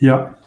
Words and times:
Ja. 0.00 0.38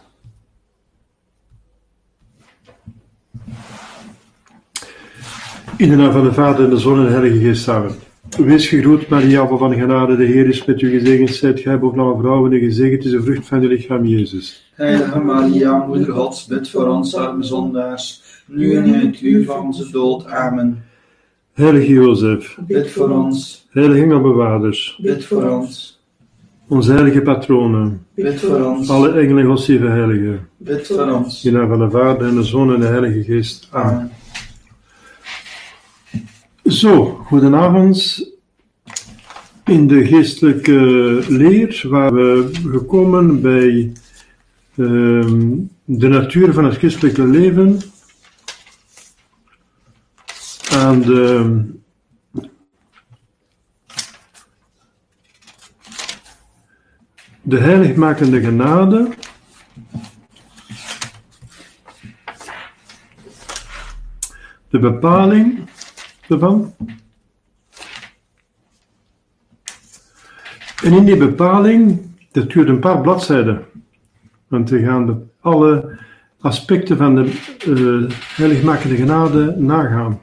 In 5.78 5.90
de 5.90 5.96
naam 5.96 6.12
van 6.12 6.24
de 6.24 6.34
Vader 6.34 6.64
en 6.64 6.70
de 6.70 6.78
Zoon 6.78 7.00
en 7.00 7.06
de 7.06 7.12
Heilige 7.12 7.40
Geest 7.40 7.64
samen. 7.64 7.92
Wees 8.38 8.68
gegroet, 8.68 9.08
Maria, 9.08 9.48
vol 9.48 9.58
van 9.58 9.74
genade, 9.74 10.16
de 10.16 10.26
Heer 10.26 10.48
is 10.48 10.66
met 10.66 10.82
u 10.82 11.00
gezegend, 11.00 11.30
zijt 11.30 11.60
gij 11.60 11.80
boven 11.80 12.00
alle 12.00 12.18
vrouwen 12.20 12.54
en 12.54 12.60
gezegend 12.60 13.06
is 13.06 13.12
de 13.12 13.22
vrucht 13.22 13.48
van 13.48 13.62
uw 13.62 13.68
lichaam, 13.68 14.06
Jezus. 14.06 14.72
Heilige 14.74 15.20
Maria, 15.20 15.86
Moeder 15.86 16.14
Gods, 16.14 16.46
bid 16.46 16.70
voor 16.70 16.88
ons 16.88 17.16
arme 17.16 17.44
zondaars, 17.44 18.24
nu 18.46 18.76
en 18.76 18.86
in 18.86 18.94
het 18.94 19.22
uur 19.22 19.46
van 19.46 19.66
onze 19.66 19.92
dood. 19.92 20.26
Amen. 20.26 20.84
Heilige 21.54 21.94
Jozef, 21.94 22.58
Bid 22.68 22.92
voor 22.92 23.10
ons, 23.10 23.68
heilige 23.70 24.02
engelbewaarders, 24.02 25.00
bid 25.02 25.26
voor 25.26 25.50
ons, 25.50 26.03
onze 26.74 26.92
heilige 26.92 27.22
patronen, 27.22 28.06
bid 28.16 28.40
voor 28.40 28.66
ons, 28.66 28.90
alle 28.90 29.12
engelen, 29.12 29.46
godsdieve 29.46 29.86
heiligen, 29.86 30.48
bid 30.58 30.88
voor 30.88 31.12
ons. 31.12 31.46
in 31.46 31.54
naam 31.54 31.68
van 31.68 31.80
de 31.80 31.90
Vader 31.90 32.28
en 32.28 32.36
de 32.36 32.44
Zoon 32.44 32.74
en 32.74 32.80
de 32.80 32.86
Heilige 32.86 33.24
Geest. 33.24 33.68
Amen. 33.72 33.94
Amen. 33.94 34.12
Zo, 36.64 37.06
goedenavond. 37.06 38.32
In 39.66 39.88
de 39.88 40.06
geestelijke 40.06 41.22
leer 41.28 41.86
waar 41.90 42.14
we 42.14 42.50
gekomen 42.72 43.42
bij 43.42 43.92
ehm, 44.76 45.52
de 45.86 46.08
natuur 46.08 46.54
van 46.54 46.66
het 46.66 46.78
christelijke 46.78 47.28
leven 47.28 47.80
aan 50.72 51.02
de 51.02 51.56
de 57.44 57.60
heiligmakende 57.60 58.42
genade 58.42 59.10
de 64.70 64.80
bepaling 64.80 65.70
ervan. 66.28 66.74
En 70.84 70.94
in 70.94 71.06
die 71.06 71.18
bepaling, 71.18 72.02
dat 72.32 72.52
duurt 72.52 72.68
een 72.68 72.80
paar 72.80 73.02
bladzijden, 73.02 73.66
want 74.48 74.70
we 74.70 74.84
gaan 74.84 75.30
alle 75.40 75.98
aspecten 76.40 76.98
van 76.98 77.16
de 77.16 77.24
eh 77.60 78.18
heiligmakende 78.36 78.96
genade 78.96 79.56
nagaan. 79.58 80.22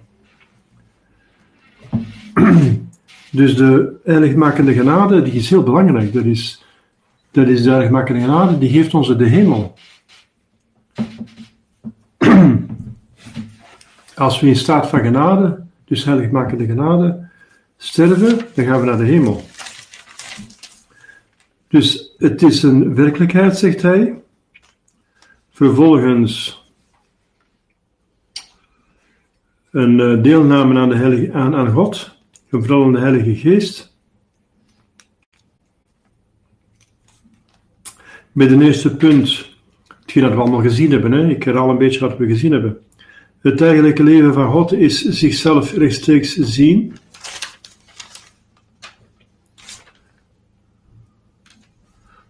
Dus 3.33 3.57
de 3.57 4.01
heiligmakende 4.05 4.73
genade, 4.73 5.23
die 5.23 5.33
is 5.33 5.51
heel 5.51 5.63
belangrijk. 5.63 6.13
Dat 6.13 6.25
is, 6.25 6.65
dat 7.31 7.49
is 7.49 7.63
de 7.63 7.71
heiligmakende 7.71 8.21
genade, 8.21 8.59
die 8.59 8.71
geeft 8.71 8.95
ons 8.95 9.17
de 9.17 9.25
hemel. 9.25 9.75
Als 14.15 14.41
we 14.41 14.47
in 14.47 14.57
staat 14.57 14.89
van 14.89 15.01
genade, 15.01 15.65
dus 15.85 16.05
heiligmakende 16.05 16.67
genade, 16.67 17.29
sterven, 17.77 18.39
dan 18.55 18.65
gaan 18.65 18.81
we 18.81 18.87
naar 18.87 18.99
de 18.99 19.05
hemel. 19.05 19.43
Dus 21.69 22.15
het 22.19 22.43
is 22.43 22.63
een 22.63 22.95
werkelijkheid, 22.95 23.59
zegt 23.59 23.83
hij. 23.83 24.15
Vervolgens 25.51 26.65
een 29.71 30.01
eh, 30.01 30.23
deelname 30.23 30.79
aan, 30.79 30.89
de 30.89 30.97
heilige, 30.97 31.33
aan, 31.33 31.55
aan 31.55 31.73
God, 31.73 32.17
en 32.51 32.65
vooral 32.65 32.85
aan 32.85 32.93
de 32.93 32.99
Heilige 32.99 33.37
Geest. 33.37 33.90
Met 38.33 38.51
een 38.51 38.63
eerste 38.63 38.97
punt, 38.97 39.49
hetgeen 40.01 40.23
dat 40.23 40.33
we 40.33 40.39
allemaal 40.39 40.61
gezien 40.61 40.91
hebben, 40.91 41.13
hè? 41.13 41.29
ik 41.29 41.43
herhaal 41.43 41.71
een 41.71 41.79
beetje 41.79 42.01
wat 42.01 42.17
we 42.17 42.27
gezien 42.27 42.53
hebben. 42.53 42.79
Het 43.41 43.61
eigenlijke 43.61 44.03
leven 44.03 44.35
van 44.35 44.51
God 44.51 44.73
is 44.73 45.03
zichzelf 45.03 45.73
rechtstreeks 45.73 46.35
zien. 46.35 46.97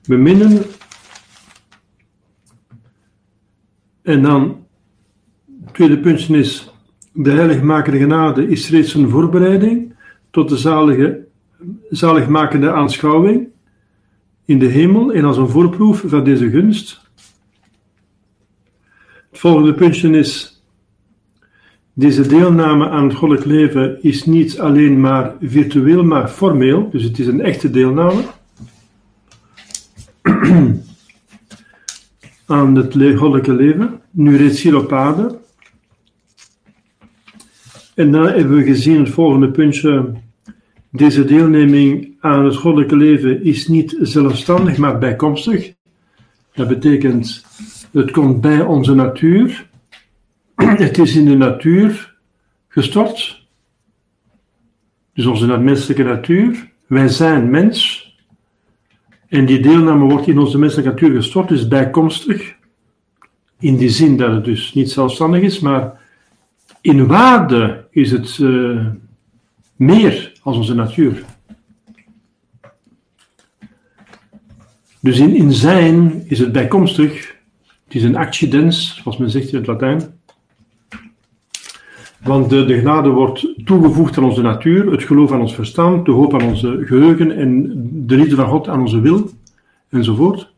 Beminnen. 0.06 0.62
En 4.02 4.22
dan, 4.22 4.66
het 5.64 5.74
tweede 5.74 5.98
puntje 5.98 6.38
is, 6.38 6.72
de 7.12 7.30
heiligmakende 7.30 7.98
genade 7.98 8.48
is 8.48 8.70
reeds 8.70 8.94
een 8.94 9.08
voorbereiding 9.08 9.94
tot 10.30 10.48
de 10.48 10.56
zalige, 10.56 11.26
zaligmakende 11.90 12.72
aanschouwing 12.72 13.48
in 14.50 14.58
de 14.58 14.66
hemel 14.66 15.12
en 15.12 15.24
als 15.24 15.36
een 15.36 15.48
voorproef 15.48 16.02
van 16.06 16.24
deze 16.24 16.50
gunst. 16.50 17.00
Het 19.30 19.38
volgende 19.38 19.74
puntje 19.74 20.10
is, 20.10 20.62
deze 21.92 22.26
deelname 22.26 22.88
aan 22.88 23.04
het 23.04 23.14
goddelijk 23.14 23.46
leven 23.46 24.02
is 24.02 24.24
niet 24.24 24.60
alleen 24.60 25.00
maar 25.00 25.34
virtueel, 25.40 26.04
maar 26.04 26.28
formeel, 26.28 26.90
dus 26.90 27.02
het 27.02 27.18
is 27.18 27.26
een 27.26 27.40
echte 27.40 27.70
deelname 27.70 28.22
aan 32.46 32.74
het 32.74 32.94
goddelijke 32.94 33.52
leven, 33.52 34.00
nu 34.10 34.36
reeds 34.36 34.62
hier 34.62 34.76
op 34.76 34.92
aarde. 34.92 35.38
En 37.94 38.12
dan 38.12 38.26
hebben 38.26 38.56
we 38.56 38.62
gezien 38.62 38.98
het 38.98 39.10
volgende 39.10 39.50
puntje. 39.50 40.12
Deze 40.90 41.24
deelneming 41.24 42.16
aan 42.20 42.44
het 42.44 42.56
goddelijke 42.56 42.96
leven 42.96 43.44
is 43.44 43.68
niet 43.68 43.96
zelfstandig, 44.00 44.76
maar 44.76 44.98
bijkomstig. 44.98 45.72
Dat 46.52 46.68
betekent, 46.68 47.44
het 47.92 48.10
komt 48.10 48.40
bij 48.40 48.60
onze 48.60 48.94
natuur. 48.94 49.68
Het 50.54 50.98
is 50.98 51.16
in 51.16 51.24
de 51.24 51.36
natuur 51.36 52.14
gestort. 52.68 53.46
Dus 55.12 55.26
onze 55.26 55.58
menselijke 55.58 56.02
natuur. 56.02 56.70
Wij 56.86 57.08
zijn 57.08 57.50
mens. 57.50 58.08
En 59.28 59.46
die 59.46 59.60
deelname 59.60 60.04
wordt 60.04 60.26
in 60.26 60.38
onze 60.38 60.58
menselijke 60.58 60.90
natuur 60.90 61.14
gestort, 61.14 61.48
dus 61.48 61.68
bijkomstig. 61.68 62.54
In 63.58 63.76
die 63.76 63.88
zin 63.88 64.16
dat 64.16 64.32
het 64.32 64.44
dus 64.44 64.74
niet 64.74 64.90
zelfstandig 64.90 65.42
is, 65.42 65.60
maar 65.60 66.00
in 66.80 67.06
waarde 67.06 67.84
is 67.90 68.10
het 68.10 68.38
eh, 68.42 68.86
meer 69.76 70.29
als 70.42 70.56
onze 70.56 70.74
natuur. 70.74 71.24
Dus 75.00 75.18
in, 75.18 75.52
zijn 75.52 76.24
is 76.28 76.38
het 76.38 76.52
bijkomstig. 76.52 77.38
Het 77.84 77.94
is 77.94 78.02
een 78.02 78.16
accidens, 78.16 79.00
zoals 79.02 79.16
men 79.16 79.30
zegt 79.30 79.52
in 79.52 79.58
het 79.58 79.66
Latijn. 79.66 80.02
Want 82.22 82.50
de, 82.50 82.64
de 82.64 82.78
genade 82.78 83.08
wordt 83.08 83.64
toegevoegd 83.64 84.18
aan 84.18 84.24
onze 84.24 84.42
natuur, 84.42 84.90
het 84.90 85.02
geloof 85.02 85.32
aan 85.32 85.40
ons 85.40 85.54
verstand, 85.54 86.06
de 86.06 86.12
hoop 86.12 86.34
aan 86.34 86.48
onze 86.48 86.82
geheugen 86.84 87.30
en 87.30 87.72
de 88.06 88.16
liefde 88.16 88.34
van 88.34 88.48
God 88.48 88.68
aan 88.68 88.80
onze 88.80 89.00
wil, 89.00 89.30
enzovoort. 89.88 90.52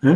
Eh, 0.00 0.14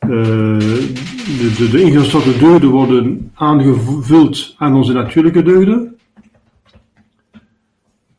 de, 0.00 1.54
de, 1.58 1.68
de 1.70 1.80
ingestorte 1.82 2.38
deugden 2.38 2.70
worden 2.70 3.30
aangevuld 3.34 4.54
aan 4.58 4.74
onze 4.74 4.92
natuurlijke 4.92 5.42
deugden. 5.42 5.95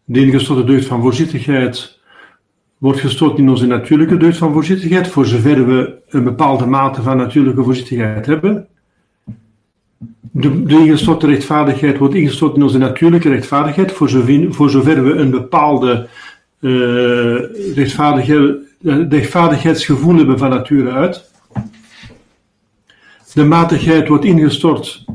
De 0.09 0.19
ingestorte 0.19 0.63
deugd 0.63 0.85
van 0.85 1.01
voorzichtigheid 1.01 2.00
wordt 2.78 3.00
gestort 3.00 3.38
in 3.38 3.50
onze 3.50 3.66
natuurlijke 3.66 4.18
deugd 4.18 4.38
van 4.38 4.53
voorzichtigheid, 4.53 5.07
voor 5.07 5.25
zover 5.25 5.68
we 5.68 5.97
een 6.09 6.23
bepaalde 6.23 6.66
mate 6.66 7.01
van 7.01 7.18
natuurlijke 7.18 7.63
voorzichtigheid 7.63 8.25
hebben. 8.25 8.68
De, 10.21 10.63
de 10.63 10.75
ingestorte 10.75 11.27
rechtvaardigheid 11.27 11.98
wordt 11.98 12.15
ingestort 12.15 12.56
in 12.56 12.63
onze 12.63 12.77
natuurlijke 12.77 13.30
rechtvaardigheid, 13.30 13.92
voor 13.92 14.69
zover, 14.69 15.04
we 15.04 15.13
een 15.13 15.30
bepaalde 15.30 16.07
eh, 16.60 17.74
rechtvaardigheid, 17.75 18.57
rechtvaardigheidsgevoel 19.10 20.15
hebben 20.15 20.38
van 20.38 20.50
nature 20.50 20.92
uit. 20.92 21.31
De 23.33 23.44
matigheid 23.44 24.07
wordt 24.07 24.25
ingestort 24.25 25.06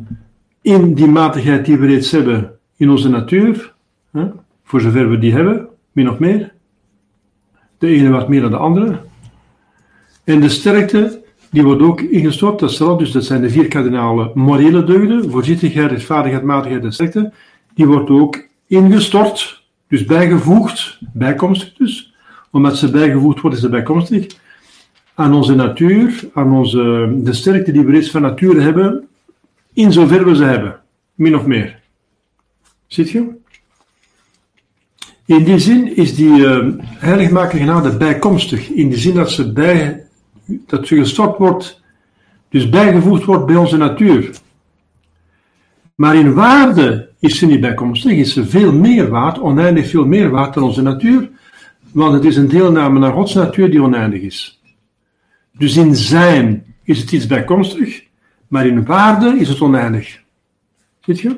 in 0.60 0.94
die 0.94 1.08
matigheid 1.08 1.64
die 1.64 1.76
we 1.76 1.86
reeds 1.86 2.10
hebben 2.10 2.58
in 2.76 2.90
onze 2.90 3.08
natuur, 3.08 3.72
hè, 4.10 4.26
voor 4.64 4.80
zover 4.80 5.10
we 5.10 5.18
die 5.18 5.32
hebben, 5.32 5.68
min 5.92 6.10
of 6.10 6.18
meer. 6.18 6.52
De 7.78 7.86
ene 7.86 8.10
wat 8.10 8.28
meer 8.28 8.40
dan 8.40 8.50
de 8.50 8.56
andere. 8.56 9.00
En 10.24 10.40
de 10.40 10.48
sterkte, 10.48 11.22
die 11.50 11.62
wordt 11.62 11.82
ook 11.82 12.00
ingestort, 12.00 12.58
dat, 12.58 12.70
is 12.70 12.80
er 12.80 12.86
al, 12.86 12.96
dus 12.96 13.12
dat 13.12 13.24
zijn 13.24 13.40
de 13.40 13.50
vier 13.50 13.68
kardinale 13.68 14.30
morele 14.34 14.84
deugden, 14.84 15.30
voorzichtigheid, 15.30 15.90
rechtvaardigheid, 15.90 16.44
matigheid 16.44 16.84
en 16.84 16.92
sterkte. 16.92 17.32
Die 17.74 17.86
wordt 17.86 18.10
ook 18.10 18.46
ingestort, 18.66 19.64
dus 19.88 20.04
bijgevoegd, 20.04 20.98
bijkomstig 21.12 21.72
dus. 21.74 22.14
Omdat 22.50 22.76
ze 22.76 22.90
bijgevoegd 22.90 23.40
worden, 23.40 23.58
is 23.58 23.64
ze 23.64 23.70
bijkomstig 23.70 24.26
aan 25.14 25.34
onze 25.34 25.54
natuur, 25.54 26.30
aan 26.34 26.52
onze, 26.52 27.12
de 27.16 27.32
sterkte 27.32 27.72
die 27.72 27.84
we 27.84 27.92
reeds 27.92 28.10
van 28.10 28.22
nature 28.22 28.60
hebben, 28.60 29.08
in 29.72 29.92
zover 29.92 30.24
we 30.24 30.36
ze 30.36 30.44
hebben, 30.44 30.80
min 31.14 31.36
of 31.36 31.46
meer. 31.46 31.80
Ziet 32.86 33.10
je? 33.10 33.40
In 35.26 35.44
die 35.44 35.58
zin 35.58 35.96
is 35.96 36.14
die 36.14 36.38
uh, 36.38 36.66
heiligmaking 36.80 37.62
genade 37.62 37.96
bijkomstig, 37.96 38.68
in 38.68 38.88
die 38.88 38.98
zin 38.98 39.14
dat 39.14 39.30
ze 39.30 39.52
bij, 39.52 40.06
dat 40.66 40.86
ze 40.86 40.96
gestort 40.96 41.38
wordt, 41.38 41.82
dus 42.48 42.68
bijgevoegd 42.68 43.24
wordt 43.24 43.46
bij 43.46 43.56
onze 43.56 43.76
natuur. 43.76 44.30
Maar 45.94 46.16
in 46.16 46.34
waarde 46.34 47.10
is 47.18 47.38
ze 47.38 47.46
niet 47.46 47.60
bijkomstig, 47.60 48.12
is 48.12 48.32
ze 48.32 48.46
veel 48.46 48.72
meer 48.72 49.08
waard, 49.08 49.38
oneindig 49.38 49.88
veel 49.88 50.06
meer 50.06 50.30
waard 50.30 50.54
dan 50.54 50.62
onze 50.62 50.82
natuur, 50.82 51.30
want 51.92 52.12
het 52.12 52.24
is 52.24 52.36
een 52.36 52.48
deelname 52.48 52.98
naar 52.98 53.12
Gods 53.12 53.34
natuur 53.34 53.70
die 53.70 53.82
oneindig 53.82 54.20
is. 54.20 54.60
Dus 55.52 55.76
in 55.76 55.96
zijn 55.96 56.64
is 56.82 56.98
het 57.00 57.12
iets 57.12 57.26
bijkomstig, 57.26 58.02
maar 58.48 58.66
in 58.66 58.84
waarde 58.84 59.38
is 59.38 59.48
het 59.48 59.60
oneindig. 59.60 60.20
Ziet 61.00 61.20
je? 61.20 61.36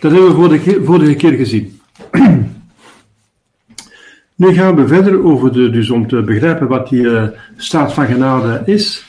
Dat 0.00 0.12
hebben 0.12 0.50
we 0.50 0.82
vorige 0.84 1.14
keer 1.14 1.32
gezien. 1.32 1.80
Nu 4.36 4.52
gaan 4.52 4.76
we 4.76 4.86
verder 4.86 5.24
over 5.24 5.52
de, 5.52 5.70
dus 5.70 5.90
om 5.90 6.06
te 6.06 6.22
begrijpen 6.22 6.68
wat 6.68 6.88
die 6.88 7.02
uh, 7.02 7.28
staat 7.56 7.92
van 7.92 8.06
genade 8.06 8.62
is. 8.64 9.06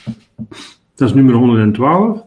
Dat 0.94 1.08
is 1.08 1.14
nummer 1.14 1.34
112. 1.34 2.25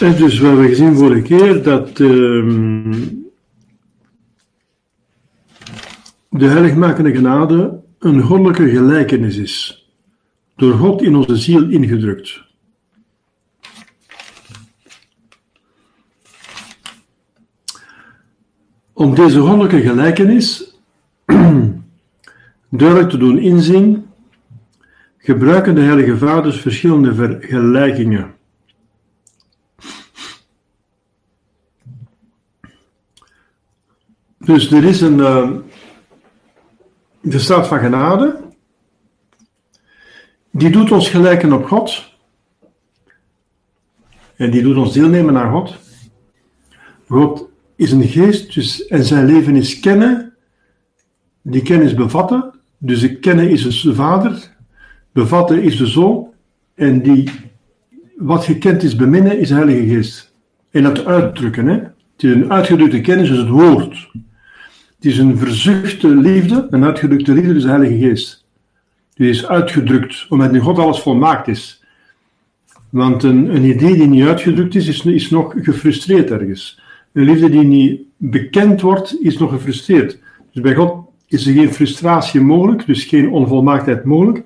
En 0.00 0.16
dus 0.16 0.38
we 0.38 0.46
hebben 0.46 0.68
gezien 0.68 0.96
vorige 0.96 1.22
keer 1.22 1.62
dat 1.62 1.98
um, 1.98 3.26
de 6.28 6.46
heiligmakende 6.46 7.14
genade 7.14 7.80
een 7.98 8.20
goddelijke 8.20 8.68
gelijkenis 8.68 9.36
is, 9.36 9.86
door 10.56 10.72
God 10.72 11.02
in 11.02 11.16
onze 11.16 11.36
ziel 11.36 11.68
ingedrukt. 11.68 12.42
Om 18.92 19.14
deze 19.14 19.40
goddelijke 19.40 19.80
gelijkenis 19.80 20.76
duidelijk 22.68 23.10
te 23.10 23.18
doen 23.18 23.38
inzien, 23.38 24.06
gebruiken 25.18 25.74
de 25.74 25.80
heilige 25.80 26.16
vaders 26.16 26.60
verschillende 26.60 27.14
vergelijkingen. 27.14 28.36
Dus 34.48 34.70
er 34.70 34.84
is 34.84 35.00
een. 35.00 35.18
Uh, 35.18 35.50
de 37.20 37.38
staat 37.38 37.66
van 37.66 37.78
genade. 37.78 38.40
Die 40.50 40.70
doet 40.70 40.92
ons 40.92 41.08
gelijken 41.08 41.52
op 41.52 41.66
God. 41.66 42.12
En 44.36 44.50
die 44.50 44.62
doet 44.62 44.76
ons 44.76 44.92
deelnemen 44.92 45.32
naar 45.32 45.50
God. 45.50 45.76
God 47.08 47.48
is 47.76 47.92
een 47.92 48.02
geest, 48.02 48.54
dus, 48.54 48.86
en 48.86 49.04
zijn 49.04 49.26
leven 49.26 49.56
is 49.56 49.80
kennen. 49.80 50.34
Die 51.42 51.62
kennis 51.62 51.94
bevatten. 51.94 52.54
Dus 52.78 53.02
het 53.02 53.18
kennen 53.18 53.50
is 53.50 53.82
de 53.82 53.94
vader. 53.94 54.56
Bevatten 55.12 55.62
is 55.62 55.76
de 55.76 55.86
zoon. 55.86 56.28
En 56.74 57.02
die, 57.02 57.30
wat 58.16 58.44
gekend 58.44 58.82
is 58.82 58.96
beminnen, 58.96 59.38
is 59.38 59.48
de 59.48 59.54
Heilige 59.54 59.94
Geest. 59.94 60.32
En 60.70 60.82
dat 60.82 61.04
uitdrukken, 61.04 61.66
hè. 61.66 61.74
Het 61.74 62.22
een 62.22 62.52
uitgedrukte 62.52 63.00
kennis, 63.00 63.30
is 63.30 63.38
het 63.38 63.48
woord. 63.48 64.10
Het 64.98 65.06
is 65.06 65.18
een 65.18 65.38
verzuchte 65.38 66.08
liefde, 66.08 66.66
een 66.70 66.84
uitgedrukte 66.84 67.32
liefde, 67.32 67.52
dus 67.52 67.62
de 67.62 67.68
Heilige 67.68 67.98
Geest. 67.98 68.44
Die 69.14 69.28
is 69.28 69.46
uitgedrukt, 69.46 70.26
omdat 70.28 70.54
in 70.54 70.60
God 70.60 70.78
alles 70.78 71.00
volmaakt 71.00 71.48
is. 71.48 71.84
Want 72.90 73.22
een, 73.22 73.54
een 73.54 73.64
idee 73.64 73.94
die 73.94 74.06
niet 74.06 74.26
uitgedrukt 74.26 74.74
is, 74.74 74.88
is, 74.88 75.04
is 75.04 75.30
nog 75.30 75.54
gefrustreerd 75.56 76.30
ergens. 76.30 76.80
Een 77.12 77.24
liefde 77.24 77.50
die 77.50 77.62
niet 77.62 78.00
bekend 78.16 78.80
wordt, 78.80 79.16
is 79.22 79.38
nog 79.38 79.50
gefrustreerd. 79.50 80.18
Dus 80.52 80.62
bij 80.62 80.74
God 80.74 81.08
is 81.26 81.46
er 81.46 81.52
geen 81.52 81.72
frustratie 81.72 82.40
mogelijk, 82.40 82.86
dus 82.86 83.04
geen 83.04 83.30
onvolmaaktheid 83.30 84.04
mogelijk. 84.04 84.44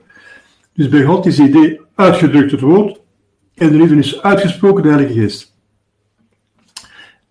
Dus 0.75 0.89
bij 0.89 1.03
God 1.05 1.27
is 1.27 1.39
het 1.39 1.49
idee 1.49 1.81
uitgedrukt, 1.95 2.51
het 2.51 2.61
woord, 2.61 3.01
en 3.55 3.71
de 3.71 3.77
liefde 3.77 3.97
is 3.97 4.23
uitgesproken, 4.23 4.83
de 4.83 4.89
Heilige 4.89 5.21
Geest. 5.21 5.52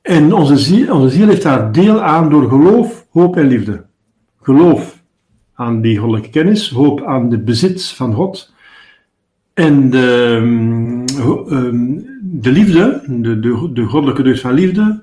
En 0.01 0.33
onze 0.33 0.57
ziel, 0.57 0.93
onze 0.93 1.09
ziel 1.09 1.27
heeft 1.27 1.43
daar 1.43 1.71
deel 1.71 2.01
aan 2.01 2.29
door 2.29 2.49
geloof, 2.49 3.05
hoop 3.09 3.37
en 3.37 3.47
liefde. 3.47 3.85
Geloof 4.41 5.01
aan 5.53 5.81
die 5.81 5.97
goddelijke 5.97 6.29
kennis, 6.29 6.69
hoop 6.69 7.03
aan 7.03 7.29
de 7.29 7.37
bezit 7.37 7.85
van 7.87 8.13
God. 8.13 8.53
En 9.53 9.89
de, 9.89 10.37
ehm, 11.49 11.99
de 12.21 12.51
liefde, 12.51 13.03
de, 13.07 13.39
de, 13.39 13.69
de 13.73 13.83
goddelijke 13.83 14.23
deugd 14.23 14.41
van 14.41 14.53
liefde, 14.53 15.01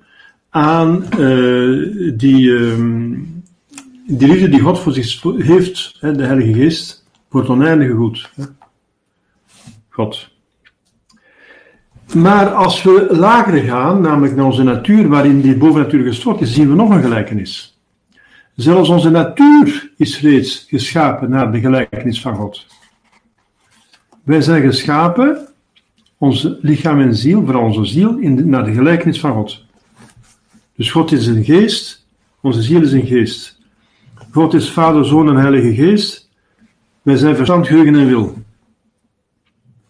aan 0.51 1.05
uh, 1.19 2.17
die, 2.17 2.51
um, 2.51 3.43
die 4.07 4.29
liefde 4.29 4.49
die 4.49 4.61
God 4.61 4.79
voor 4.79 4.93
zich 4.93 5.23
heeft, 5.23 5.97
de 6.01 6.25
Heilige 6.25 6.53
Geest, 6.53 7.07
voor 7.31 7.41
het 7.41 7.51
oneindige 7.51 7.95
goed. 7.95 8.31
God. 9.89 10.31
Maar 12.15 12.55
als 12.55 12.83
we 12.83 13.07
lager 13.11 13.59
gaan, 13.59 14.01
namelijk 14.01 14.37
naar 14.37 14.45
onze 14.45 14.63
natuur, 14.63 15.09
waarin 15.09 15.41
die 15.41 15.57
bovennatuur 15.57 16.05
gestort 16.05 16.41
is, 16.41 16.55
zien 16.55 16.69
we 16.69 16.75
nog 16.75 16.91
een 16.91 17.03
gelijkenis. 17.03 17.79
Zelfs 18.55 18.89
onze 18.89 19.11
natuur 19.11 19.93
is 19.97 20.21
reeds 20.21 20.67
geschapen 20.69 21.31
naar 21.31 21.53
de 21.53 21.61
gelijkenis 21.61 22.21
van 22.21 22.35
God. 22.35 22.67
Wij 24.23 24.41
zijn 24.41 24.63
geschapen, 24.63 25.49
onze 26.19 26.59
lichaam 26.63 27.01
en 27.01 27.15
ziel, 27.15 27.45
vooral 27.45 27.65
onze 27.65 27.85
ziel, 27.85 28.17
in 28.17 28.49
naar 28.49 28.65
de 28.65 28.73
gelijkenis 28.73 29.21
van 29.21 29.33
God. 29.33 29.65
Dus 30.77 30.91
God 30.91 31.13
is 31.13 31.27
een 31.27 31.45
geest, 31.45 32.07
onze 32.41 32.63
ziel 32.63 32.83
is 32.83 32.93
een 32.93 33.07
geest. 33.07 33.59
God 34.31 34.55
is 34.55 34.71
Vader, 34.71 35.05
Zoon 35.05 35.29
en 35.29 35.37
Heilige 35.37 35.75
Geest. 35.75 36.31
Wij 37.03 37.17
zijn 37.17 37.37
verstand, 37.37 37.67
geheugen 37.67 37.95
en 37.95 38.07
wil. 38.07 38.35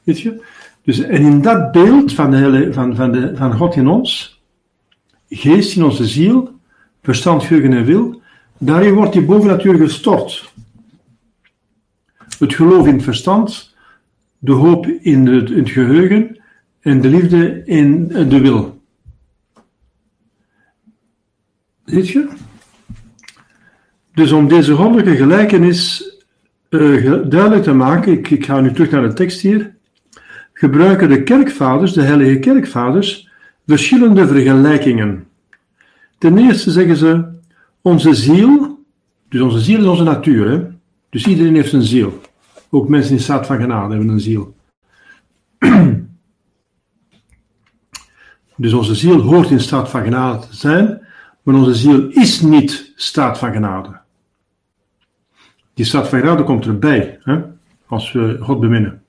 Weet 0.02 0.20
je? 0.20 0.42
Dus, 0.88 1.00
en 1.00 1.22
in 1.22 1.42
dat 1.42 1.72
beeld 1.72 2.12
van, 2.12 2.30
de, 2.30 2.72
van, 2.72 2.96
van, 2.96 3.12
de, 3.12 3.36
van 3.36 3.52
God 3.52 3.76
in 3.76 3.88
ons, 3.88 4.40
geest 5.28 5.76
in 5.76 5.84
onze 5.84 6.06
ziel, 6.06 6.58
verstand, 7.02 7.42
geheugen 7.42 7.72
en 7.72 7.84
wil, 7.84 8.20
daarin 8.58 8.94
wordt 8.94 9.12
die 9.12 9.24
bovennatuur 9.24 9.74
gestort. 9.74 10.52
Het 12.38 12.54
geloof 12.54 12.86
in 12.86 12.94
het 12.94 13.02
verstand, 13.02 13.74
de 14.38 14.52
hoop 14.52 14.86
in 14.86 15.26
het, 15.26 15.70
geheugen 15.70 16.40
en 16.80 17.00
de 17.00 17.08
liefde 17.08 17.62
in 17.64 18.08
de 18.08 18.40
wil. 18.40 18.80
Ziet 21.84 22.08
je? 22.08 22.28
Dus 24.14 24.32
om 24.32 24.48
deze 24.48 24.74
goddelijke 24.74 25.16
gelijkenis 25.16 26.12
uh, 26.70 27.12
duidelijk 27.28 27.62
te 27.62 27.72
maken, 27.72 28.12
ik, 28.12 28.30
ik 28.30 28.44
ga 28.44 28.60
nu 28.60 28.72
terug 28.72 28.90
naar 28.90 29.08
de 29.08 29.12
tekst 29.12 29.40
hier 29.40 29.76
gebruiken 30.58 31.08
de 31.08 31.22
kerkvaders, 31.22 31.92
de 31.92 32.02
heilige 32.02 32.38
kerkvaders, 32.38 33.28
verschillende 33.66 34.26
vergelijkingen. 34.26 35.26
Ten 36.18 36.38
eerste 36.38 36.70
zeggen 36.70 36.96
ze, 36.96 37.24
onze 37.82 38.14
ziel, 38.14 38.84
dus 39.28 39.40
onze 39.40 39.60
ziel 39.60 39.80
is 39.80 39.86
onze 39.86 40.02
natuur, 40.02 40.50
hè? 40.50 40.66
dus 41.10 41.26
iedereen 41.26 41.54
heeft 41.54 41.72
een 41.72 41.82
ziel. 41.82 42.20
Ook 42.70 42.88
mensen 42.88 43.12
in 43.12 43.20
staat 43.20 43.46
van 43.46 43.60
genade 43.60 43.94
hebben 43.94 44.12
een 44.12 44.20
ziel. 44.20 44.56
Dus 48.56 48.72
onze 48.72 48.94
ziel 48.94 49.20
hoort 49.20 49.50
in 49.50 49.60
staat 49.60 49.90
van 49.90 50.02
genade 50.02 50.46
te 50.46 50.56
zijn, 50.56 51.06
maar 51.42 51.54
onze 51.54 51.74
ziel 51.74 52.08
is 52.08 52.40
niet 52.40 52.92
staat 52.96 53.38
van 53.38 53.52
genade. 53.52 54.00
Die 55.74 55.84
staat 55.84 56.08
van 56.08 56.20
genade 56.20 56.44
komt 56.44 56.66
erbij, 56.66 57.18
hè? 57.22 57.40
als 57.86 58.12
we 58.12 58.36
God 58.40 58.60
beminnen. 58.60 59.02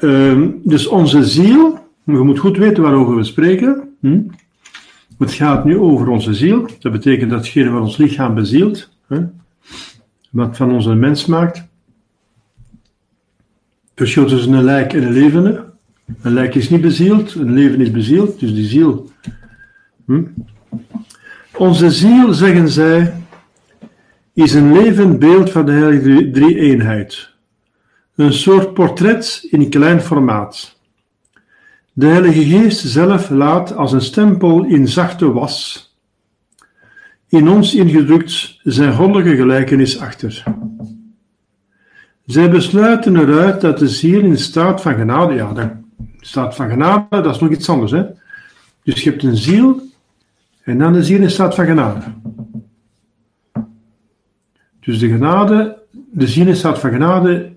Ehm, 0.00 0.48
dus 0.62 0.86
onze 0.86 1.24
ziel, 1.24 1.78
je 2.04 2.12
moet 2.12 2.38
goed 2.38 2.56
weten 2.56 2.82
waarover 2.82 3.16
we 3.16 3.24
spreken. 3.24 3.96
Hm? 4.00 4.20
Het 5.18 5.32
gaat 5.32 5.64
nu 5.64 5.78
over 5.78 6.08
onze 6.08 6.34
ziel. 6.34 6.68
Dat 6.80 6.92
betekent 6.92 7.30
datgene 7.30 7.70
wat 7.70 7.82
ons 7.82 7.96
lichaam 7.96 8.34
bezielt, 8.34 8.90
hè? 9.06 9.20
wat 10.30 10.56
van 10.56 10.72
ons 10.72 10.86
een 10.86 10.98
mens 10.98 11.26
maakt. 11.26 11.66
Verschil 13.94 14.26
tussen 14.26 14.52
een 14.52 14.64
lijk 14.64 14.92
en 14.92 15.02
een 15.02 15.12
levende. 15.12 15.64
Een 16.22 16.32
lijk 16.32 16.54
is 16.54 16.70
niet 16.70 16.80
bezield, 16.80 17.34
een 17.34 17.52
leven 17.52 17.80
is 17.80 17.90
bezield, 17.90 18.40
dus 18.40 18.54
die 18.54 18.66
ziel. 18.66 19.10
Hm? 20.04 20.22
Onze 21.56 21.90
ziel, 21.90 22.32
zeggen 22.32 22.68
zij, 22.68 23.14
is 24.34 24.54
een 24.54 24.72
levend 24.72 25.18
beeld 25.18 25.50
van 25.50 25.66
de 25.66 25.72
heilige 25.72 26.30
drie-eenheid. 26.30 27.36
Een 28.18 28.32
soort 28.32 28.74
portret 28.74 29.46
in 29.50 29.70
klein 29.70 30.00
formaat. 30.00 30.76
De 31.92 32.06
Heilige 32.06 32.44
Geest 32.44 32.86
zelf 32.86 33.30
laat 33.30 33.76
als 33.76 33.92
een 33.92 34.00
stempel 34.00 34.64
in 34.64 34.88
zachte 34.88 35.32
was 35.32 35.86
in 37.28 37.48
ons 37.48 37.74
ingedrukt 37.74 38.58
zijn 38.62 38.94
goddelijke 38.94 39.36
gelijkenis 39.36 40.00
achter. 40.00 40.42
Zij 42.26 42.50
besluiten 42.50 43.16
eruit 43.16 43.60
dat 43.60 43.78
de 43.78 43.88
ziel 43.88 44.20
in 44.20 44.38
staat 44.38 44.82
van 44.82 44.94
genade, 44.94 45.34
ja, 45.34 45.52
de 45.52 45.70
staat 46.20 46.54
van 46.54 46.68
genade, 46.68 47.20
dat 47.20 47.34
is 47.34 47.40
nog 47.40 47.50
iets 47.50 47.68
anders, 47.68 47.92
hè. 47.92 48.04
Dus 48.82 49.02
je 49.02 49.10
hebt 49.10 49.22
een 49.22 49.36
ziel 49.36 49.80
en 50.62 50.78
dan 50.78 50.92
de 50.92 51.04
ziel 51.04 51.20
in 51.20 51.30
staat 51.30 51.54
van 51.54 51.66
genade. 51.66 52.04
Dus 54.80 54.98
de 54.98 55.08
genade, 55.08 55.78
de 56.12 56.26
ziel 56.26 56.46
in 56.46 56.56
staat 56.56 56.78
van 56.78 56.90
genade, 56.90 57.56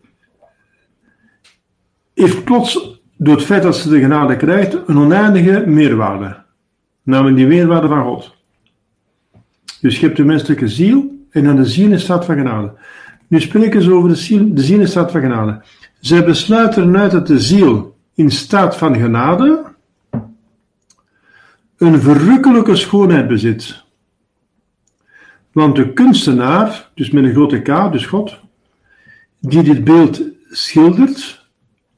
heeft 2.21 2.43
plots, 2.43 2.99
door 3.17 3.35
het 3.35 3.45
feit 3.45 3.63
dat 3.63 3.77
ze 3.77 3.89
de 3.89 3.99
genade 3.99 4.35
krijgt, 4.35 4.77
een 4.85 4.97
oneindige 4.97 5.63
meerwaarde. 5.67 6.37
Namelijk 7.03 7.37
die 7.37 7.47
meerwaarde 7.47 7.87
van 7.87 8.03
God. 8.03 8.35
Dus 9.81 9.99
je 9.99 10.05
hebt 10.05 10.17
de 10.17 10.23
menselijke 10.23 10.67
ziel 10.67 11.25
en 11.29 11.43
dan 11.43 11.55
de 11.55 11.65
ziel 11.65 11.91
in 11.91 11.99
staat 11.99 12.25
van 12.25 12.35
genade. 12.35 12.73
Nu 13.27 13.41
spreken 13.41 13.81
ze 13.81 13.93
over 13.93 14.09
de 14.09 14.15
ziel, 14.15 14.53
de 14.53 14.61
ziel 14.61 14.79
in 14.79 14.87
staat 14.87 15.11
van 15.11 15.21
genade. 15.21 15.61
Zij 15.99 16.25
besluiten 16.25 16.89
eruit 16.89 17.11
dat 17.11 17.27
de 17.27 17.39
ziel 17.39 17.97
in 18.13 18.31
staat 18.31 18.77
van 18.77 18.95
genade 18.95 19.63
een 21.77 22.01
verrukkelijke 22.01 22.75
schoonheid 22.75 23.27
bezit. 23.27 23.83
Want 25.51 25.75
de 25.75 25.93
kunstenaar, 25.93 26.89
dus 26.95 27.09
met 27.09 27.23
een 27.23 27.31
grote 27.31 27.61
K, 27.61 27.91
dus 27.91 28.05
God, 28.05 28.39
die 29.39 29.63
dit 29.63 29.83
beeld 29.83 30.21
schildert, 30.49 31.40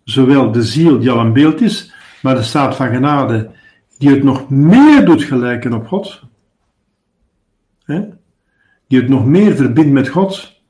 zowel 0.03 0.51
de 0.51 0.63
ziel 0.63 0.99
die 0.99 1.11
al 1.11 1.19
een 1.19 1.33
beeld 1.33 1.61
is, 1.61 1.93
maar 2.21 2.35
de 2.35 2.43
staat 2.43 2.75
van 2.75 2.87
genade 2.87 3.49
die 3.97 4.09
het 4.09 4.23
nog 4.23 4.49
meer 4.49 5.05
doet 5.05 5.23
gelijken 5.23 5.73
op 5.73 5.87
God, 5.87 6.21
hè, 7.85 8.01
die 8.87 8.99
het 8.99 9.09
nog 9.09 9.25
meer 9.25 9.55
verbindt 9.55 9.91
met 9.91 10.07
God. 10.07 10.61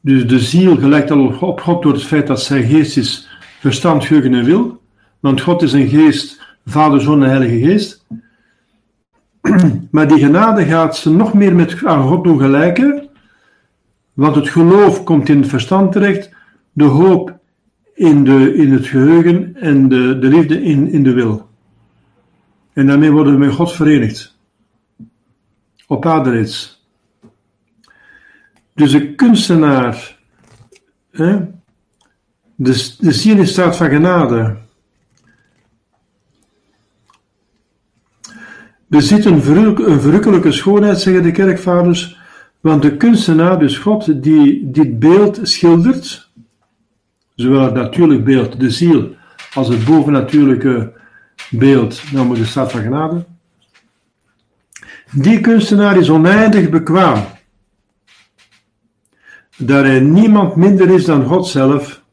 Dus 0.00 0.26
de 0.26 0.38
ziel 0.38 0.76
gelijkt 0.76 1.10
al 1.10 1.36
op 1.40 1.60
God 1.60 1.82
door 1.82 1.92
het 1.92 2.04
feit 2.04 2.26
dat 2.26 2.42
zij 2.42 2.62
geest 2.62 2.96
is, 2.96 3.28
verstand, 3.60 4.04
geheugen 4.04 4.34
en 4.34 4.44
wil. 4.44 4.80
Want 5.20 5.40
God 5.40 5.62
is 5.62 5.72
een 5.72 5.88
geest, 5.88 6.40
Vader, 6.66 7.00
Zoon 7.00 7.22
en 7.22 7.28
Heilige 7.28 7.58
Geest. 7.58 8.04
Maar 9.90 10.08
die 10.08 10.18
genade 10.18 10.64
gaat 10.64 10.96
ze 10.96 11.10
nog 11.10 11.34
meer 11.34 11.54
met, 11.54 11.84
aan 11.84 12.08
God 12.08 12.24
doen 12.24 12.38
gelijken, 12.38 13.08
want 14.12 14.34
het 14.34 14.48
geloof 14.48 15.04
komt 15.04 15.28
in 15.28 15.40
het 15.40 15.48
verstand 15.48 15.92
terecht, 15.92 16.30
de 16.72 16.84
hoop 16.84 17.35
in, 17.96 18.24
de, 18.24 18.54
in 18.54 18.72
het 18.72 18.86
geheugen 18.86 19.56
en 19.56 19.88
de, 19.88 20.18
de 20.18 20.26
liefde 20.26 20.62
in, 20.62 20.90
in 20.90 21.02
de 21.02 21.12
wil. 21.12 21.48
En 22.72 22.86
daarmee 22.86 23.10
worden 23.10 23.32
we 23.32 23.38
met 23.38 23.54
God 23.54 23.72
verenigd. 23.72 24.36
Op 25.86 26.06
aarde. 26.06 26.48
Dus 28.74 28.90
de 28.90 29.14
kunstenaar, 29.14 30.18
hè, 31.10 31.38
de, 32.54 32.94
de 32.98 33.12
ziel 33.12 33.36
in 33.36 33.46
staat 33.46 33.76
van 33.76 33.88
genade, 33.88 34.56
bezit 38.86 39.24
een, 39.24 39.56
een 39.90 40.00
verrukkelijke 40.00 40.52
schoonheid, 40.52 41.00
zeggen 41.00 41.22
de 41.22 41.30
kerkvaders, 41.30 42.18
want 42.60 42.82
de 42.82 42.96
kunstenaar, 42.96 43.58
dus 43.58 43.78
God, 43.78 44.22
die 44.22 44.70
dit 44.70 44.98
beeld 44.98 45.40
schildert, 45.42 46.25
zowel 47.36 47.64
het 47.64 47.74
natuurlijk 47.74 48.24
beeld, 48.24 48.60
de 48.60 48.70
ziel, 48.70 49.14
als 49.54 49.68
het 49.68 49.84
bovennatuurlijke 49.84 50.92
beeld, 51.50 52.02
namelijk 52.12 52.40
de 52.40 52.46
staat 52.46 52.72
van 52.72 52.80
genade, 52.82 53.24
die 55.12 55.40
kunstenaar 55.40 55.96
is 55.96 56.10
oneindig 56.10 56.70
bekwaam, 56.70 57.24
daar 59.56 59.84
hij 59.84 60.00
niemand 60.00 60.56
minder 60.56 60.90
is 60.90 61.04
dan 61.04 61.24
God 61.24 61.46
zelf. 61.46 62.04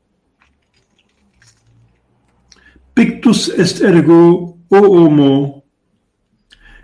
Pictus 2.94 3.50
est 3.50 3.80
ergo 3.80 4.58
o 4.68 4.86
homo, 4.86 5.64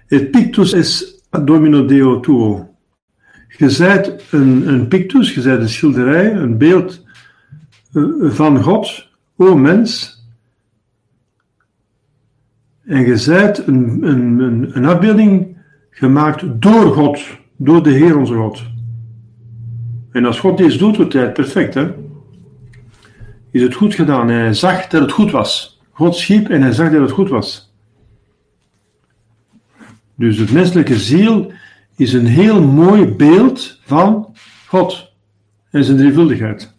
et 0.07 0.31
pictus 0.31 0.73
est 0.73 1.23
domino 1.43 1.85
deo 1.85 2.19
tuo. 2.19 2.73
Je 3.57 3.69
zijt 3.69 4.23
een, 4.31 4.67
een 4.67 4.87
pictus, 4.87 5.33
je 5.33 5.41
zijt 5.41 5.61
een 5.61 5.69
schilderij, 5.69 6.33
een 6.33 6.57
beeld 6.57 7.03
van 8.21 8.63
God, 8.63 9.07
o 9.35 9.55
mens. 9.55 10.17
En 12.85 13.05
je 13.05 13.17
zijt 13.17 13.67
een, 13.67 13.99
een, 14.03 14.69
een, 14.73 14.85
afbeelding 14.85 15.57
gemaakt 15.89 16.61
door 16.61 16.93
God, 16.93 17.19
door 17.55 17.83
de 17.83 17.91
Heer 17.91 18.17
onze 18.17 18.33
God. 18.33 18.61
En 20.11 20.25
als 20.25 20.39
God 20.39 20.59
iets 20.59 20.77
doet, 20.77 20.95
doet 20.95 21.13
hij 21.13 21.31
perfect. 21.31 21.73
Hè? 21.73 21.91
Is 23.51 23.61
het 23.61 23.73
goed 23.73 23.95
gedaan? 23.95 24.27
Hij 24.27 24.53
zag 24.53 24.87
dat 24.87 25.01
het 25.01 25.11
goed 25.11 25.31
was. 25.31 25.81
God 25.91 26.15
schiep 26.15 26.49
en 26.49 26.61
hij 26.61 26.71
zag 26.71 26.91
dat 26.91 27.01
het 27.01 27.11
goed 27.11 27.29
was. 27.29 27.73
Dus 30.15 30.37
het 30.37 30.51
menselijke 30.51 30.97
ziel 30.97 31.51
is 31.95 32.13
een 32.13 32.25
heel 32.25 32.63
mooi 32.63 33.05
beeld 33.05 33.79
van 33.83 34.35
God 34.67 35.11
en 35.69 35.83
zijn 35.83 35.97
drievuldigheid. 35.97 36.77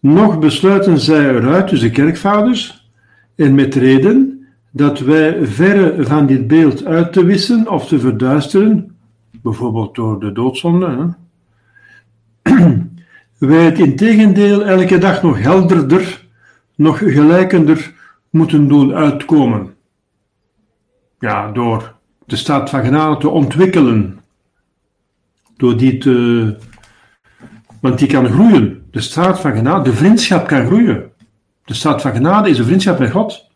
Nog 0.00 0.38
besluiten 0.38 0.98
zij 0.98 1.28
eruit, 1.28 1.68
dus 1.68 1.80
de 1.80 1.90
kerkvaders, 1.90 2.90
en 3.36 3.54
met 3.54 3.74
reden, 3.74 4.46
dat 4.70 4.98
wij 4.98 5.46
verre 5.46 6.04
van 6.04 6.26
dit 6.26 6.46
beeld 6.46 6.84
uit 6.84 7.12
te 7.12 7.24
wissen 7.24 7.68
of 7.68 7.86
te 7.86 7.98
verduisteren, 7.98 8.96
bijvoorbeeld 9.42 9.94
door 9.94 10.20
de 10.20 10.32
doodzonde, 10.32 11.14
hè, 12.42 12.58
wij 13.48 13.64
het 13.64 13.78
integendeel 13.78 14.64
elke 14.64 14.98
dag 14.98 15.22
nog 15.22 15.42
helderder, 15.42 16.26
nog 16.76 16.98
gelijkender 16.98 17.92
moeten 18.30 18.68
doen 18.68 18.94
uitkomen. 18.94 19.74
Ja, 21.18 21.52
door 21.52 21.94
de 22.26 22.36
staat 22.36 22.70
van 22.70 22.84
genade 22.84 23.16
te 23.16 23.28
ontwikkelen. 23.28 24.20
Door 25.56 25.76
die 25.76 25.98
te. 25.98 26.56
Want 27.80 27.98
die 27.98 28.08
kan 28.08 28.26
groeien. 28.26 28.79
De 28.90 29.00
staat 29.00 29.40
van 29.40 29.52
genade, 29.52 29.90
de 29.90 29.96
vriendschap 29.96 30.46
kan 30.46 30.66
groeien. 30.66 31.12
De 31.64 31.74
staat 31.74 32.02
van 32.02 32.12
genade 32.12 32.50
is 32.50 32.58
een 32.58 32.64
vriendschap 32.64 32.98
met 32.98 33.10
God. 33.10 33.48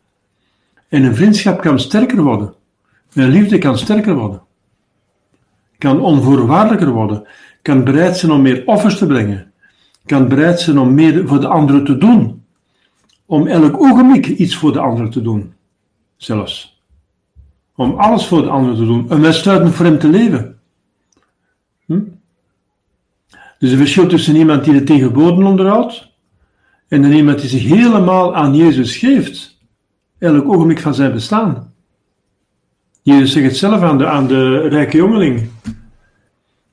En 0.88 1.02
een 1.02 1.14
vriendschap 1.14 1.60
kan 1.60 1.78
sterker 1.78 2.22
worden. 2.22 2.54
Een 3.12 3.28
liefde 3.28 3.58
kan 3.58 3.78
sterker 3.78 4.14
worden. 4.14 4.42
Kan 5.78 6.00
onvoorwaardelijker 6.00 6.90
worden. 6.90 7.26
Kan 7.62 7.84
bereid 7.84 8.16
zijn 8.16 8.32
om 8.32 8.42
meer 8.42 8.62
offers 8.66 8.98
te 8.98 9.06
brengen. 9.06 9.52
Kan 10.04 10.28
bereid 10.28 10.60
zijn 10.60 10.78
om 10.78 10.94
meer 10.94 11.28
voor 11.28 11.40
de 11.40 11.48
anderen 11.48 11.84
te 11.84 11.98
doen. 11.98 12.44
Om 13.26 13.46
elk 13.46 13.80
ogenblik 13.80 14.26
iets 14.26 14.56
voor 14.56 14.72
de 14.72 14.80
anderen 14.80 15.10
te 15.10 15.22
doen. 15.22 15.54
Zelfs. 16.16 16.82
Om 17.74 17.94
alles 17.94 18.26
voor 18.26 18.42
de 18.42 18.48
anderen 18.48 18.76
te 18.76 18.84
doen. 18.84 19.06
Een 19.08 19.20
wedstrijd 19.20 19.70
voor 19.70 19.84
hem 19.84 19.98
te 19.98 20.08
leven. 20.08 20.58
Hm? 21.86 22.00
Dus 23.58 23.70
een 23.70 23.78
verschil 23.78 24.06
tussen 24.06 24.36
iemand 24.36 24.64
die 24.64 24.72
de 24.72 24.82
tien 24.82 25.16
onderhoudt 25.16 26.12
en 26.88 27.02
dan 27.02 27.12
iemand 27.12 27.40
die 27.40 27.48
zich 27.48 27.62
helemaal 27.62 28.34
aan 28.34 28.54
Jezus 28.54 28.96
geeft 28.96 29.58
elk 30.18 30.48
ogenblik 30.48 30.80
van 30.80 30.94
zijn 30.94 31.12
bestaan. 31.12 31.72
Jezus 33.02 33.32
zegt 33.32 33.46
het 33.46 33.56
zelf 33.56 33.82
aan 33.82 33.98
de, 33.98 34.06
aan 34.06 34.26
de 34.26 34.68
rijke 34.68 34.96
jongeling. 34.96 35.48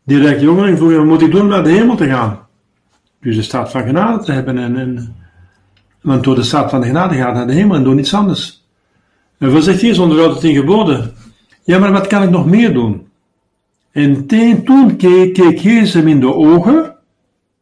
Die 0.05 0.19
rijke 0.19 0.41
jongeling 0.41 0.77
vroeg, 0.77 0.95
wat 0.95 1.05
moet 1.05 1.21
ik 1.21 1.31
doen 1.31 1.41
om 1.41 1.47
naar 1.47 1.63
de 1.63 1.69
hemel 1.69 1.95
te 1.95 2.07
gaan? 2.07 2.39
Dus 3.21 3.35
de 3.35 3.41
staat 3.41 3.71
van 3.71 3.83
genade 3.83 4.23
te 4.23 4.31
hebben. 4.31 4.57
En, 4.57 4.77
en, 4.77 5.15
want 6.01 6.23
door 6.23 6.35
de 6.35 6.43
staat 6.43 6.69
van 6.69 6.81
de 6.81 6.87
genade 6.87 7.15
gaat 7.15 7.33
naar 7.33 7.47
de 7.47 7.53
hemel 7.53 7.75
en 7.75 7.83
doe 7.83 7.93
niets 7.93 8.13
anders. 8.13 8.65
En 9.37 9.53
wat 9.53 9.63
zegt 9.63 9.81
Jezus 9.81 9.99
onderhoud 9.99 10.33
het 10.33 10.43
in 10.43 10.55
geboden? 10.55 11.13
Ja, 11.63 11.79
maar 11.79 11.91
wat 11.91 12.07
kan 12.07 12.23
ik 12.23 12.29
nog 12.29 12.45
meer 12.45 12.73
doen? 12.73 13.07
En 13.91 14.25
toen 14.63 14.95
keek, 14.95 15.33
keek 15.33 15.57
Jezus 15.57 15.93
hem 15.93 16.07
in 16.07 16.19
de 16.19 16.33
ogen. 16.33 16.95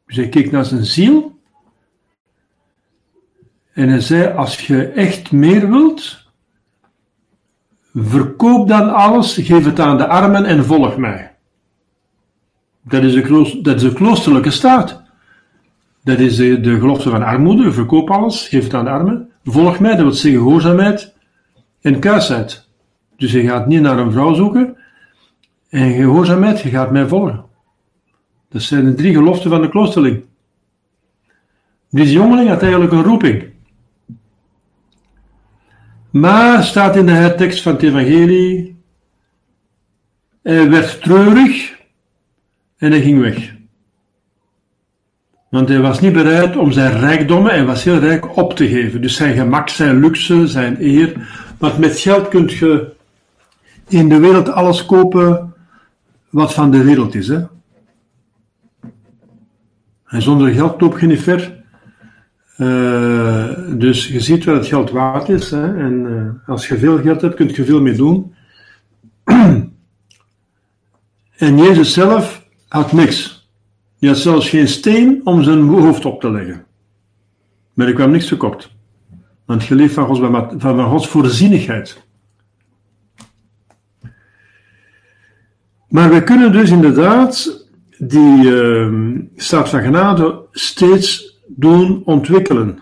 Dus 0.05 0.15
hij 0.15 0.29
keek 0.29 0.51
naar 0.51 0.65
zijn 0.65 0.85
ziel. 0.85 1.39
En 3.73 3.89
hij 3.89 4.01
zei: 4.01 4.33
Als 4.33 4.67
je 4.67 4.87
echt 4.87 5.31
meer 5.31 5.69
wilt, 5.69 6.27
verkoop 7.93 8.67
dan 8.67 8.93
alles, 8.93 9.33
geef 9.33 9.65
het 9.65 9.79
aan 9.79 9.97
de 9.97 10.07
armen 10.07 10.45
en 10.45 10.65
volg 10.65 10.97
mij. 10.97 11.35
Dat 12.81 13.03
is 13.03 13.13
de, 13.13 13.59
dat 13.61 13.75
is 13.75 13.81
de 13.81 13.93
kloosterlijke 13.93 14.51
staat. 14.51 15.01
Dat 16.03 16.19
is 16.19 16.35
de, 16.35 16.59
de 16.59 16.79
gelofte 16.79 17.09
van 17.09 17.23
armoede. 17.23 17.71
Verkoop 17.71 18.09
alles, 18.09 18.47
geef 18.47 18.63
het 18.63 18.73
aan 18.73 18.83
de 18.83 18.89
armen. 18.89 19.29
Volg 19.43 19.79
mij, 19.79 19.91
dat 19.91 20.01
wil 20.01 20.11
zeggen 20.11 20.41
gehoorzaamheid 20.41 21.13
en 21.81 21.99
kuisheid. 21.99 22.67
Dus 23.17 23.31
je 23.31 23.41
gaat 23.41 23.67
niet 23.67 23.81
naar 23.81 23.99
een 23.99 24.11
vrouw 24.11 24.33
zoeken 24.33 24.77
en 25.69 25.93
gehoorzaamheid, 25.93 26.61
je 26.61 26.69
gaat 26.69 26.91
mij 26.91 27.07
volgen. 27.07 27.45
Dat 28.49 28.61
zijn 28.61 28.85
de 28.85 28.93
drie 28.93 29.13
geloften 29.13 29.49
van 29.49 29.61
de 29.61 29.69
kloosterling. 29.69 30.23
Die 31.89 32.11
jongeling 32.11 32.49
had 32.49 32.61
eigenlijk 32.61 32.91
een 32.91 33.03
roeping. 33.03 33.43
Maar 36.09 36.63
staat 36.63 36.95
in 36.95 37.05
de 37.05 37.11
hertekst 37.11 37.61
van 37.61 37.73
het 37.73 37.83
evangelie, 37.83 38.77
hij 40.43 40.69
werd 40.69 41.01
treurig 41.01 41.77
en 42.77 42.91
hij 42.91 43.01
ging 43.01 43.21
weg. 43.21 43.57
Want 45.49 45.69
hij 45.69 45.79
was 45.79 45.99
niet 45.99 46.13
bereid 46.13 46.57
om 46.57 46.71
zijn 46.71 46.99
rijkdommen, 46.99 47.51
hij 47.51 47.65
was 47.65 47.83
heel 47.83 47.99
rijk, 47.99 48.37
op 48.37 48.55
te 48.55 48.67
geven. 48.67 49.01
Dus 49.01 49.15
zijn 49.15 49.35
gemak, 49.35 49.69
zijn 49.69 49.99
luxe, 49.99 50.47
zijn 50.47 50.77
eer. 50.79 51.29
Want 51.57 51.77
met 51.77 51.99
geld 51.99 52.27
kun 52.27 52.47
je 52.47 52.93
in 53.87 54.09
de 54.09 54.19
wereld 54.19 54.49
alles 54.49 54.85
kopen 54.85 55.48
wat 56.29 56.53
van 56.53 56.71
de 56.71 56.83
wereld 56.83 57.15
is. 57.15 57.27
Hè? 57.27 57.43
En 60.05 60.21
zonder 60.21 60.49
geld 60.49 60.81
loop 60.81 60.99
je 60.99 61.07
niet 61.07 61.21
ver. 61.21 61.57
Uh, 62.57 63.49
dus 63.77 64.07
je 64.07 64.19
ziet 64.19 64.45
wat 64.45 64.55
het 64.55 64.67
geld 64.67 64.89
waard 64.89 65.29
is. 65.29 65.51
Hè? 65.51 65.77
En 65.77 65.93
uh, 65.93 66.49
als 66.49 66.67
je 66.67 66.77
veel 66.77 67.01
geld 67.01 67.21
hebt, 67.21 67.35
kun 67.35 67.47
je 67.53 67.65
veel 67.65 67.81
mee 67.81 67.95
doen. 67.95 68.33
en 71.37 71.57
Jezus 71.57 71.93
zelf 71.93 72.47
had 72.67 72.91
niks. 72.91 73.49
Hij 73.99 74.09
had 74.09 74.17
zelfs 74.17 74.49
geen 74.49 74.67
steen 74.67 75.21
om 75.23 75.43
zijn 75.43 75.61
hoofd 75.61 76.05
op 76.05 76.21
te 76.21 76.31
leggen. 76.31 76.65
Maar 77.73 77.87
er 77.87 77.93
kwam 77.93 78.11
niks 78.11 78.27
tekort. 78.27 78.75
Want 79.45 79.65
je 79.65 79.75
leeft 79.75 79.93
van 79.93 80.05
Gods, 80.05 80.19
van 80.57 80.85
Gods 80.89 81.07
voorzienigheid. 81.07 82.07
Maar 85.89 86.09
we 86.09 86.23
kunnen 86.23 86.51
dus 86.51 86.69
inderdaad 86.69 87.65
die 87.97 88.43
uh, 88.43 89.17
staat 89.35 89.69
van 89.69 89.81
genade 89.81 90.41
steeds 90.51 91.37
doen 91.47 92.01
ontwikkelen. 92.05 92.79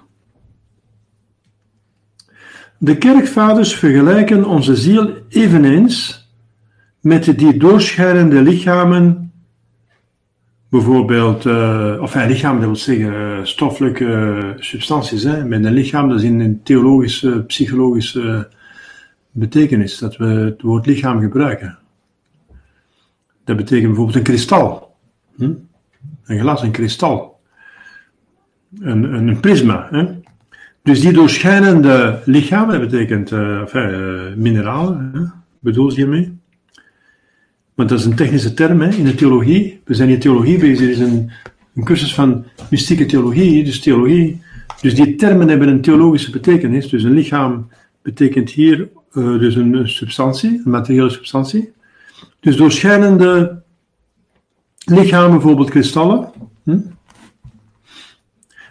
De 2.78 2.98
kerkvaders 2.98 3.76
vergelijken 3.76 4.46
onze 4.46 4.76
ziel 4.76 5.14
eveneens 5.30 6.26
met 7.02 7.38
die 7.40 7.58
doorschijnende 7.58 8.42
lichamen, 8.42 9.32
bijvoorbeeld, 10.70 11.46
uh, 11.46 11.98
of 12.02 12.14
ja, 12.14 12.26
lichamen, 12.26 12.60
dat 12.60 12.70
wil 12.70 12.76
zeggen 12.76 13.14
uh, 13.14 13.38
stoffelijke 13.44 14.54
substanties. 14.58 15.24
Hè. 15.24 15.46
Met 15.46 15.66
een 15.66 15.74
lichaam, 15.74 16.10
dat 16.10 16.18
is 16.18 16.24
in 16.24 16.40
een 16.40 16.64
theologische, 16.64 17.44
psychologische 17.44 18.50
betekenis, 19.32 19.98
dat 19.98 20.18
we 20.18 20.26
het 20.26 20.62
woord 20.62 20.86
lichaam 20.86 21.20
gebruiken. 21.20 21.78
Dat 23.48 23.58
betekent 23.58 23.88
bijvoorbeeld 23.88 24.18
een 24.18 24.24
kristal. 24.24 24.96
Hm? 25.36 25.51
Een 26.25 26.39
glas, 26.39 26.62
een 26.62 26.72
kristal. 26.72 27.39
Een, 28.80 29.04
een, 29.04 29.27
een 29.27 29.39
prisma. 29.39 29.88
Hè? 29.89 30.06
Dus 30.84 31.01
die 31.01 31.13
doorschijnende 31.13 32.22
lichamen, 32.25 32.80
dat 32.80 32.89
betekent 32.89 33.32
uh, 33.32 33.60
enfin, 33.60 33.89
uh, 33.89 34.36
mineralen, 34.36 35.12
hè? 35.13 35.22
bedoel 35.60 35.89
je 35.89 35.96
hiermee? 35.96 36.38
Want 37.74 37.89
dat 37.89 38.00
is 38.00 38.06
een 38.06 38.16
technische 38.16 38.54
term 38.54 38.82
hè, 38.82 38.89
in 38.89 39.06
de 39.06 39.16
theologie. 39.16 39.82
We 39.86 39.94
zijn 39.94 40.10
in 40.10 40.20
theologie 40.20 40.58
bezig, 40.58 40.80
het 40.80 40.89
is 40.89 41.00
een, 41.00 41.32
een 41.75 41.84
cursus 41.84 42.13
van 42.13 42.46
mystieke 42.70 43.06
theologie, 43.06 43.63
dus 43.63 43.80
theologie. 43.80 44.42
Dus 44.82 44.96
die 44.96 45.16
termen 45.16 45.50
hebben 45.50 45.68
een 45.68 45.82
theologische 45.82 46.32
betekenis. 46.32 46.89
Dus 46.89 47.04
een 47.04 47.13
lichaam 47.13 47.70
betekent 48.01 48.50
hier 48.50 48.89
uh, 49.13 49.39
dus 49.39 49.56
een 49.56 49.89
substantie, 49.89 50.62
een 50.65 50.71
materiële 50.71 51.10
substantie. 51.10 51.76
Dus 52.39 52.56
doorschijnende 52.56 53.62
lichamen, 54.77 55.32
bijvoorbeeld 55.32 55.69
kristallen, 55.69 56.32
hm? 56.63 56.80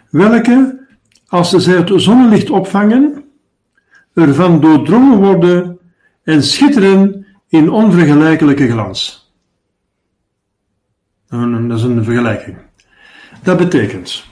welke, 0.09 0.85
als 1.27 1.49
ze 1.49 1.71
het 1.71 1.91
zonnelicht 1.95 2.49
opvangen, 2.49 3.23
ervan 4.13 4.61
doordrongen 4.61 5.17
worden 5.17 5.79
en 6.23 6.43
schitteren 6.43 7.25
in 7.47 7.71
onvergelijkelijke 7.71 8.67
glans. 8.69 9.31
Dat 11.27 11.77
is 11.77 11.83
een 11.83 12.03
vergelijking. 12.03 12.57
Dat 13.43 13.57
betekent, 13.57 14.25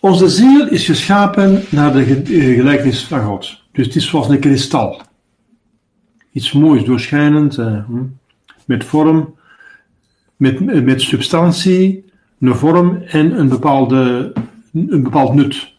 onze 0.00 0.28
ziel 0.28 0.68
is 0.68 0.84
geschapen 0.84 1.64
naar 1.70 1.92
de 1.92 2.04
gelijkenis 2.54 3.04
van 3.04 3.24
God. 3.24 3.62
Dus 3.72 3.86
het 3.86 3.96
is 3.96 4.08
zoals 4.08 4.28
een 4.28 4.38
kristal. 4.38 5.00
Iets 6.36 6.52
moois, 6.52 6.84
doorschijnend. 6.84 7.58
Eh, 7.58 7.84
hm? 7.86 8.02
met 8.66 8.84
vorm, 8.84 9.34
met, 10.36 10.84
met 10.84 11.02
substantie, 11.02 12.04
een 12.40 12.54
vorm 12.54 13.02
en 13.02 13.38
een, 13.38 13.48
bepaalde, 13.48 14.32
een 14.72 15.02
bepaald 15.02 15.34
nut. 15.34 15.74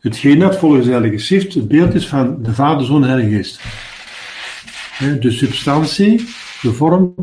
Hetgeen 0.00 0.38
dat 0.38 0.58
volgens 0.58 0.84
de 0.84 0.90
Heilige 0.90 1.18
Schrift 1.18 1.54
het 1.54 1.68
beeld 1.68 1.94
is 1.94 2.08
van 2.08 2.42
de 2.42 2.54
Vader, 2.54 2.86
Zoon 2.86 3.02
en 3.02 3.08
Heilige 3.08 3.36
Geest. 3.36 3.60
De 5.20 5.30
substantie, 5.30 6.16
de 6.62 6.72
vorm, 6.72 7.14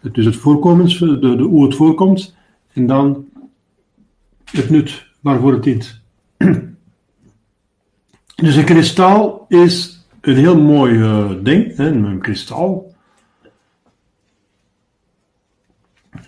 dus 0.00 0.24
het 0.24 0.36
voorkomens, 0.36 0.98
de, 0.98 1.18
de, 1.18 1.42
hoe 1.42 1.64
het 1.64 1.74
voorkomt, 1.74 2.34
en 2.72 2.86
dan 2.86 3.24
het 4.50 4.70
nut 4.70 5.06
waarvoor 5.20 5.52
het 5.52 5.62
dient. 5.62 6.00
Dus 8.34 8.56
een 8.56 8.64
kristal 8.64 9.44
is 9.48 9.93
een 10.24 10.36
heel 10.36 10.60
mooi 10.60 10.94
uh, 10.94 11.30
ding, 11.42 11.76
hè, 11.76 11.88
een 11.88 12.20
kristal. 12.20 12.94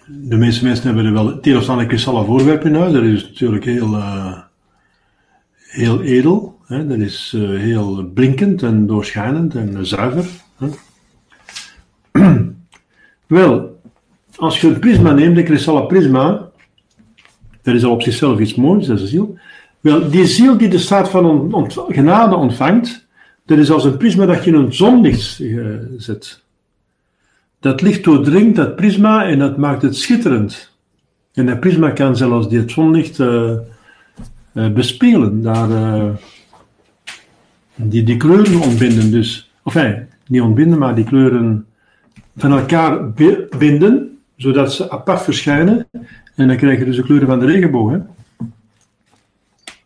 de 0.06 0.36
meeste 0.36 0.64
mensen 0.64 0.86
hebben 0.86 1.04
er 1.04 1.12
wel 1.12 1.26
het 1.26 1.46
een 1.68 1.86
kristallen 1.86 2.24
voorwerp 2.24 2.64
in 2.64 2.74
huis. 2.74 2.92
Dat 2.92 3.02
is 3.02 3.22
natuurlijk 3.22 3.64
heel, 3.64 3.92
uh, 3.92 4.38
heel 5.56 6.02
edel. 6.02 6.58
Hè? 6.66 6.86
Dat 6.86 6.98
is 6.98 7.32
uh, 7.36 7.58
heel 7.60 8.10
blinkend 8.14 8.62
en 8.62 8.86
doorschijnend 8.86 9.54
en 9.54 9.86
zuiver. 9.86 10.26
Hè? 10.56 10.68
wel, 13.26 13.80
als 14.36 14.60
je 14.60 14.68
een 14.68 14.78
prisma 14.78 15.12
neemt, 15.12 15.36
een 15.36 15.44
kristallen 15.44 15.86
prisma, 15.86 16.48
dat 17.62 17.74
is 17.74 17.84
al 17.84 17.92
op 17.92 18.02
zichzelf 18.02 18.38
iets 18.38 18.54
moois, 18.54 18.86
dat 18.86 18.96
is 18.96 19.02
een 19.02 19.08
ziel. 19.08 19.38
Wel, 19.80 20.10
die 20.10 20.26
ziel 20.26 20.56
die 20.56 20.68
de 20.68 20.78
staat 20.78 21.08
van 21.10 21.54
ont 21.54 21.84
genade 21.88 22.34
ontvangt, 22.34 23.05
dat 23.46 23.58
is 23.58 23.70
als 23.70 23.84
een 23.84 23.96
prisma 23.96 24.26
dat 24.26 24.44
je 24.44 24.50
in 24.50 24.56
een 24.56 24.74
zonlicht 24.74 25.38
uh, 25.40 25.76
zet. 25.96 26.44
Dat 27.60 27.80
licht 27.80 28.04
doordringt 28.04 28.56
dat 28.56 28.76
prisma 28.76 29.24
en 29.24 29.38
dat 29.38 29.56
maakt 29.56 29.82
het 29.82 29.96
schitterend. 29.96 30.74
En 31.32 31.46
dat 31.46 31.60
prisma 31.60 31.90
kan 31.90 32.16
zelfs 32.16 32.48
dit 32.48 32.70
zonlicht 32.70 33.18
uh, 33.18 33.52
uh, 34.52 34.72
bespelen, 34.72 35.42
daar, 35.42 35.68
die, 37.74 38.02
die 38.02 38.16
kleuren 38.16 38.60
ontbinden 38.60 39.10
dus. 39.10 39.50
Of 39.62 39.74
enfin, 39.74 40.06
niet 40.26 40.40
ontbinden, 40.40 40.78
maar 40.78 40.94
die 40.94 41.04
kleuren 41.04 41.66
van 42.36 42.52
elkaar 42.52 43.12
binden, 43.58 44.18
zodat 44.36 44.72
ze 44.72 44.90
apart 44.90 45.22
verschijnen. 45.22 45.88
En 46.34 46.48
dan 46.48 46.56
krijg 46.56 46.78
je 46.78 46.84
dus 46.84 46.96
de 46.96 47.02
kleuren 47.02 47.28
van 47.28 47.38
de 47.40 47.46
regenboog. 47.46 47.90
Hè? 47.90 47.98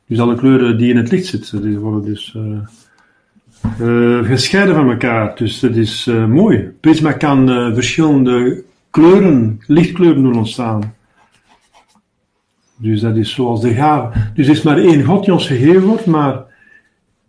Dus 0.06 0.20
alle 0.20 0.36
kleuren 0.36 0.78
die 0.78 0.90
in 0.90 0.96
het 0.96 1.10
licht 1.10 1.26
zitten, 1.26 1.62
die 1.62 1.78
worden 1.78 2.04
dus 2.04 2.36
uh, 3.80 4.24
gescheiden 4.24 4.74
van 4.74 4.90
elkaar. 4.90 5.36
Dus 5.36 5.60
dat 5.60 5.76
is 5.76 6.06
uh, 6.06 6.26
mooi. 6.26 6.70
Prisma 6.80 7.12
kan 7.12 7.50
uh, 7.50 7.74
verschillende 7.74 8.62
kleuren, 8.90 9.60
lichtkleuren 9.66 10.22
doen 10.22 10.36
ontstaan. 10.36 10.94
Dus 12.76 13.00
dat 13.00 13.16
is 13.16 13.30
zoals 13.30 13.60
de 13.60 13.74
gave. 13.74 14.18
Dus 14.34 14.46
er 14.46 14.52
is 14.52 14.62
maar 14.62 14.78
één 14.78 15.04
God 15.04 15.24
die 15.24 15.32
ons 15.32 15.46
gegeven 15.46 15.82
wordt, 15.82 16.06
maar 16.06 16.48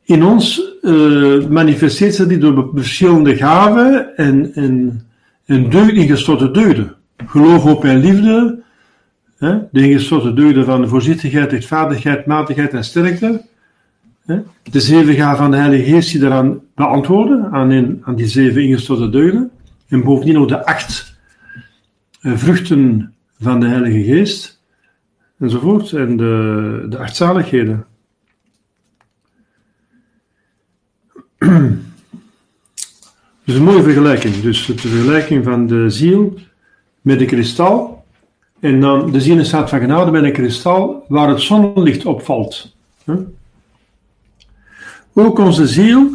in 0.04 0.24
ons 0.24 0.62
manifesteert 1.50 2.16
zich 2.16 2.28
die 2.28 2.38
door 2.38 2.70
verschillende 2.74 3.36
gaven 3.36 4.18
en, 4.18 4.52
en, 4.54 5.02
en 5.46 5.70
deugd, 5.70 5.92
ingestorte 5.92 6.52
deugden. 6.52 6.96
Geloof, 7.26 7.64
hoop 7.64 7.84
en 7.84 8.00
liefde. 8.00 8.64
Hè? 9.38 9.58
De 9.72 9.82
ingestorte 9.82 10.34
deugden 10.34 10.66
van 10.66 10.88
voorzichtigheid, 10.88 11.52
rechtvaardigheid, 11.52 12.26
matigheid 12.26 12.74
en 12.74 12.84
sterkte. 12.84 13.42
De 14.26 14.80
zeven 14.80 15.14
gaven 15.14 15.38
van 15.38 15.52
de 15.52 15.58
Heilige 15.58 15.92
Geest 15.92 16.12
die 16.12 16.20
daaraan 16.20 16.60
beantwoorden, 16.76 17.52
aan, 17.52 17.72
in, 17.72 18.02
aan 18.04 18.16
die 18.16 18.28
zeven 18.28 18.64
ingestorte 18.64 19.10
deugden. 19.10 19.52
En 19.88 20.04
bovendien 20.04 20.38
ook 20.38 20.48
de 20.48 20.66
acht 20.66 21.16
eh, 22.22 22.34
vruchten 22.36 23.14
van 23.40 23.60
de 23.60 23.68
Heilige 23.68 24.04
Geest, 24.04 24.62
enzovoort. 25.40 25.92
En 25.92 26.18
de, 26.18 26.86
de 26.90 26.98
acht 26.98 27.16
zaligheden. 27.16 27.86
Dus 33.46 33.56
een 33.56 33.64
mooie 33.64 33.84
vergelijking. 33.84 34.36
Dus 34.36 34.66
de 34.66 34.78
vergelijking 34.78 35.44
van 35.44 35.68
de 35.68 35.90
ziel 35.90 36.40
met 37.02 37.20
de 37.20 37.26
kristal. 37.26 38.04
En 38.60 38.80
dan 38.80 39.12
de 39.12 39.22
ziel 39.22 39.38
in 39.38 39.46
staat 39.46 39.70
van 39.70 39.80
genade 39.80 40.12
met 40.12 40.24
een 40.24 40.34
kristal 40.34 41.06
waar 41.08 41.30
het 41.30 41.42
zonlicht 41.42 42.06
opvalt. 42.06 42.76
Ook 45.14 45.40
onze 45.40 45.68
ziel, 45.68 46.10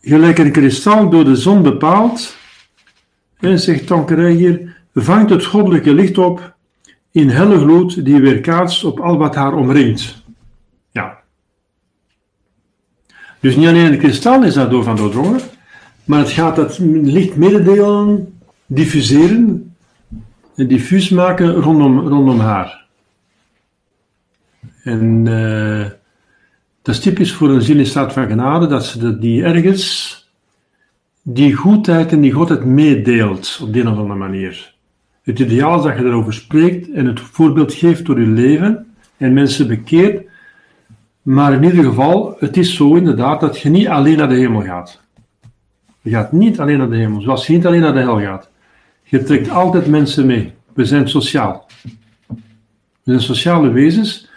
gelijk 0.00 0.38
een 0.38 0.52
kristal 0.52 1.10
door 1.10 1.24
de 1.24 1.36
zon 1.36 1.62
bepaald, 1.62 2.36
en 3.38 3.58
zegt 3.58 3.86
Tankerij 3.86 4.32
hier, 4.32 4.76
vangt 4.94 5.30
het 5.30 5.44
goddelijke 5.44 5.94
licht 5.94 6.18
op 6.18 6.54
in 7.10 7.28
helle 7.28 7.58
gloed 7.58 8.04
die 8.04 8.20
weerkaatst 8.20 8.84
op 8.84 9.00
al 9.00 9.18
wat 9.18 9.34
haar 9.34 9.54
omringt. 9.54 10.22
Ja. 10.90 11.18
Dus 13.40 13.56
niet 13.56 13.66
alleen 13.66 13.90
het 13.90 14.00
kristal 14.00 14.42
is 14.42 14.54
daardoor 14.54 14.84
van 14.84 14.96
doordrongen, 14.96 15.40
maar 16.04 16.18
het 16.18 16.30
gaat 16.30 16.56
dat 16.56 16.78
licht 16.78 17.36
mededelen, 17.36 18.38
diffuseren 18.66 19.74
en 20.54 20.68
diffuus 20.68 21.08
maken 21.08 21.54
rondom, 21.54 22.08
rondom 22.08 22.40
haar. 22.40 22.84
En 24.82 25.26
uh, 25.26 25.86
dat 26.84 26.94
is 26.94 27.00
typisch 27.00 27.32
voor 27.32 27.50
een 27.50 27.62
ziel 27.62 27.78
in 27.78 27.86
staat 27.86 28.12
van 28.12 28.26
genade, 28.26 28.66
dat 28.66 28.84
ze 28.84 29.18
die 29.18 29.44
ergens 29.44 30.22
die 31.22 31.54
goedheid 31.54 32.12
en 32.12 32.20
die 32.20 32.32
godheid 32.32 32.64
meedeelt 32.64 33.58
op 33.62 33.72
de 33.72 33.80
een 33.80 33.88
of 33.88 33.98
andere 33.98 34.18
manier. 34.18 34.74
Het 35.22 35.38
ideaal 35.38 35.76
is 35.76 35.82
dat 35.82 35.98
je 35.98 36.04
erover 36.04 36.34
spreekt 36.34 36.90
en 36.90 37.06
het 37.06 37.20
voorbeeld 37.20 37.74
geeft 37.74 38.04
door 38.04 38.20
je 38.20 38.26
leven 38.26 38.86
en 39.16 39.32
mensen 39.32 39.68
bekeert. 39.68 40.26
Maar 41.22 41.52
in 41.52 41.62
ieder 41.62 41.84
geval, 41.84 42.36
het 42.38 42.56
is 42.56 42.74
zo 42.74 42.94
inderdaad 42.94 43.40
dat 43.40 43.60
je 43.60 43.68
niet 43.68 43.88
alleen 43.88 44.16
naar 44.16 44.28
de 44.28 44.34
hemel 44.34 44.62
gaat. 44.62 45.00
Je 46.00 46.10
gaat 46.10 46.32
niet 46.32 46.60
alleen 46.60 46.78
naar 46.78 46.90
de 46.90 46.96
hemel, 46.96 47.20
zoals 47.20 47.46
je 47.46 47.52
niet 47.52 47.66
alleen 47.66 47.80
naar 47.80 47.94
de 47.94 48.00
hel 48.00 48.20
gaat. 48.20 48.50
Je 49.02 49.22
trekt 49.22 49.50
altijd 49.50 49.86
mensen 49.86 50.26
mee. 50.26 50.52
We 50.72 50.84
zijn 50.84 51.08
sociaal. 51.08 51.66
We 53.02 53.10
zijn 53.12 53.20
sociale 53.20 53.70
wezens. 53.70 54.32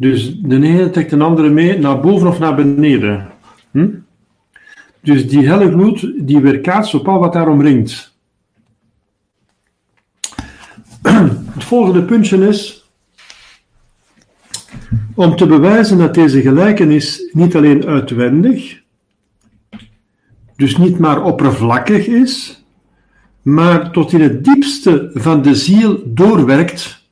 Dus 0.00 0.40
de 0.40 0.54
ene 0.54 0.90
trekt 0.90 1.10
de 1.10 1.22
andere 1.22 1.50
mee 1.50 1.78
naar 1.78 2.00
boven 2.00 2.28
of 2.28 2.38
naar 2.38 2.54
beneden. 2.54 3.28
Hm? 3.70 3.88
Dus 5.00 5.28
die 5.28 5.46
helle 5.46 5.70
gloed, 5.70 6.12
die 6.18 6.40
weerkaatst 6.40 6.94
op 6.94 7.08
al 7.08 7.18
wat 7.18 7.32
daar 7.32 7.48
omringt. 7.48 8.16
Het 11.54 11.64
volgende 11.64 12.02
puntje 12.02 12.48
is 12.48 12.90
om 15.14 15.36
te 15.36 15.46
bewijzen 15.46 15.98
dat 15.98 16.14
deze 16.14 16.40
gelijkenis 16.40 17.30
niet 17.32 17.56
alleen 17.56 17.86
uitwendig, 17.86 18.82
dus 20.56 20.76
niet 20.76 20.98
maar 20.98 21.22
oppervlakkig 21.22 22.06
is, 22.06 22.64
maar 23.42 23.90
tot 23.90 24.12
in 24.12 24.20
het 24.20 24.44
diepste 24.44 25.10
van 25.14 25.42
de 25.42 25.54
ziel 25.54 26.02
doorwerkt. 26.04 27.07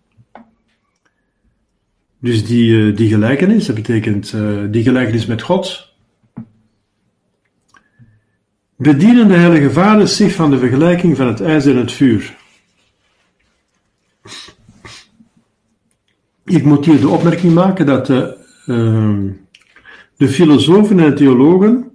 Dus 2.27 2.45
die, 2.45 2.89
eh, 2.89 2.97
die 2.97 3.09
gelijkenis, 3.09 3.67
dat 3.67 3.75
betekent 3.75 4.33
uh, 4.33 4.65
die 4.71 4.83
gelijkenis 4.83 5.27
met 5.27 5.43
God, 5.43 5.93
bedienen 8.77 9.29
de 9.29 9.35
heilige 9.35 9.71
vaders 9.71 10.17
zich 10.17 10.35
van 10.35 10.51
de 10.51 10.59
vergelijking 10.59 11.17
van 11.17 11.27
het 11.27 11.41
ijzer 11.41 11.73
en 11.73 11.79
het 11.79 11.93
vuur. 11.93 12.37
Ik 16.45 16.65
moet 16.65 16.85
hier 16.85 17.01
de 17.01 17.09
opmerking 17.09 17.55
maken 17.55 17.87
dat 17.87 18.07
de, 18.07 18.37
uh, 18.67 19.33
de 20.17 20.29
filosofen 20.29 20.99
en 20.99 21.11
de 21.11 21.17
theologen, 21.17 21.91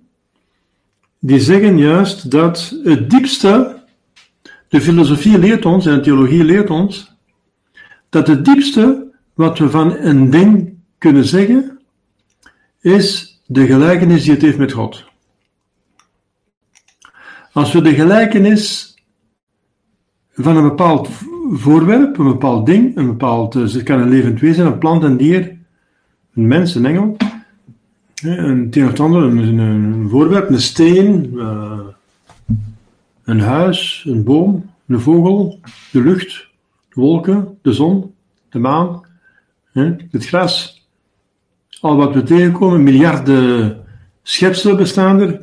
die 1.20 1.40
zeggen 1.40 1.78
juist 1.78 2.32
dat 2.32 2.76
het 2.84 3.10
diepste, 3.10 3.84
de 4.68 4.82
filosofie 4.82 5.40
leert 5.40 5.66
ons 5.66 5.86
en 5.86 5.96
de 5.96 6.02
theologie 6.02 6.44
leert 6.44 6.70
ons, 6.70 7.16
dat 8.10 8.28
het 8.28 8.46
diepste 8.46 9.10
wat 9.34 9.60
we 9.60 9.70
van 9.70 9.98
een 9.98 10.30
ding 10.30 10.74
kunnen 10.98 11.26
zeggen, 11.26 11.80
is 12.82 13.40
de 13.46 13.66
gelijkenis 13.66 14.24
die 14.24 14.34
het 14.34 14.42
heeft 14.42 14.58
met 14.58 14.72
God. 14.72 15.04
Als 17.54 17.74
we 17.74 17.82
de 17.82 17.94
gelijkenis 17.94 18.96
van 20.34 20.58
een 20.58 20.64
bepaald 20.64 21.10
voorwerp, 21.52 22.18
een 22.18 22.26
bepaald 22.26 22.66
ding, 22.66 22.98
een 22.98 23.08
bepaald, 23.08 23.54
dus 23.54 23.74
het 23.74 23.84
kan 23.84 24.00
een 24.00 24.10
levend 24.10 24.40
wezen, 24.40 24.66
een 24.66 24.78
plant, 24.78 25.04
een 25.04 25.18
dier, 25.18 25.58
een 26.34 26.48
mens, 26.48 26.76
een 26.76 26.86
engel, 26.86 27.18
een 28.22 28.66
het 28.66 28.76
een 28.76 28.88
of 28.88 29.00
ander, 29.00 29.24
een, 29.24 30.10
voorwerp, 30.10 30.50
een 30.50 30.62
steen, 30.62 31.32
uh, 31.34 31.80
een 33.24 33.40
huis, 33.40 34.04
een 34.08 34.24
boom, 34.24 34.70
een 34.88 35.00
vogel, 35.00 35.60
de 35.92 36.02
lucht, 36.02 36.48
de 36.90 37.02
wolken, 37.02 37.58
de 37.62 37.74
zon, 37.74 38.14
de 38.50 38.60
maan, 38.60 39.02
het 39.74 40.26
gras. 40.26 40.86
Al 41.82 41.96
wat 41.96 42.14
we 42.14 42.24
tegenkomen, 42.24 42.84
miljarden 42.84 43.84
schepselen 44.24 44.78
bestaan 44.78 45.20
er. 45.20 45.42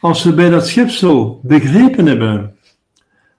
Als 0.00 0.22
we 0.22 0.34
bij 0.34 0.50
dat 0.50 0.66
schepsel 0.66 1.40
begrepen 1.42 2.06
hebben 2.06 2.56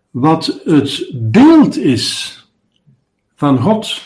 wat 0.10 0.62
het 0.64 1.10
beeld 1.14 1.78
is 1.78 2.34
van 3.36 3.60
God 3.60 4.02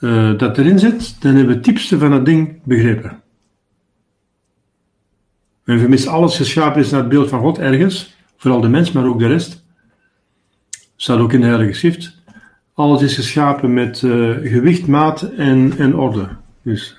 uh, 0.00 0.38
dat 0.38 0.58
erin 0.58 0.78
zit, 0.78 1.20
dan 1.20 1.30
hebben 1.34 1.48
we 1.48 1.54
het 1.54 1.64
diepste 1.64 1.98
van 1.98 2.12
het 2.12 2.24
ding 2.24 2.60
begrepen. 2.64 3.22
En 5.64 5.78
vermis 5.78 6.06
alles 6.06 6.36
geschapen 6.36 6.80
is 6.80 6.90
naar 6.90 7.00
het 7.00 7.08
beeld 7.08 7.28
van 7.28 7.40
God 7.40 7.58
ergens, 7.58 8.16
vooral 8.36 8.60
de 8.60 8.68
mens, 8.68 8.92
maar 8.92 9.06
ook 9.06 9.18
de 9.18 9.26
rest. 9.26 9.64
Staat 10.96 11.18
ook 11.18 11.32
in 11.32 11.40
de 11.40 11.46
Heilige 11.46 11.72
Schrift. 11.72 12.21
Alles 12.74 13.02
is 13.02 13.14
geschapen 13.14 13.74
met 13.74 14.02
uh, 14.02 14.36
gewicht, 14.42 14.86
maat 14.86 15.22
en, 15.22 15.72
en 15.78 15.96
orde. 15.96 16.28
Dus, 16.62 16.96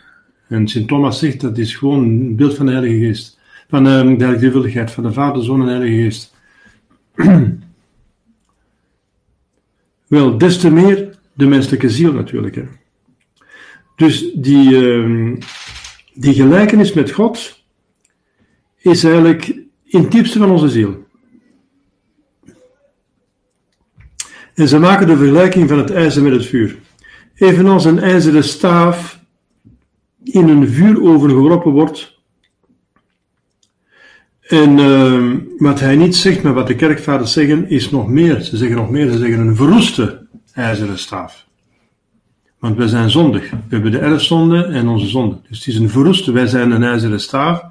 en 0.47 0.67
Sint 0.67 0.88
Thomas 0.88 1.19
zegt 1.19 1.41
dat 1.41 1.57
is 1.57 1.75
gewoon 1.75 1.99
een 1.99 2.36
beeld 2.36 2.55
van 2.55 2.65
de 2.65 2.71
Heilige 2.71 3.05
Geest. 3.05 3.39
Van 3.69 3.88
uh, 3.88 4.17
de 4.17 4.23
Heilige 4.23 4.88
van 4.88 5.03
de 5.03 5.13
Vader, 5.13 5.43
Zoon 5.43 5.62
en 5.62 5.67
Heilige 5.67 6.01
Geest. 6.01 6.33
Wel, 10.07 10.38
des 10.38 10.57
te 10.57 10.71
meer 10.71 11.17
de 11.33 11.45
menselijke 11.45 11.89
ziel 11.89 12.13
natuurlijk. 12.13 12.55
Hè. 12.55 12.63
Dus 13.95 14.31
die, 14.33 14.69
uh, 14.69 15.38
die 16.13 16.33
gelijkenis 16.33 16.93
met 16.93 17.12
God 17.12 17.63
is 18.77 19.03
eigenlijk 19.03 19.47
in 19.83 20.01
het 20.01 20.12
diepste 20.12 20.39
van 20.39 20.51
onze 20.51 20.69
ziel. 20.69 21.03
En 24.56 24.68
ze 24.68 24.80
maken 24.80 25.08
de 25.08 25.18
vergelijking 25.18 25.70
van 25.70 25.78
het 25.78 25.92
ijzer 25.92 26.24
met 26.24 26.34
het 26.34 26.46
vuur. 26.46 26.78
Evenals 27.36 27.86
een 27.86 28.00
ijzeren 28.00 28.44
staaf 28.44 29.20
in 30.24 30.50
een 30.50 30.68
vuuroven 30.70 31.30
geworpen 31.30 31.72
wordt, 31.72 32.13
en 34.48 34.78
uh, 34.78 35.36
wat 35.58 35.80
hij 35.80 35.96
niet 35.96 36.16
zegt, 36.16 36.44
maar 36.44 36.54
wat 36.54 36.68
de 36.68 36.76
kerkvaders 36.76 37.34
zeggen, 37.34 37.70
is 37.70 37.89
nog 37.89 38.08
meer. 38.08 38.42
Ze 38.42 38.58
zeggen 38.58 38.78
nog 38.78 38.89
meer, 38.89 39.12
ze 39.12 39.18
zeggen 39.18 39.39
een 39.39 39.56
verroeste 39.56 40.28
ijzeren 40.54 41.00
staaf. 41.00 41.46
Want 42.60 42.78
wij 42.78 42.88
zijn 42.88 43.10
zondig. 43.10 43.50
We 43.50 43.58
hebben 43.70 43.92
de 43.92 44.00
erfzonde 44.00 44.63
en 44.63 44.88
onze 44.88 45.08
zonde. 45.08 45.38
Dus 45.50 45.58
het 45.58 45.68
is 45.68 45.76
een 45.76 45.89
verroeste, 45.89 46.32
wij 46.32 46.48
zijn 46.48 46.72
een 46.72 46.84
ijzeren 46.84 47.20
staaf. 47.20 47.63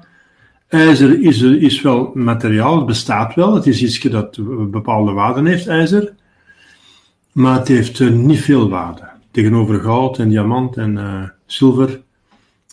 IJzer 0.67 1.21
is, 1.21 1.41
is 1.41 1.81
wel 1.81 2.11
materiaal, 2.13 2.77
het 2.77 2.85
bestaat 2.85 3.35
wel. 3.35 3.55
Het 3.55 3.67
is 3.67 3.83
iets 3.83 3.99
dat 3.99 4.39
bepaalde 4.71 5.11
waarden 5.11 5.45
heeft, 5.45 5.67
ijzer. 5.67 6.13
Maar 7.33 7.57
het 7.57 7.67
heeft 7.67 7.99
uh, 7.99 8.11
niet 8.11 8.41
veel 8.41 8.69
waarde. 8.69 9.09
Tegenover 9.31 9.79
goud 9.79 10.19
en 10.19 10.29
diamant 10.29 10.77
en 10.77 10.95
uh, 10.95 11.23
zilver 11.45 12.01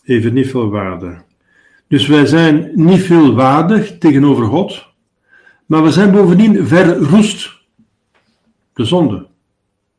heeft 0.02 0.24
het 0.24 0.32
niet 0.32 0.50
veel 0.50 0.70
waarde. 0.70 1.22
Dus 1.86 2.06
wij 2.06 2.26
zijn 2.26 2.70
niet 2.74 3.00
veel 3.00 3.34
waardig 3.34 3.98
tegenover 3.98 4.44
God, 4.44 4.86
maar 5.66 5.82
we 5.82 5.92
zijn 5.92 6.12
bovendien 6.12 6.66
verroest. 6.66 7.58
De 8.72 8.84
zonde. 8.84 9.26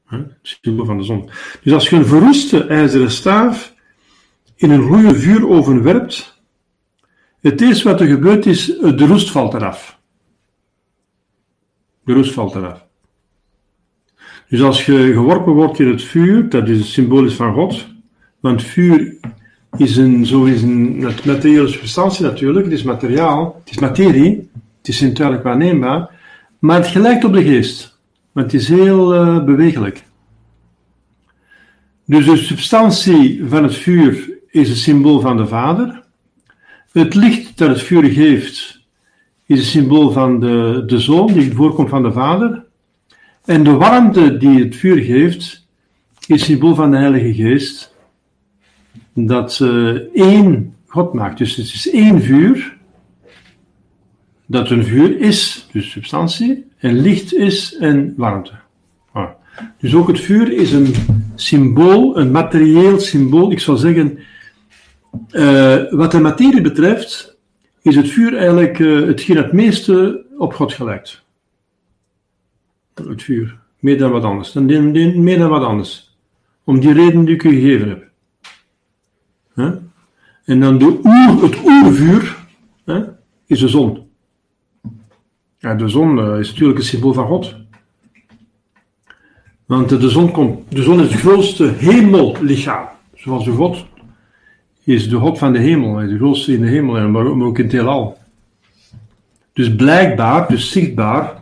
Het 0.06 0.38
symbool 0.42 0.86
van 0.86 0.98
de 0.98 1.04
zonde. 1.04 1.32
Dus 1.64 1.74
als 1.74 1.90
je 1.90 1.96
een 1.96 2.06
verroeste 2.06 2.66
ijzeren 2.66 3.12
staaf 3.12 3.74
in 4.56 4.72
een 4.72 4.88
goede 4.88 5.16
vuuroven 5.16 5.84
werpt, 5.84 6.42
het 7.40 7.62
eerste 7.62 7.90
wat 7.90 8.02
er 8.02 8.08
gebeurt 8.08 8.46
is, 8.46 8.66
de 8.66 9.06
roest 9.08 9.32
valt 9.32 9.54
eraf. 9.54 10.00
De 12.04 12.14
roest 12.14 12.34
valt 12.34 12.56
eraf. 12.56 12.90
Dus 14.52 14.62
als 14.62 14.86
je 14.86 15.14
geworpen 15.14 15.54
wordt 15.54 15.80
in 15.80 15.88
het 15.88 16.04
vuur, 16.04 16.50
dat 16.50 16.68
is 16.68 16.94
symbolisch 16.94 17.34
van 17.34 17.54
God, 17.54 17.88
want 18.40 18.64
vuur 18.64 19.16
is 19.78 19.98
een, 19.98 20.26
zo 20.26 20.44
is 20.44 20.62
een 20.62 21.00
materiële 21.26 21.68
substantie 21.68 22.24
natuurlijk, 22.26 22.66
het 22.66 22.74
is 22.74 22.84
materiaal, 22.84 23.62
het 23.64 23.74
is 23.74 23.80
materie, 23.80 24.50
het 24.78 24.88
is 24.88 24.98
zintuigelijk 24.98 25.46
waarneembaar, 25.46 26.10
maar 26.60 26.78
het 26.78 26.88
gelijkt 26.88 27.24
op 27.24 27.34
de 27.34 27.44
geest, 27.44 28.00
want 28.32 28.52
het 28.52 28.62
is 28.62 28.68
heel 28.68 29.16
uh, 29.16 29.44
bewegelijk. 29.44 30.04
Dus 32.06 32.26
de 32.26 32.38
substantie 32.38 33.44
van 33.48 33.64
het 33.64 33.76
vuur 33.76 34.30
is 34.50 34.70
het 34.70 34.78
symbool 34.78 35.20
van 35.20 35.38
de 35.38 35.48
Vader. 35.48 36.04
Het 36.92 37.16
licht 37.16 37.58
dat 37.58 37.70
het 37.70 37.82
vuur 37.82 38.04
geeft 38.04 38.82
is 39.46 39.60
het 39.60 39.68
symbool 39.68 40.12
van 40.12 40.40
de, 40.40 40.84
de 40.86 41.00
Zoon, 41.00 41.34
die 41.34 41.54
voorkomt 41.54 41.90
van 41.90 42.04
de 42.04 42.12
Vader. 42.12 42.70
En 43.46 43.64
de 43.64 43.72
warmte 43.72 44.38
die 44.38 44.64
het 44.64 44.76
vuur 44.76 45.04
geeft 45.04 45.68
is 46.28 46.44
symbool 46.44 46.76
van 46.76 46.92
de 46.92 46.98
Heilige 46.98 47.34
Geest 47.34 47.96
dat 49.14 49.54
ze 49.54 50.10
één 50.14 50.76
God 50.88 51.14
maakt. 51.14 51.38
Dus 51.38 51.56
het 51.56 51.66
is 51.66 51.90
één 51.90 52.22
vuur 52.22 52.78
dat 54.46 54.70
een 54.70 54.86
vuur 54.86 55.20
is, 55.20 55.68
dus 55.72 55.92
substantie, 55.92 56.66
en 56.78 57.02
licht 57.02 57.34
is 57.34 57.78
en 57.78 58.14
warmte. 58.18 58.54
Dus 59.78 59.96
ook 59.96 60.08
het 60.08 60.20
vuur 60.20 60.52
is 60.52 60.72
een 60.72 60.94
symbool, 61.36 62.18
een 62.18 62.32
materieel 62.32 63.00
symbool. 63.00 63.52
Ik 63.52 63.60
zou 63.60 63.78
zeggen, 63.78 64.20
uh, 65.32 65.84
wat 65.90 66.12
de 66.12 66.20
materie 66.20 66.62
betreft, 66.62 67.38
is 67.82 67.96
het 67.96 68.10
vuur 68.10 68.36
eigenlijk 68.36 68.80
uh, 68.80 69.08
hetgeen 69.08 69.38
het 69.38 69.54
meeste 69.54 70.26
op 70.38 70.54
God 70.54 70.74
gelijkt. 70.74 71.21
Het 72.94 73.24
vuur. 73.24 73.60
Meer 73.80 73.98
dan 73.98 74.12
wat 74.12 74.24
anders. 74.24 74.52
Dan, 74.52 74.66
meer 75.24 75.38
dan 75.38 75.50
wat 75.50 75.64
anders. 75.64 76.18
Om 76.64 76.80
die 76.80 76.94
reden 76.94 77.26
die 77.26 77.36
ik 77.36 77.44
u 77.44 77.50
gegeven 77.50 77.90
heb. 77.90 78.10
En 80.46 80.60
dan 80.60 80.78
de 80.78 80.86
oer, 80.86 81.44
het 81.44 81.58
oervuur 81.66 82.38
is 83.46 83.60
de 83.60 83.68
zon. 83.68 84.10
Ja, 85.58 85.76
de 85.76 85.88
zon 85.88 86.18
uh, 86.18 86.40
is 86.40 86.52
natuurlijk 86.52 86.80
een 86.80 86.86
symbool 86.86 87.14
van 87.14 87.28
God. 87.28 87.56
Want 89.66 89.90
de 89.90 90.10
zon, 90.10 90.32
komt, 90.32 90.72
de 90.72 90.84
zon 90.84 91.02
is 91.02 91.12
het 91.12 91.20
grootste 91.20 91.68
hemellichaam. 91.78 92.88
Zoals 93.14 93.46
de 93.46 93.52
God 93.52 93.86
is 94.84 95.10
de 95.10 95.18
God 95.18 95.38
van 95.38 95.54
de 95.54 95.60
hemel. 95.60 95.94
De 95.94 96.18
grootste 96.18 96.54
in 96.54 96.62
de 96.62 96.68
hemel, 96.68 97.10
maar 97.10 97.26
ook 97.26 97.58
in 97.58 97.64
het 97.64 97.74
heelal. 97.74 98.18
Dus 99.54 99.76
blijkbaar, 99.76 100.48
dus 100.48 100.72
zichtbaar, 100.72 101.41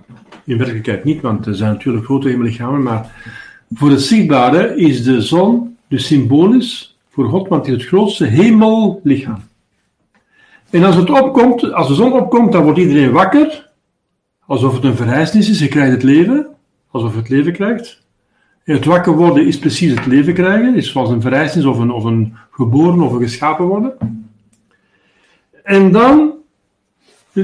in 0.49 0.57
werkelijkheid 0.57 1.03
niet, 1.03 1.21
want 1.21 1.45
er 1.45 1.55
zijn 1.55 1.71
natuurlijk 1.71 2.05
grote 2.05 2.29
hemellichamen, 2.29 2.83
maar 2.83 3.11
voor 3.73 3.89
het 3.89 4.01
zichtbare 4.01 4.75
is 4.75 5.03
de 5.03 5.21
zon 5.21 5.77
dus 5.87 6.05
symbolisch 6.05 6.97
voor 7.09 7.29
God, 7.29 7.47
want 7.47 7.65
het 7.65 7.75
is 7.75 7.81
het 7.81 7.91
grootste 7.91 8.25
hemellichaam. 8.25 9.41
En 10.69 10.83
als 10.83 10.95
het 10.95 11.09
opkomt, 11.09 11.73
als 11.73 11.87
de 11.87 11.93
zon 11.93 12.13
opkomt, 12.13 12.51
dan 12.51 12.63
wordt 12.63 12.79
iedereen 12.79 13.11
wakker, 13.11 13.69
alsof 14.45 14.73
het 14.73 14.83
een 14.83 14.95
verrijzenis 14.95 15.49
is, 15.49 15.59
je 15.59 15.67
krijgt 15.67 15.91
het 15.91 16.03
leven, 16.03 16.47
alsof 16.91 17.15
het 17.15 17.29
leven 17.29 17.53
krijgt. 17.53 18.01
En 18.63 18.73
het 18.73 18.85
wakker 18.85 19.15
worden 19.15 19.47
is 19.47 19.59
precies 19.59 19.91
het 19.91 20.05
leven 20.05 20.33
krijgen, 20.33 20.75
is 20.75 20.91
zoals 20.91 21.09
een 21.09 21.21
verrijzenis 21.21 21.65
of 21.65 21.79
een, 21.79 21.91
of 21.91 22.03
een 22.03 22.35
geboren 22.51 23.01
of 23.01 23.11
een 23.11 23.21
geschapen 23.21 23.65
worden. 23.65 23.97
En 25.63 25.91
dan 25.91 26.38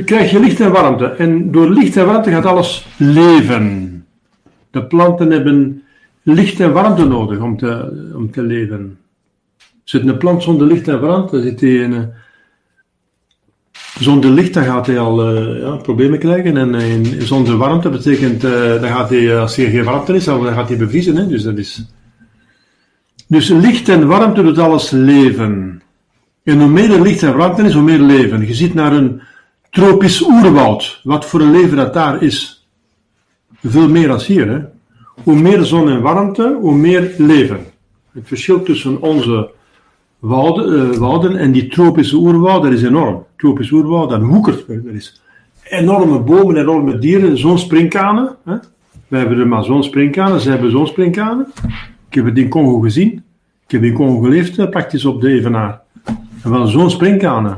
krijg 0.03 0.31
je 0.31 0.39
licht 0.39 0.59
en 0.59 0.71
warmte. 0.71 1.05
En 1.05 1.51
door 1.51 1.69
licht 1.69 1.97
en 1.97 2.05
warmte 2.05 2.31
gaat 2.31 2.45
alles 2.45 2.87
leven. 2.97 4.05
De 4.71 4.83
planten 4.83 5.31
hebben 5.31 5.83
licht 6.23 6.59
en 6.59 6.73
warmte 6.73 7.05
nodig 7.05 7.39
om 7.39 7.57
te, 7.57 8.09
om 8.15 8.31
te 8.31 8.41
leven. 8.41 8.97
Zit 9.83 10.07
een 10.07 10.17
plant 10.17 10.43
zonder 10.43 10.67
licht 10.67 10.87
en 10.87 11.01
warmte, 11.01 11.41
zit 11.41 11.61
hij 11.61 11.69
in, 11.69 11.91
uh, 11.91 11.99
zonder 13.99 14.29
licht, 14.29 14.53
dan 14.53 14.63
gaat 14.63 14.87
hij 14.87 14.99
al 14.99 15.35
uh, 15.35 15.59
ja, 15.59 15.75
problemen 15.75 16.19
krijgen. 16.19 16.57
En 16.57 16.75
uh, 16.75 17.21
zonder 17.21 17.57
warmte 17.57 17.89
betekent, 17.89 18.41
dan 18.41 18.89
gaat 18.89 19.09
hij, 19.09 19.37
als 19.37 19.57
er 19.57 19.69
geen 19.69 19.83
warmte 19.83 20.15
is, 20.15 20.23
dan 20.23 20.45
gaat 20.45 20.69
hij 20.69 20.77
bevriezen. 20.77 21.15
Hè? 21.15 21.27
Dus, 21.27 21.43
dat 21.43 21.57
is... 21.57 21.85
dus 23.27 23.49
licht 23.49 23.89
en 23.89 24.07
warmte 24.07 24.43
doet 24.43 24.57
alles 24.57 24.89
leven. 24.89 25.81
En 26.43 26.59
hoe 26.59 26.69
meer 26.69 27.01
licht 27.01 27.23
en 27.23 27.37
warmte 27.37 27.63
is, 27.63 27.73
hoe 27.73 27.83
meer 27.83 27.99
leven. 27.99 28.47
Je 28.47 28.53
ziet 28.53 28.73
naar 28.73 28.93
een 28.93 29.21
tropisch 29.75 30.21
oerwoud, 30.21 30.99
wat 31.03 31.25
voor 31.25 31.41
een 31.41 31.51
leven 31.51 31.77
dat 31.77 31.93
daar 31.93 32.23
is. 32.23 32.67
Veel 33.61 33.89
meer 33.89 34.11
als 34.11 34.27
hier. 34.27 34.47
Hè? 34.49 34.59
Hoe 35.23 35.35
meer 35.35 35.63
zon 35.63 35.89
en 35.89 36.01
warmte, 36.01 36.57
hoe 36.61 36.75
meer 36.75 37.13
leven. 37.17 37.59
Het 38.11 38.27
verschil 38.27 38.63
tussen 38.63 39.01
onze 39.01 39.49
wouden, 40.19 40.93
uh, 40.93 40.97
wouden 40.97 41.37
en 41.37 41.51
die 41.51 41.67
tropische 41.67 42.15
oerwoud, 42.15 42.63
dat 42.63 42.71
is 42.71 42.83
enorm. 42.83 43.25
Tropisch 43.37 43.71
oerwoud, 43.71 44.09
dat 44.09 44.21
hoekert. 44.21 44.67
Er 44.67 44.95
is 44.95 45.21
enorme 45.63 46.19
bomen, 46.19 46.57
enorme 46.57 46.97
dieren, 46.97 47.37
zonsprinkhanen. 47.37 48.35
Hè? 48.43 48.55
We 49.07 49.17
hebben 49.17 49.37
de 49.37 49.43
Amazon-sprinkhanen, 49.43 50.39
ze 50.39 50.49
hebben 50.49 50.71
zonsprinkhanen. 50.71 51.47
Ik 52.09 52.15
heb 52.15 52.25
het 52.25 52.37
in 52.37 52.49
Congo 52.49 52.79
gezien. 52.79 53.23
Ik 53.65 53.71
heb 53.71 53.83
in 53.83 53.93
Congo 53.93 54.19
geleefd, 54.19 54.57
eh, 54.57 54.69
praktisch 54.69 55.05
op 55.05 55.21
de 55.21 55.29
Evenaar. 55.29 55.81
En 56.43 56.51
wel 56.51 56.67
zo'n 56.67 56.89
springkanen. 56.89 57.57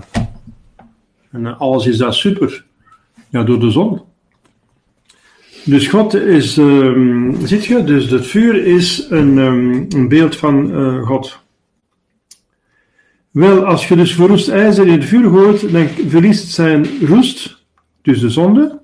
En 1.37 1.45
eh, 1.45 1.59
alles 1.59 1.85
is 1.85 1.97
daar 1.97 2.13
super. 2.13 2.65
Ja, 3.29 3.43
door 3.43 3.59
de 3.59 3.71
zon. 3.71 4.01
Dus 5.65 5.87
God 5.87 6.13
is, 6.13 6.57
um, 6.57 7.35
ziet 7.43 7.65
je, 7.65 7.83
dus 7.83 8.09
het 8.09 8.27
vuur 8.27 8.65
is 8.65 9.05
een, 9.09 9.37
um, 9.37 9.85
een 9.89 10.07
beeld 10.07 10.35
van 10.35 10.71
uh, 10.71 11.07
God. 11.07 11.39
Wel, 13.31 13.65
als 13.65 13.87
je 13.87 13.95
dus 13.95 14.13
verroest 14.13 14.49
ijzer 14.49 14.87
in 14.87 14.91
het 14.93 15.05
vuur 15.05 15.29
gooit, 15.29 15.71
dan 15.71 15.87
verliest 15.87 16.47
zijn 16.47 16.85
roest, 17.05 17.65
dus 18.01 18.19
de 18.19 18.29
zonde. 18.29 18.79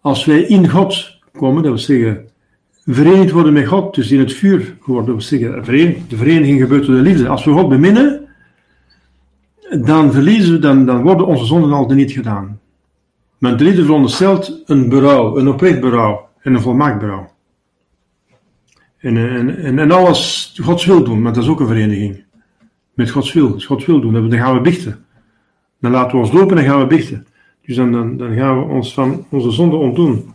Als 0.00 0.24
wij 0.24 0.42
in 0.42 0.68
God 0.68 1.18
komen, 1.32 1.62
dat 1.62 1.72
wil 1.72 1.80
zeggen, 1.80 2.28
verenigd 2.84 3.30
worden 3.30 3.52
met 3.52 3.66
God, 3.66 3.94
dus 3.94 4.10
in 4.10 4.18
het 4.18 4.32
vuur 4.32 4.76
geworden, 4.80 5.14
dat 5.14 5.28
wil 5.28 5.38
zeggen, 5.38 6.06
de 6.08 6.16
vereniging 6.16 6.60
gebeurt 6.60 6.86
door 6.86 6.96
de 6.96 7.02
liefde. 7.02 7.28
Als 7.28 7.44
we 7.44 7.52
God 7.52 7.68
beminnen, 7.68 8.27
dan 9.70 10.12
verliezen 10.12 10.52
we, 10.52 10.58
dan, 10.58 10.86
dan 10.86 11.02
worden 11.02 11.26
onze 11.26 11.44
zonden 11.44 11.72
al 11.72 11.86
niet 11.86 12.12
gedaan. 12.12 12.60
Maar 13.38 13.56
de 13.56 13.64
liefde 13.64 13.84
veronderstelt 13.84 14.62
een 14.66 14.88
berouw, 14.88 15.36
een 15.36 15.48
oprecht 15.48 15.80
berouw 15.80 16.28
en 16.40 16.54
een 16.54 16.60
volmaakt 16.60 16.98
berouw. 16.98 17.30
En, 18.98 19.16
en, 19.16 19.78
en, 19.78 19.90
alles 19.90 20.52
Gods 20.62 20.84
wil 20.84 21.04
doen, 21.04 21.22
maar 21.22 21.32
dat 21.32 21.42
is 21.42 21.48
ook 21.48 21.60
een 21.60 21.66
vereniging. 21.66 22.24
Met 22.94 23.10
Gods 23.10 23.32
wil, 23.32 23.60
Gods 23.60 23.86
wil 23.86 24.00
doen, 24.00 24.12
dan 24.12 24.38
gaan 24.38 24.54
we 24.54 24.60
bichten. 24.60 25.04
Dan 25.80 25.90
laten 25.90 26.10
we 26.10 26.16
ons 26.16 26.30
dopen 26.30 26.58
en 26.58 26.64
gaan 26.64 26.80
we 26.80 26.86
bichten. 26.86 27.26
Dus 27.62 27.76
dan, 27.76 27.92
dan, 27.92 28.16
dan 28.16 28.34
gaan 28.34 28.58
we 28.58 28.64
ons 28.64 28.94
van 28.94 29.26
onze 29.30 29.50
zonde 29.50 29.76
ontdoen. 29.76 30.32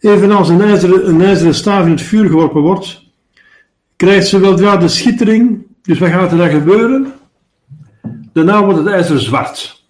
Evenals 0.00 0.48
een 0.48 0.60
een 1.08 1.20
ijzeren 1.20 1.54
staaf 1.54 1.84
in 1.84 1.90
het 1.90 2.02
vuur 2.02 2.26
geworpen 2.26 2.60
wordt, 2.60 3.03
krijgt 4.04 4.28
ze 4.28 4.38
weldra 4.38 4.76
de 4.76 4.88
schittering. 4.88 5.66
Dus 5.82 5.98
wat 5.98 6.08
gaat 6.08 6.32
er 6.32 6.38
dan 6.38 6.50
gebeuren? 6.50 7.12
Daarna 8.32 8.64
wordt 8.64 8.78
het 8.78 8.86
ijzer 8.86 9.20
zwart. 9.20 9.84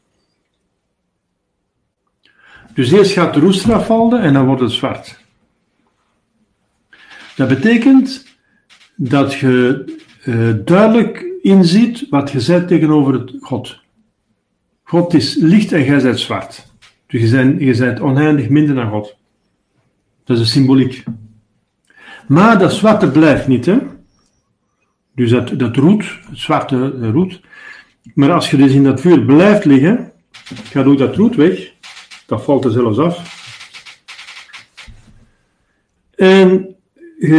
Dus 2.74 2.92
eerst 2.92 3.12
gaat 3.12 3.34
de 3.34 3.40
roest 3.40 3.64
eraf 3.64 3.86
vallen 3.86 4.20
en 4.20 4.32
dan 4.32 4.46
wordt 4.46 4.60
het 4.60 4.70
zwart. 4.70 5.20
Dat 7.36 7.48
betekent 7.48 8.26
dat 8.96 9.34
je 9.34 9.84
uh, 10.24 10.54
duidelijk 10.64 11.24
inziet 11.42 12.06
wat 12.10 12.30
je 12.30 12.40
zegt 12.40 12.68
tegenover 12.68 13.12
het 13.12 13.32
God. 13.40 13.80
God 14.82 15.14
is 15.14 15.34
licht 15.34 15.72
en 15.72 15.84
jij 15.84 16.02
bent 16.02 16.20
zwart. 16.20 16.72
Dus 17.06 17.30
je 17.30 17.76
bent, 17.78 18.00
oneindig 18.00 18.48
minder 18.48 18.74
dan 18.74 18.90
God. 18.90 19.16
Dat 20.24 20.36
is 20.36 20.42
de 20.42 20.48
symboliek. 20.48 21.04
Maar 22.28 22.58
dat 22.58 22.72
zwarte 22.72 23.10
blijft 23.10 23.46
niet, 23.46 23.66
hè? 23.66 23.78
Dus 25.14 25.30
dat, 25.30 25.58
dat 25.58 25.76
roet, 25.76 26.18
het 26.28 26.38
zwarte 26.38 27.10
roet. 27.10 27.40
Maar 28.14 28.32
als 28.32 28.50
je 28.50 28.56
dus 28.56 28.72
in 28.72 28.84
dat 28.84 29.00
vuur 29.00 29.24
blijft 29.24 29.64
liggen, 29.64 30.12
gaat 30.70 30.86
ook 30.86 30.98
dat 30.98 31.16
roet 31.16 31.36
weg. 31.36 31.72
Dat 32.26 32.44
valt 32.44 32.64
er 32.64 32.70
zelfs 32.70 32.98
af. 32.98 33.42
En 36.16 36.76
eh, 37.18 37.30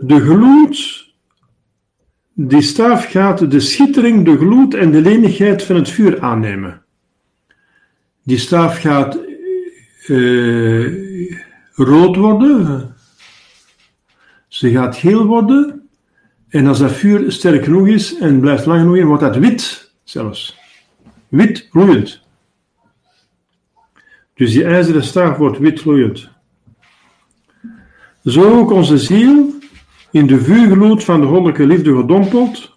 de 0.00 0.20
gloed, 0.20 1.04
die 2.32 2.62
staaf 2.62 3.10
gaat 3.10 3.50
de 3.50 3.60
schittering, 3.60 4.24
de 4.24 4.36
gloed 4.36 4.74
en 4.74 4.90
de 4.90 5.00
lenigheid 5.00 5.62
van 5.62 5.76
het 5.76 5.90
vuur 5.90 6.20
aannemen. 6.20 6.82
Die 8.22 8.38
staaf 8.38 8.80
gaat 8.80 9.18
uh, 10.06 10.94
rood 11.74 12.16
worden, 12.16 12.94
ze 14.48 14.70
gaat 14.70 14.96
geel 14.96 15.26
worden, 15.26 15.75
en 16.56 16.66
als 16.66 16.78
dat 16.78 16.92
vuur 16.92 17.32
sterk 17.32 17.64
genoeg 17.64 17.86
is 17.86 18.18
en 18.18 18.40
blijft 18.40 18.66
lang 18.66 18.80
genoeg 18.80 19.04
wordt 19.04 19.22
dat 19.22 19.36
wit 19.36 19.92
zelfs. 20.04 20.58
Wit 21.28 21.68
gloeiend. 21.70 22.20
Dus 24.34 24.52
die 24.52 24.64
ijzeren 24.64 25.04
staaf 25.04 25.36
wordt 25.36 25.58
wit 25.58 25.80
gloeiend. 25.80 26.28
Zo 28.24 28.58
ook 28.58 28.70
onze 28.70 28.98
ziel, 28.98 29.54
in 30.10 30.26
de 30.26 30.40
vuurgloed 30.40 31.04
van 31.04 31.20
de 31.20 31.26
goddelijke 31.26 31.66
liefde 31.66 31.96
gedompeld, 31.96 32.76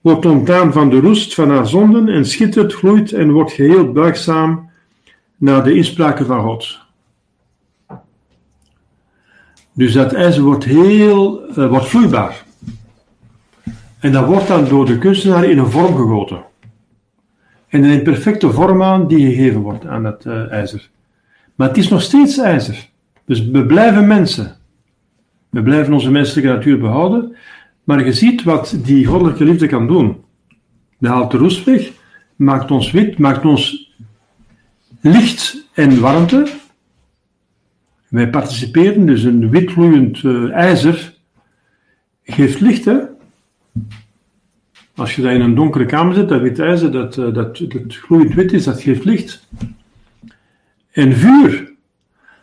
wordt 0.00 0.26
ontdaan 0.26 0.72
van 0.72 0.90
de 0.90 1.00
roest 1.00 1.34
van 1.34 1.50
haar 1.50 1.66
zonden 1.66 2.08
en 2.08 2.24
schittert, 2.24 2.72
gloeit 2.72 3.12
en 3.12 3.30
wordt 3.30 3.52
geheel 3.52 3.92
buigzaam 3.92 4.70
naar 5.36 5.64
de 5.64 5.74
inspraken 5.74 6.26
van 6.26 6.42
God. 6.42 6.78
Dus 9.72 9.92
dat 9.92 10.12
ijzer 10.12 10.42
wordt 10.42 10.64
heel, 10.64 11.48
uh, 11.58 11.68
wordt 11.68 11.88
vloeibaar. 11.88 12.45
En 14.06 14.12
dat 14.12 14.26
wordt 14.26 14.48
dan 14.48 14.68
door 14.68 14.86
de 14.86 14.98
kunstenaar 14.98 15.44
in 15.44 15.58
een 15.58 15.70
vorm 15.70 15.96
gegoten. 15.96 16.44
En 17.68 17.84
in 17.84 17.90
een 17.90 18.02
perfecte 18.02 18.50
vorm 18.50 18.82
aan 18.82 19.08
die 19.08 19.26
gegeven 19.26 19.60
wordt 19.60 19.86
aan 19.86 20.02
dat 20.02 20.24
uh, 20.24 20.52
ijzer. 20.52 20.90
Maar 21.54 21.68
het 21.68 21.76
is 21.76 21.88
nog 21.88 22.02
steeds 22.02 22.38
ijzer. 22.38 22.88
Dus 23.24 23.46
we 23.46 23.66
blijven 23.66 24.06
mensen. 24.06 24.56
We 25.50 25.62
blijven 25.62 25.92
onze 25.92 26.10
menselijke 26.10 26.50
natuur 26.50 26.78
behouden. 26.78 27.36
Maar 27.84 28.04
je 28.04 28.12
ziet 28.12 28.42
wat 28.42 28.76
die 28.82 29.06
goddelijke 29.06 29.44
liefde 29.44 29.66
kan 29.66 29.86
doen. 29.86 30.24
De 30.98 31.08
haalt 31.08 31.30
de 31.30 31.38
roest 31.38 31.64
weg, 31.64 31.90
maakt 32.36 32.70
ons 32.70 32.90
wit, 32.90 33.18
maakt 33.18 33.44
ons 33.44 33.92
licht 35.00 35.68
en 35.74 36.00
warmte. 36.00 36.46
Wij 38.08 38.30
participeren, 38.30 39.06
dus 39.06 39.22
een 39.22 39.50
wit 39.50 39.70
gloeiend 39.70 40.22
uh, 40.22 40.52
ijzer 40.52 41.14
geeft 42.24 42.60
licht, 42.60 42.84
hè? 42.84 43.05
Als 44.96 45.16
je 45.16 45.22
dat 45.22 45.32
in 45.32 45.40
een 45.40 45.54
donkere 45.54 45.86
kamer 45.86 46.14
zet, 46.14 46.28
dat 46.28 46.40
wit 46.40 46.58
ijzer, 46.58 46.92
dat, 46.92 47.16
uh, 47.16 47.34
dat, 47.34 47.56
dat 47.58 47.94
gloeiend 47.94 48.34
wit 48.34 48.52
is, 48.52 48.64
dat 48.64 48.80
geeft 48.80 49.04
licht. 49.04 49.46
En 50.90 51.12
vuur, 51.12 51.74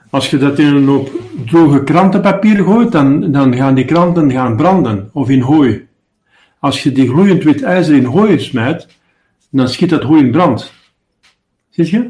als 0.09 0.29
je 0.29 0.37
dat 0.37 0.59
in 0.59 0.65
een 0.65 0.87
hoop 0.87 1.11
droge 1.45 1.83
krantenpapier 1.83 2.63
gooit, 2.63 2.91
dan, 2.91 3.31
dan 3.31 3.55
gaan 3.55 3.75
die 3.75 3.85
kranten 3.85 4.31
gaan 4.31 4.55
branden, 4.55 5.09
of 5.13 5.29
in 5.29 5.41
hooi. 5.41 5.87
Als 6.59 6.83
je 6.83 6.91
die 6.91 7.07
gloeiend 7.07 7.43
wit 7.43 7.61
ijzer 7.61 7.95
in 7.95 8.05
hooi 8.05 8.39
smijt, 8.39 8.87
dan 9.49 9.69
schiet 9.69 9.89
dat 9.89 10.03
hooi 10.03 10.23
in 10.23 10.31
brand. 10.31 10.73
Zie 11.69 11.91
je? 11.91 12.09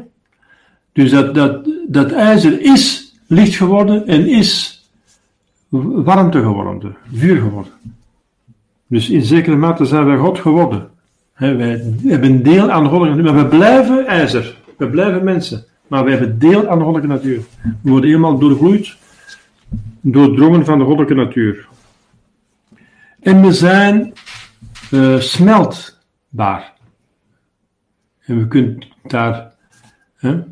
Dus 0.92 1.10
dat, 1.10 1.34
dat, 1.34 1.68
dat 1.88 2.12
ijzer 2.12 2.60
is 2.60 3.14
licht 3.26 3.54
geworden 3.54 4.06
en 4.06 4.26
is 4.26 4.82
warmte 5.68 6.38
geworden, 6.38 6.96
vuur 7.12 7.36
geworden. 7.40 7.72
Dus 8.94 9.10
in 9.10 9.22
zekere 9.22 9.56
mate 9.56 9.84
zijn 9.84 10.04
wij 10.04 10.16
God 10.16 10.38
geworden. 10.38 10.90
wij 11.34 11.94
hebben 12.04 12.42
deel 12.42 12.70
aan 12.70 12.82
de 12.82 12.88
goddelijke 12.88 13.22
natuur, 13.22 13.34
maar 13.34 13.50
we 13.50 13.56
blijven 13.56 14.06
ijzer. 14.06 14.56
We 14.76 14.88
blijven 14.88 15.24
mensen. 15.24 15.64
Maar 15.86 16.04
we 16.04 16.10
hebben 16.10 16.38
deel 16.38 16.68
aan 16.68 16.78
de 16.78 16.84
goddelijke 16.84 17.14
natuur. 17.14 17.42
We 17.82 17.90
worden 17.90 18.08
helemaal 18.10 18.38
doorgloeid, 18.38 18.96
doordrongen 20.00 20.64
van 20.64 20.78
de 20.78 20.84
goddelijke 20.84 21.14
natuur. 21.14 21.68
En 23.20 23.42
we 23.42 23.52
zijn 23.52 24.12
uh, 24.90 25.18
smeltbaar. 25.18 26.72
En 28.20 28.38
we 28.38 28.48
kunnen 28.48 28.78
daar, 29.02 29.52
hè, 30.16 30.42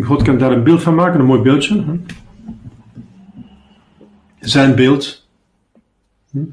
God 0.00 0.22
kan 0.22 0.38
daar 0.38 0.52
een 0.52 0.64
beeld 0.64 0.82
van 0.82 0.94
maken, 0.94 1.20
een 1.20 1.26
mooi 1.26 1.42
beeldje. 1.42 1.84
Hè. 1.84 2.00
Zijn 4.40 4.74
beeld. 4.74 5.28
Hm. 6.30 6.44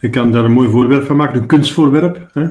Je 0.00 0.10
kan 0.10 0.32
daar 0.32 0.44
een 0.44 0.52
mooi 0.52 0.70
voorwerp 0.70 1.04
van 1.04 1.16
maken, 1.16 1.40
een 1.40 1.46
kunstvoorwerp. 1.46 2.30
Hè. 2.32 2.48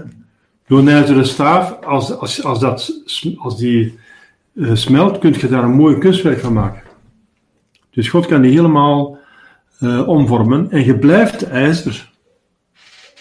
Door 0.68 0.80
een 0.80 0.88
ijzeren 0.88 1.28
staaf, 1.28 1.84
als, 1.84 2.18
als, 2.18 2.44
als, 2.44 2.60
dat, 2.60 3.02
als 3.38 3.58
die 3.58 4.00
uh, 4.54 4.76
smelt, 4.76 5.18
kun 5.18 5.34
je 5.40 5.48
daar 5.48 5.64
een 5.64 5.76
mooi 5.76 5.98
kunstwerk 5.98 6.40
van 6.40 6.54
maken. 6.54 6.82
Dus 7.92 8.10
God 8.10 8.26
kan 8.26 8.42
die 8.42 8.52
helemaal 8.52 9.18
uh, 9.80 10.08
omvormen 10.08 10.72
en 10.72 10.86
je 10.86 10.98
blijft 10.98 11.44
ijzer 11.44 12.12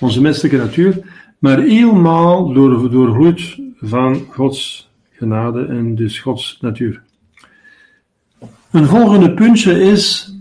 onze 0.01 0.21
menselijke 0.21 0.57
natuur, 0.57 0.99
maar 1.39 1.59
helemaal 1.59 2.53
door, 2.53 2.91
doorgloeid 2.91 3.59
van 3.81 4.27
Gods 4.31 4.91
genade 5.13 5.65
en 5.65 5.95
dus 5.95 6.19
Gods 6.19 6.59
natuur. 6.61 7.03
Een 8.71 8.87
volgende 8.87 9.35
puntje 9.35 9.81
is 9.81 10.35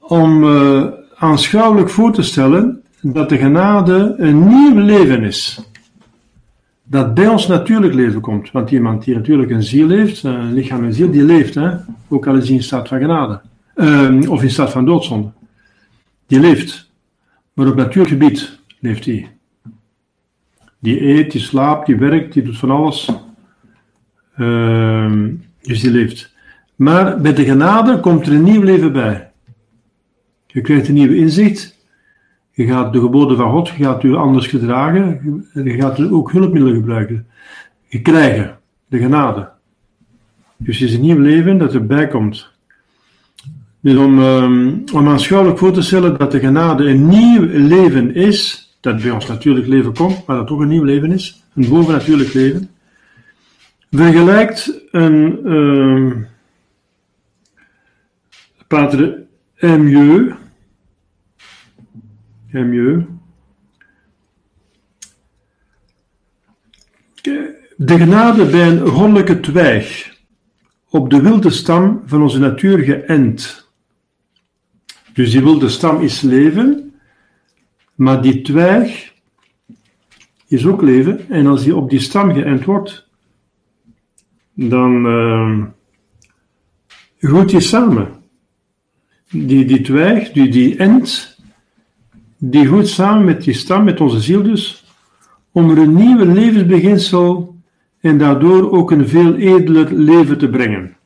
om 0.00 0.44
uh, 0.44 0.86
aanschouwelijk 1.14 1.90
voor 1.90 2.12
te 2.12 2.22
stellen 2.22 2.81
dat 3.02 3.28
de 3.28 3.38
genade 3.38 4.14
een 4.18 4.48
nieuw 4.48 4.78
leven 4.78 5.22
is. 5.22 5.60
Dat 6.82 7.14
bij 7.14 7.28
ons 7.28 7.46
natuurlijk 7.46 7.94
leven 7.94 8.20
komt. 8.20 8.50
Want 8.50 8.70
iemand 8.70 9.04
die 9.04 9.14
natuurlijk 9.14 9.50
een 9.50 9.62
ziel 9.62 9.88
heeft, 9.88 10.22
een 10.22 10.52
lichaam 10.52 10.84
en 10.84 10.94
ziel, 10.94 11.10
die 11.10 11.22
leeft, 11.22 11.54
hè? 11.54 11.76
ook 12.08 12.26
al 12.26 12.36
is 12.36 12.46
hij 12.46 12.56
in 12.56 12.62
staat 12.62 12.88
van 12.88 12.98
genade. 12.98 13.40
Uh, 13.76 14.30
of 14.30 14.42
in 14.42 14.50
staat 14.50 14.70
van 14.70 14.84
doodzonde. 14.84 15.30
Die 16.26 16.40
leeft. 16.40 16.90
Maar 17.52 17.66
op 17.66 17.76
natuurlijk 17.76 18.12
gebied 18.12 18.58
leeft 18.78 19.04
hij. 19.04 19.30
Die 20.78 21.02
eet, 21.02 21.32
die 21.32 21.40
slaapt, 21.40 21.86
die 21.86 21.96
werkt, 21.96 22.32
die 22.32 22.42
doet 22.42 22.58
van 22.58 22.70
alles. 22.70 23.10
Uh, 24.38 25.12
dus 25.62 25.80
die 25.80 25.90
leeft. 25.90 26.34
Maar 26.76 27.20
bij 27.20 27.34
de 27.34 27.44
genade 27.44 28.00
komt 28.00 28.26
er 28.26 28.32
een 28.32 28.42
nieuw 28.42 28.62
leven 28.62 28.92
bij. 28.92 29.30
Je 30.46 30.60
krijgt 30.60 30.88
een 30.88 30.94
nieuw 30.94 31.12
inzicht. 31.12 31.80
Je 32.52 32.66
gaat 32.66 32.92
de 32.92 33.00
geboden 33.00 33.36
van 33.36 33.50
God, 33.50 33.68
je 33.68 33.84
gaat 33.84 34.02
je 34.02 34.16
anders 34.16 34.46
gedragen. 34.46 35.20
Je 35.54 35.74
gaat 35.74 36.10
ook 36.10 36.32
hulpmiddelen 36.32 36.74
gebruiken. 36.74 37.26
Je 37.88 38.02
krijgt 38.02 38.50
de 38.86 38.98
genade. 38.98 39.50
Dus 40.56 40.78
het 40.78 40.88
is 40.88 40.94
een 40.94 41.00
nieuw 41.00 41.18
leven 41.18 41.58
dat 41.58 41.74
erbij 41.74 42.08
komt. 42.08 42.50
Dus 43.80 43.96
om, 43.96 44.18
um, 44.18 44.84
om 44.92 45.08
aanschouwelijk 45.08 45.58
voor 45.58 45.72
te 45.72 45.82
stellen 45.82 46.18
dat 46.18 46.32
de 46.32 46.40
genade 46.40 46.84
een 46.84 47.08
nieuw 47.08 47.46
leven 47.68 48.14
is, 48.14 48.70
dat 48.80 49.02
bij 49.02 49.10
ons 49.10 49.26
natuurlijk 49.26 49.66
leven 49.66 49.94
komt, 49.94 50.26
maar 50.26 50.36
dat 50.36 50.46
toch 50.46 50.60
een 50.60 50.68
nieuw 50.68 50.84
leven 50.84 51.12
is, 51.12 51.42
een 51.54 51.68
bovennatuurlijk 51.68 52.32
leven, 52.32 52.70
vergelijkt 53.90 54.80
een 54.90 55.40
uh, 55.44 56.12
pater 58.66 59.18
Emieux, 59.56 60.34
Emieux, 62.52 63.04
de 67.76 67.98
genade 67.98 68.44
bij 68.44 68.68
een 68.68 68.86
goddelijke 68.86 69.40
twijg, 69.40 70.16
op 70.88 71.10
de 71.10 71.20
wilde 71.20 71.50
stam 71.50 72.02
van 72.06 72.22
onze 72.22 72.38
natuur 72.38 72.78
geënt. 72.78 73.70
Dus 75.12 75.30
die 75.30 75.42
wilde 75.42 75.68
stam 75.68 76.00
is 76.00 76.20
leven, 76.20 76.94
maar 77.94 78.22
die 78.22 78.42
twijg 78.42 79.12
is 80.48 80.66
ook 80.66 80.82
leven. 80.82 81.28
En 81.30 81.46
als 81.46 81.64
die 81.64 81.76
op 81.76 81.90
die 81.90 82.00
stam 82.00 82.32
geënt 82.32 82.64
wordt, 82.64 83.08
dan 84.54 85.06
uh, 85.06 85.64
groeit 87.18 87.48
die 87.48 87.60
samen. 87.60 88.08
Die, 89.30 89.64
die 89.64 89.80
twijg, 89.80 90.32
die, 90.32 90.48
die 90.48 90.76
ent, 90.76 91.31
die 92.44 92.66
groeit 92.66 92.88
samen 92.88 93.24
met 93.24 93.42
die 93.42 93.54
stam, 93.54 93.84
met 93.84 94.00
onze 94.00 94.20
ziel 94.20 94.42
dus, 94.42 94.84
om 95.52 95.70
er 95.70 95.78
een 95.78 95.94
nieuwe 95.94 96.26
levensbeginsel 96.26 97.56
en 98.00 98.18
daardoor 98.18 98.70
ook 98.70 98.90
een 98.90 99.08
veel 99.08 99.34
edeler 99.34 99.92
leven 99.94 100.38
te 100.38 100.48
brengen. 100.48 100.96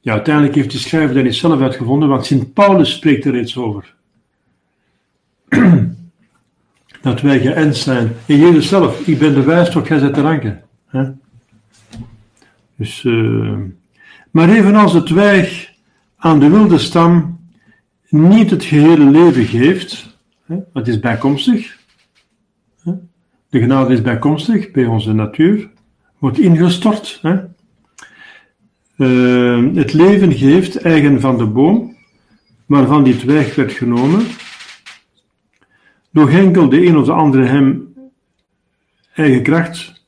Ja, 0.00 0.12
uiteindelijk 0.12 0.54
heeft 0.54 0.70
de 0.70 0.78
schrijver 0.78 1.14
dat 1.14 1.24
niet 1.24 1.34
zelf 1.34 1.60
uitgevonden, 1.60 2.08
want 2.08 2.26
Sint 2.26 2.52
Paulus 2.52 2.92
spreekt 2.92 3.24
er 3.24 3.40
iets 3.40 3.56
over. 3.56 3.94
dat 7.02 7.20
wij 7.20 7.40
geënt 7.40 7.76
zijn. 7.76 8.12
In 8.26 8.38
Jezus 8.38 8.68
zelf, 8.68 9.06
ik 9.06 9.18
ben 9.18 9.34
de 9.34 9.42
wijstok, 9.42 9.86
gij 9.86 9.98
zet 9.98 10.14
de 10.14 10.20
ranken. 10.20 10.62
Dus, 12.76 13.04
uh, 13.04 13.58
maar 14.30 14.48
evenals 14.48 14.92
het 14.92 15.06
twijg 15.06 15.72
aan 16.16 16.38
de 16.38 16.48
wilde 16.48 16.78
stam 16.78 17.40
niet 18.08 18.50
het 18.50 18.64
gehele 18.64 19.10
leven 19.10 19.44
geeft, 19.44 20.11
het 20.72 20.88
is 20.88 21.00
bijkomstig. 21.00 21.80
De 23.48 23.58
genade 23.60 23.92
is 23.92 24.02
bijkomstig 24.02 24.70
bij 24.70 24.86
onze 24.86 25.12
natuur, 25.12 25.70
wordt 26.18 26.38
ingestort. 26.38 27.20
Uh, 28.96 29.74
het 29.74 29.92
leven 29.92 30.32
geeft 30.32 30.76
eigen 30.76 31.20
van 31.20 31.38
de 31.38 31.46
boom, 31.46 31.96
waarvan 32.66 33.02
die 33.02 33.16
twijg 33.16 33.54
werd 33.54 33.72
genomen, 33.72 34.26
door 36.10 36.30
enkel 36.30 36.68
de 36.68 36.86
een 36.86 36.96
of 36.96 37.04
de 37.04 37.12
andere 37.12 37.44
hem 37.44 37.94
eigen 39.14 39.42
kracht, 39.42 40.04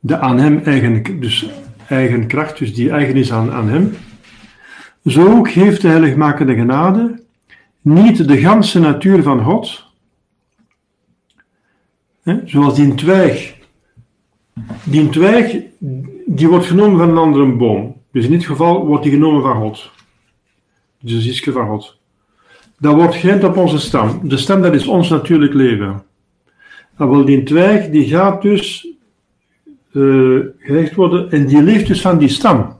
de 0.00 0.18
aan 0.18 0.38
hem 0.38 0.58
eigen, 0.58 1.20
dus 1.20 1.50
eigen 1.88 2.26
kracht, 2.26 2.58
dus 2.58 2.74
die 2.74 2.90
eigen 2.90 3.16
is 3.16 3.32
aan, 3.32 3.50
aan 3.50 3.68
hem, 3.68 3.96
zo 5.06 5.36
ook 5.36 5.48
heeft 5.48 5.80
de 5.80 5.88
heiligmakende 5.88 6.54
genade 6.54 7.22
niet 7.80 8.28
de 8.28 8.38
ganse 8.38 8.80
natuur 8.80 9.22
van 9.22 9.44
God, 9.44 9.84
hè, 12.22 12.40
zoals 12.44 12.74
die 12.74 12.94
twijg, 12.94 13.54
die 14.84 15.08
twijg, 15.08 15.62
die 16.26 16.48
wordt 16.48 16.66
genomen 16.66 16.98
van 16.98 17.08
een 17.08 17.16
andere 17.16 17.46
boom. 17.46 17.96
Dus 18.12 18.24
in 18.24 18.30
dit 18.30 18.44
geval 18.44 18.86
wordt 18.86 19.02
die 19.02 19.12
genomen 19.12 19.42
van 19.42 19.54
God. 19.54 19.90
Dus 21.00 21.26
is 21.26 21.42
van 21.42 21.66
God 21.66 21.96
dat 22.78 22.94
wordt 22.94 23.14
geënt 23.14 23.44
op 23.44 23.56
onze 23.56 23.78
stam. 23.78 24.20
De 24.22 24.36
stam, 24.36 24.62
dat 24.62 24.74
is 24.74 24.86
ons 24.86 25.08
natuurlijk 25.08 25.54
leven. 25.54 26.02
Dat 26.96 27.08
wil 27.08 27.24
die 27.24 27.42
twijg, 27.42 27.90
die 27.90 28.08
gaat 28.08 28.42
dus 28.42 28.88
uh, 29.92 30.40
gerecht 30.58 30.94
worden 30.94 31.30
en 31.30 31.46
die 31.46 31.62
leeft 31.62 31.86
dus 31.86 32.00
van 32.00 32.18
die 32.18 32.28
stam. 32.28 32.75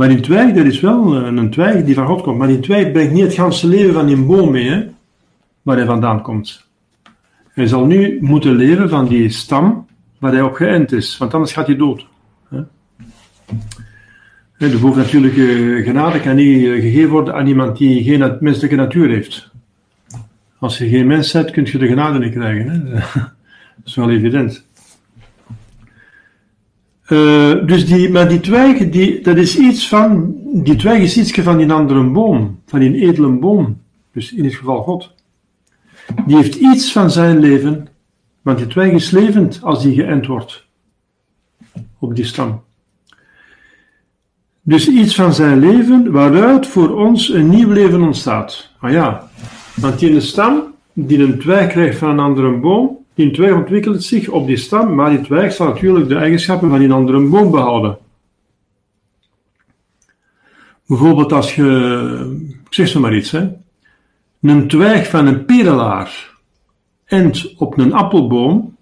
Maar 0.00 0.08
die 0.08 0.20
twijg, 0.20 0.54
dat 0.54 0.64
is 0.64 0.80
wel 0.80 1.16
een 1.16 1.50
twijg 1.50 1.84
die 1.84 1.94
van 1.94 2.06
God 2.06 2.22
komt. 2.22 2.38
Maar 2.38 2.48
die 2.48 2.60
twijg 2.60 2.92
brengt 2.92 3.12
niet 3.12 3.22
het 3.22 3.34
ganse 3.34 3.68
leven 3.68 3.94
van 3.94 4.06
die 4.06 4.24
boom 4.24 4.50
mee, 4.50 4.68
hè, 4.68 4.86
waar 5.62 5.76
hij 5.76 5.86
vandaan 5.86 6.22
komt. 6.22 6.66
Hij 7.52 7.66
zal 7.66 7.86
nu 7.86 8.18
moeten 8.20 8.54
leven 8.54 8.88
van 8.88 9.08
die 9.08 9.28
stam 9.30 9.86
waar 10.18 10.32
hij 10.32 10.42
op 10.42 10.54
geënt 10.54 10.92
is, 10.92 11.18
want 11.18 11.34
anders 11.34 11.52
gaat 11.52 11.66
hij 11.66 11.76
dood. 11.76 12.06
Hè. 12.48 12.60
De 14.56 14.78
bovennatuurlijke 14.78 15.80
genade 15.84 16.20
kan 16.20 16.36
niet 16.36 16.64
eh, 16.64 16.72
gegeven 16.72 17.10
worden 17.10 17.34
aan 17.34 17.46
iemand 17.46 17.78
die 17.78 18.02
geen 18.02 18.36
menselijke 18.40 18.76
natuur 18.76 19.08
heeft. 19.08 19.50
Als 20.58 20.78
je 20.78 20.88
geen 20.88 21.06
mens 21.06 21.32
hebt, 21.32 21.50
kun 21.50 21.64
je 21.64 21.78
de 21.78 21.86
genade 21.86 22.18
niet 22.18 22.32
krijgen. 22.32 22.70
Hè? 22.70 22.78
Dat 23.76 23.84
is 23.84 23.94
wel 23.94 24.10
evident. 24.10 24.66
Uh, 27.10 27.66
dus 27.66 27.86
die, 27.86 28.10
maar 28.10 28.28
die 28.28 28.40
twijg, 28.40 28.90
die, 28.90 29.20
dat 29.20 29.36
is 29.36 29.58
iets 29.58 29.88
van, 29.88 30.34
die 30.52 30.76
twijg 30.76 31.02
is 31.02 31.18
iets 31.18 31.32
van 31.32 31.56
die 31.56 31.72
andere 31.72 32.04
boom, 32.04 32.60
van 32.66 32.80
die 32.80 32.94
edele 32.94 33.28
boom. 33.28 33.80
Dus 34.12 34.32
in 34.32 34.42
dit 34.42 34.54
geval 34.54 34.82
God. 34.82 35.14
Die 36.26 36.36
heeft 36.36 36.54
iets 36.54 36.92
van 36.92 37.10
zijn 37.10 37.38
leven, 37.38 37.88
want 38.42 38.58
die 38.58 38.66
twijg 38.66 38.92
is 38.92 39.10
levend 39.10 39.58
als 39.62 39.82
die 39.82 39.94
geënt 39.94 40.26
wordt 40.26 40.66
op 41.98 42.16
die 42.16 42.24
stam. 42.24 42.62
Dus 44.62 44.88
iets 44.88 45.14
van 45.14 45.34
zijn 45.34 45.58
leven 45.58 46.12
waaruit 46.12 46.66
voor 46.66 46.96
ons 46.96 47.28
een 47.28 47.48
nieuw 47.48 47.70
leven 47.70 48.02
ontstaat. 48.02 48.70
Ah 48.80 48.92
ja, 48.92 49.30
want 49.74 49.98
die 49.98 50.20
stam 50.20 50.62
die 50.92 51.22
een 51.22 51.38
twijg 51.38 51.70
krijgt 51.70 51.98
van 51.98 52.08
een 52.08 52.18
andere 52.18 52.50
boom, 52.50 52.98
die 53.14 53.30
twijg 53.30 53.54
ontwikkelt 53.54 54.02
zich 54.02 54.28
op 54.28 54.46
die 54.46 54.56
stam, 54.56 54.94
maar 54.94 55.10
die 55.10 55.20
twijg 55.20 55.52
zal 55.52 55.66
natuurlijk 55.66 56.08
de 56.08 56.14
eigenschappen 56.14 56.70
van 56.70 56.78
die 56.78 56.92
andere 56.92 57.28
boom 57.28 57.50
behouden. 57.50 57.98
Bijvoorbeeld 60.86 61.32
als 61.32 61.54
je, 61.54 62.58
ik 62.64 62.74
zeg 62.74 62.88
zo 62.88 63.00
maar 63.00 63.14
iets, 63.14 63.30
hè, 63.30 63.48
een 64.40 64.68
twijg 64.68 65.08
van 65.08 65.26
een 65.26 65.44
perelaar 65.44 66.34
en 67.04 67.32
op 67.56 67.78
een 67.78 67.92
appelboom, 67.92 68.76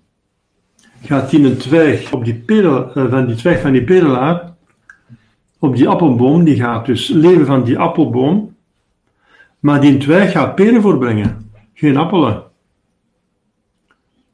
gaat 1.02 1.30
die 1.30 1.44
een 1.44 1.56
twijg 1.56 2.12
op 2.12 2.24
die 2.24 2.34
perel, 2.34 2.94
eh, 2.94 3.10
van 3.10 3.26
die 3.26 3.36
twijg 3.36 3.60
van 3.60 3.72
die 3.72 3.84
perelaar, 3.84 4.54
op 5.58 5.76
die 5.76 5.88
appelboom, 5.88 6.44
die 6.44 6.56
gaat 6.56 6.86
dus 6.86 7.08
leven 7.08 7.46
van 7.46 7.64
die 7.64 7.78
appelboom, 7.78 8.56
maar 9.58 9.80
die 9.80 9.96
twijg 9.96 10.30
gaat 10.30 10.54
peren 10.54 10.82
voorbrengen, 10.82 11.50
geen 11.74 11.96
appelen. 11.96 12.42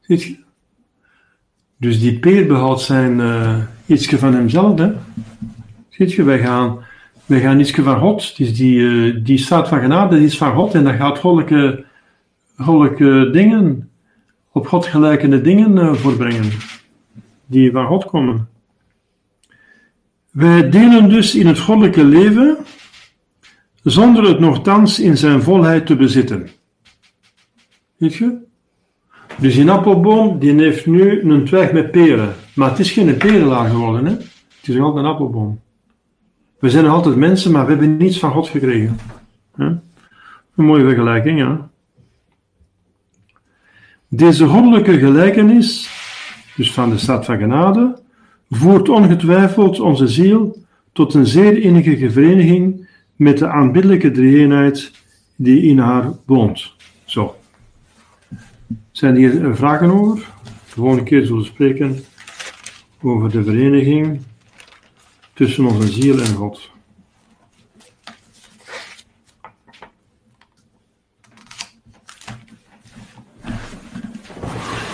Ziet 0.07 0.23
je? 0.23 0.37
Dus 1.77 1.99
die 1.99 2.19
peer 2.19 2.47
behoudt 2.47 2.81
zijn 2.81 3.19
uh, 3.19 3.57
ietsje 3.85 4.17
van 4.17 4.33
hemzelf, 4.33 4.79
hè? 4.79 4.91
Ziet 5.89 6.13
je, 6.13 6.23
wij 6.23 6.39
gaan, 6.39 6.85
wij 7.25 7.41
gaan 7.41 7.59
ietsje 7.59 7.83
van 7.83 7.99
God, 7.99 8.37
dus 8.37 8.55
die, 8.55 8.79
uh, 8.79 9.25
die 9.25 9.37
staat 9.37 9.67
van 9.67 9.79
genade, 9.79 10.15
die 10.15 10.25
is 10.25 10.37
van 10.37 10.53
God 10.53 10.73
en 10.73 10.83
dat 10.83 10.95
gaat 10.95 11.19
goddelijke, 11.19 11.85
goddelijke 12.57 13.29
dingen, 13.31 13.89
op 14.51 14.67
God 14.67 14.85
gelijkende 14.85 15.41
dingen 15.41 15.75
uh, 15.75 15.93
voorbrengen, 15.93 16.51
die 17.45 17.71
van 17.71 17.85
God 17.85 18.05
komen. 18.05 18.47
Wij 20.31 20.69
delen 20.69 21.09
dus 21.09 21.35
in 21.35 21.47
het 21.47 21.59
goddelijke 21.59 22.03
leven, 22.03 22.57
zonder 23.83 24.23
het 24.23 24.39
nogthans 24.39 24.99
in 24.99 25.17
zijn 25.17 25.41
volheid 25.41 25.85
te 25.85 25.95
bezitten. 25.95 26.49
Weet 27.97 28.15
je? 28.15 28.44
Dus 29.37 29.55
die 29.55 29.71
appelboom, 29.71 30.39
die 30.39 30.53
heeft 30.53 30.85
nu 30.85 31.21
een 31.21 31.45
twijg 31.45 31.71
met 31.71 31.91
peren. 31.91 32.33
Maar 32.53 32.69
het 32.69 32.79
is 32.79 32.91
geen 32.91 33.17
perelaar 33.17 33.69
geworden, 33.69 34.05
hè? 34.05 34.11
Het 34.11 34.67
is 34.67 34.75
nog 34.75 34.85
altijd 34.85 35.05
een 35.05 35.11
appelboom. 35.11 35.59
We 36.59 36.69
zijn 36.69 36.83
nog 36.83 36.93
altijd 36.93 37.15
mensen, 37.15 37.51
maar 37.51 37.65
we 37.65 37.71
hebben 37.71 37.97
niets 37.97 38.19
van 38.19 38.31
God 38.31 38.47
gekregen. 38.47 38.97
Een 39.55 39.81
mooie 40.55 40.83
vergelijking, 40.83 41.39
ja. 41.39 41.69
Deze 44.07 44.47
goddelijke 44.47 44.97
gelijkenis, 44.97 45.89
dus 46.55 46.73
van 46.73 46.89
de 46.89 46.97
stad 46.97 47.25
van 47.25 47.37
genade, 47.37 48.01
voert 48.49 48.89
ongetwijfeld 48.89 49.79
onze 49.79 50.07
ziel 50.07 50.57
tot 50.93 51.13
een 51.13 51.25
zeer 51.25 51.57
innige 51.57 52.11
vereniging 52.11 52.89
met 53.15 53.37
de 53.37 53.47
aanbiddelijke 53.47 54.11
drieënheid 54.11 54.91
die 55.35 55.61
in 55.61 55.79
haar 55.79 56.11
woont. 56.25 56.73
Zo. 57.05 57.35
Zijn 58.95 59.15
hier 59.15 59.55
vragen 59.55 59.91
over? 59.91 60.17
De 60.43 60.71
volgende 60.71 61.03
keer 61.03 61.25
zullen 61.25 61.41
we 61.41 61.47
spreken 61.47 62.05
over 63.01 63.31
de 63.31 63.43
vereniging 63.43 64.21
tussen 65.33 65.65
onze 65.65 65.87
ziel 65.87 66.19
en 66.19 66.33
God. 66.33 66.71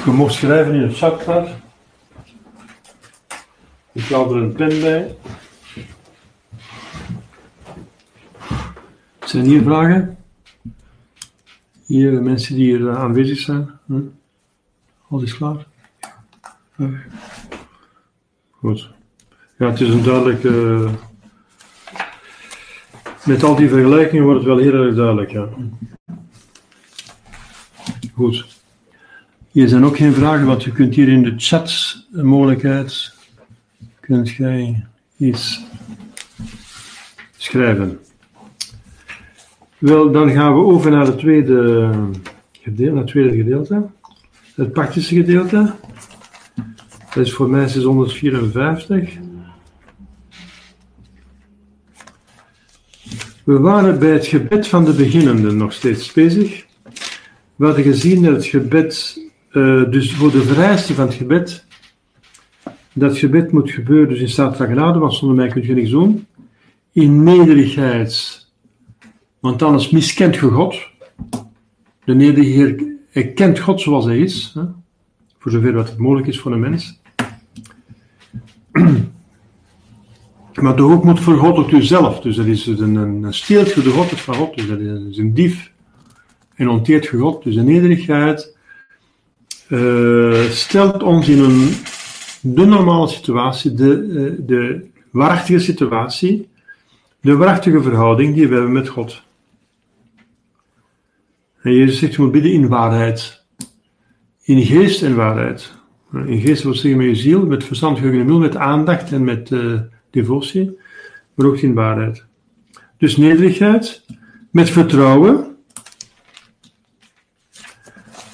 Je 0.06 0.12
mocht 0.12 0.34
schrijven 0.34 0.74
in 0.74 0.82
het 0.82 0.98
chat 0.98 1.50
Ik 3.92 4.10
haal 4.10 4.36
er 4.36 4.42
een 4.42 4.54
pen 4.54 4.82
bij. 4.82 5.16
Zijn 9.20 9.46
hier 9.46 9.62
vragen? 9.62 10.21
Hier, 11.92 12.12
de 12.12 12.22
mensen 12.22 12.56
die 12.56 12.78
hier 12.78 12.98
aanwezig 12.98 13.40
zijn. 13.40 13.70
Hm? 13.86 14.02
Alles 15.10 15.38
klaar? 15.38 15.66
Goed. 18.52 18.90
Ja, 19.58 19.70
het 19.70 19.82
is 19.82 19.90
een 19.90 20.04
duidelijk. 20.04 20.44
Uh, 20.44 20.92
met 23.26 23.44
al 23.44 23.56
die 23.56 23.70
vergelijkingen 23.70 24.24
wordt 24.24 24.40
het 24.40 24.48
wel 24.48 24.58
heel 24.58 24.74
erg 24.74 24.96
duidelijk, 24.96 25.32
ja. 25.32 25.48
Goed. 28.14 28.46
Hier 29.52 29.68
zijn 29.68 29.86
ook 29.86 29.98
geen 29.98 30.14
vragen, 30.14 30.46
want 30.46 30.64
je 30.64 30.72
kunt 30.72 30.96
hier 30.96 31.08
in 31.08 31.24
de 31.24 31.34
chat 31.38 31.98
mogelijkheid 32.12 33.16
kunt 34.00 34.30
jij 34.30 34.86
iets 35.18 35.62
schrijven. 37.38 38.00
Wel, 39.82 40.12
dan 40.12 40.32
gaan 40.32 40.54
we 40.54 40.60
over 40.64 40.92
naar 40.92 41.06
het 41.06 41.18
tweede 41.18 41.90
gedeelte, 42.52 42.98
het 42.98 43.08
tweede 43.08 43.36
gedeelte. 43.36 43.86
Het 44.56 44.72
praktische 44.72 45.16
gedeelte. 45.16 45.74
Dat 47.14 47.26
is 47.26 47.34
voor 47.34 47.50
mij 47.50 47.68
654. 47.68 49.18
We 53.44 53.60
waren 53.60 54.00
bij 54.00 54.12
het 54.12 54.26
gebed 54.26 54.68
van 54.68 54.86
de 54.86 54.94
beginnenden 54.94 55.58
nog 55.58 55.74
steeds 55.74 56.12
bezig. 56.12 56.66
We 57.56 57.66
hadden 57.66 57.84
gezien 57.84 58.24
dat 58.24 58.34
het 58.34 58.46
gebed, 58.46 59.20
uh, 59.52 59.90
dus 59.90 60.14
voor 60.14 60.32
de 60.32 60.42
vereisten 60.42 60.96
van 60.96 61.06
het 61.06 61.16
gebed, 61.16 61.66
dat 62.94 63.18
gebed 63.18 63.52
moet 63.52 63.72
gebeuren 63.72 64.10
dus 64.10 64.20
in 64.20 64.30
staat 64.30 64.58
van 64.58 64.68
genade, 64.68 65.00
want 65.00 65.14
zonder 65.14 65.38
mij 65.38 65.48
kun 65.48 65.66
je 65.66 65.74
niks 65.74 65.90
doen. 65.90 66.26
In 66.92 67.24
nederigheid, 67.24 68.41
want 69.42 69.62
anders 69.62 69.90
miskent 69.90 70.36
je 70.36 70.50
God. 70.50 70.76
De 72.04 72.14
nederige 72.14 73.32
kent 73.36 73.60
God 73.60 73.82
zoals 73.82 74.06
hij 74.06 74.20
is, 74.20 74.52
hè? 74.54 74.64
voor 75.40 75.52
zover 75.52 75.74
wat 75.74 75.90
het 75.90 75.98
mogelijk 75.98 76.28
is 76.28 76.40
voor 76.40 76.52
een 76.52 76.60
mens. 76.60 77.00
Maar 80.62 80.76
de 80.76 80.82
hoop 80.82 81.04
moet 81.04 81.28
ook 81.28 81.70
jezelf. 81.70 82.20
Dus 82.20 82.36
dat 82.36 82.46
is 82.46 82.68
een, 82.68 82.96
een 82.96 83.34
steeltje 83.34 83.82
de 83.82 83.90
God 83.90 84.08
van 84.08 84.36
God. 84.36 84.56
Dus 84.56 84.68
dat 84.68 84.80
is 84.80 85.18
een 85.18 85.34
dief. 85.34 85.72
En 86.56 86.70
onteert 86.70 87.06
je 87.06 87.18
God. 87.18 87.44
Dus 87.44 87.56
de 87.56 87.64
nederigheid 87.64 88.58
uh, 89.70 90.44
stelt 90.50 91.04
ons 91.04 91.30
in 91.30 91.40
een, 91.40 91.74
de 92.42 92.66
normale 92.66 93.08
situatie, 93.08 93.74
de, 93.74 93.98
uh, 93.98 94.48
de 94.48 94.90
waarachtige 95.12 95.60
situatie, 95.60 96.50
de 97.22 97.36
waarachtige 97.36 97.82
verhouding 97.82 98.36
die 98.36 98.48
we 98.48 98.54
hebben 98.54 98.72
met 98.72 98.88
God. 98.88 99.22
En 101.62 101.74
Jezus 101.74 102.00
zegt, 102.00 102.14
je 102.14 102.22
moet 102.22 102.32
bidden 102.32 102.52
in 102.52 102.68
waarheid. 102.68 103.44
In 104.42 104.62
geest 104.62 105.04
en 105.04 105.16
waarheid. 105.16 105.74
In 106.26 106.40
geest 106.40 106.64
wil 106.64 106.74
zeggen 106.74 106.98
met 106.98 107.10
je 107.10 107.16
ziel, 107.16 107.46
met 107.46 107.64
verstand, 107.64 107.98
geheugen 107.98 108.30
en 108.30 108.40
met 108.40 108.56
aandacht 108.56 109.12
en 109.12 109.24
met 109.24 109.50
uh, 109.50 109.80
devotie, 110.10 110.78
maar 111.34 111.48
ook 111.48 111.58
in 111.58 111.74
waarheid. 111.74 112.26
Dus 112.98 113.18
nederigheid, 113.18 114.06
met 114.52 114.70
vertrouwen. 114.70 115.56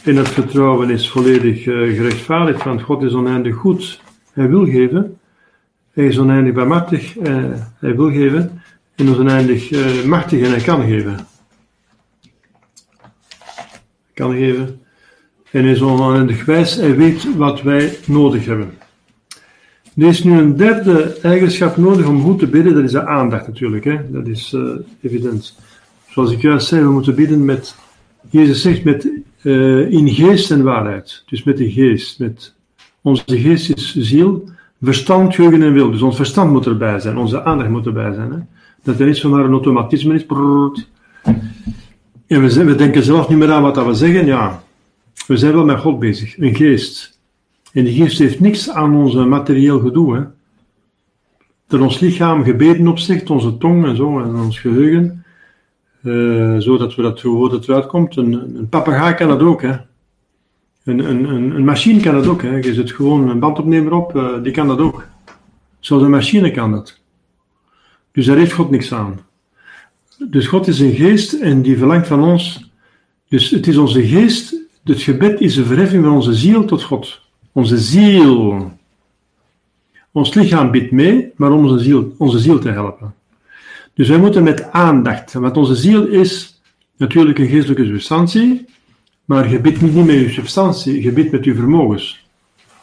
En 0.03 0.15
dat 0.15 0.29
vertrouwen 0.29 0.89
is 0.89 1.09
volledig 1.09 1.65
uh, 1.65 1.95
gerechtvaardigd, 1.95 2.63
want 2.63 2.81
God 2.81 3.03
is 3.03 3.13
oneindig 3.13 3.55
goed. 3.55 4.01
Hij 4.33 4.49
wil 4.49 4.65
geven. 4.65 5.17
Hij 5.93 6.05
is 6.05 6.19
oneindig 6.19 6.53
barmhartig. 6.53 7.17
Uh, 7.17 7.25
hij 7.79 7.95
wil 7.95 8.11
geven. 8.11 8.61
En 8.95 9.07
is 9.07 9.17
oneindig 9.17 9.71
machtig 10.05 10.41
en 10.41 10.49
hij 10.49 10.61
kan 10.61 10.81
geven 10.81 11.27
kan 14.17 14.31
geven. 14.31 14.79
En 15.51 15.65
is 15.65 15.81
oneindig 15.81 16.45
wijs, 16.45 16.75
hij 16.75 16.95
weet 16.95 17.35
wat 17.35 17.61
wij 17.61 17.97
nodig 18.05 18.45
hebben. 18.45 18.69
Er 19.97 20.07
is 20.07 20.23
nu 20.23 20.37
een 20.37 20.55
derde 20.55 21.17
eigenschap 21.21 21.77
nodig 21.77 22.07
om 22.07 22.21
goed 22.21 22.39
te 22.39 22.47
bidden, 22.47 22.73
dat 22.73 22.83
is 22.83 22.91
de 22.91 23.05
aandacht 23.05 23.47
natuurlijk, 23.47 23.83
hè? 23.83 23.97
dat 24.11 24.27
is 24.27 24.53
uh, 24.53 24.75
evident. 25.01 25.55
Zoals 26.09 26.31
ik 26.31 26.41
juist 26.41 26.67
zei, 26.67 26.83
we 26.83 26.91
moeten 26.91 27.15
bidden 27.15 27.45
met, 27.45 27.75
Jezus 28.29 28.61
zegt, 28.61 28.83
met, 28.83 29.07
uh, 29.41 29.91
in 29.91 30.09
geest 30.09 30.51
en 30.51 30.63
waarheid. 30.63 31.23
Dus 31.25 31.43
met 31.43 31.57
de 31.57 31.71
geest. 31.71 32.19
Met, 32.19 32.53
onze 33.01 33.23
geest 33.27 33.69
is 33.69 33.95
ziel, 33.95 34.49
verstand, 34.81 35.35
geheugen 35.35 35.61
en 35.61 35.73
wil. 35.73 35.91
Dus 35.91 36.01
ons 36.01 36.15
verstand 36.15 36.51
moet 36.51 36.65
erbij 36.65 36.99
zijn, 36.99 37.17
onze 37.17 37.43
aandacht 37.43 37.69
moet 37.69 37.85
erbij 37.85 38.13
zijn. 38.13 38.31
Hè? 38.31 38.37
Dat 38.83 38.99
er 38.99 39.05
niet 39.05 39.17
zomaar 39.17 39.45
een 39.45 39.51
automatisme 39.51 40.13
is. 40.13 40.25
En 42.27 42.41
we, 42.41 42.75
denken 42.75 43.03
zelf 43.03 43.29
niet 43.29 43.37
meer 43.37 43.51
aan 43.51 43.61
wat 43.61 43.85
we 43.85 43.93
zeggen. 43.93 44.25
Ja, 44.25 44.63
we 45.27 45.37
zijn 45.37 45.53
wel 45.53 45.65
met 45.65 45.79
God 45.79 45.99
bezig, 45.99 46.37
een 46.37 46.55
geest. 46.55 47.19
En 47.71 47.83
die 47.83 47.93
geest 47.93 48.19
heeft 48.19 48.39
niks 48.39 48.69
aan 48.69 48.95
onze 48.95 49.25
materieel 49.25 49.79
gedoe. 49.79 50.15
Hè? 50.15 50.23
Dat 51.67 51.81
ons 51.81 51.99
lichaam 51.99 52.43
gebeden 52.43 52.87
opzegt, 52.87 53.29
onze 53.29 53.57
tong 53.57 53.85
en 53.85 53.95
zo, 53.95 54.19
en 54.19 54.35
ons 54.35 54.59
geheugen. 54.59 55.25
Uh, 56.03 56.55
zodat 56.57 56.95
we 56.95 57.01
dat 57.01 57.21
woord 57.21 57.51
het 57.51 57.67
eruit 57.67 57.85
komt. 57.85 58.15
Een, 58.15 58.33
een 58.33 58.69
papegaai 58.69 59.13
kan 59.13 59.27
dat 59.27 59.41
ook. 59.41 59.61
Hè? 59.61 59.75
Een, 60.83 60.99
een, 60.99 61.29
een, 61.55 61.65
machine 61.65 61.99
kan 61.99 62.13
dat 62.13 62.27
ook. 62.27 62.41
Hè? 62.41 62.55
Je 62.55 62.73
zet 62.73 62.91
gewoon 62.91 63.29
een 63.29 63.39
bandopnemer 63.39 63.93
op, 63.93 64.15
uh, 64.15 64.43
die 64.43 64.51
kan 64.51 64.67
dat 64.67 64.79
ook. 64.79 65.07
Zelfs 65.79 66.03
een 66.03 66.09
machine 66.09 66.51
kan 66.51 66.71
dat. 66.71 66.99
Dus 68.11 68.25
daar 68.25 68.37
heeft 68.37 68.53
God 68.53 68.69
niks 68.69 68.93
aan. 68.93 69.19
Dus 70.17 70.47
God 70.47 70.67
is 70.67 70.79
een 70.79 70.93
geest 70.93 71.33
en 71.33 71.61
die 71.61 71.77
verlangt 71.77 72.07
van 72.07 72.23
ons. 72.23 72.71
Dus 73.27 73.49
het 73.49 73.67
is 73.67 73.77
onze 73.77 74.07
geest, 74.07 74.55
het 74.83 75.01
gebed 75.01 75.41
is 75.41 75.57
een 75.57 75.65
verheffing 75.65 76.03
van 76.03 76.13
onze 76.13 76.33
ziel 76.33 76.65
tot 76.65 76.83
God. 76.83 77.21
Onze 77.51 77.77
ziel. 77.77 78.71
Ons 80.11 80.33
lichaam 80.33 80.71
bidt 80.71 80.91
mee, 80.91 81.31
maar 81.35 81.51
om 81.51 81.63
onze 81.63 81.83
ziel, 81.83 82.15
onze 82.17 82.39
ziel 82.39 82.59
te 82.59 82.69
helpen. 82.69 83.13
Dus 83.93 84.09
wij 84.09 84.17
moeten 84.17 84.43
met 84.43 84.71
aandacht, 84.71 85.33
want 85.33 85.57
onze 85.57 85.75
ziel 85.75 86.07
is 86.07 86.61
natuurlijk 86.97 87.39
een 87.39 87.47
geestelijke 87.47 87.85
substantie, 87.85 88.65
maar 89.25 89.49
je 89.49 89.59
bidt 89.59 89.81
niet 89.81 89.93
met 89.93 90.15
je 90.15 90.29
substantie, 90.29 91.01
je 91.01 91.11
bidt 91.11 91.31
met 91.31 91.45
je 91.45 91.55
vermogens. 91.55 92.25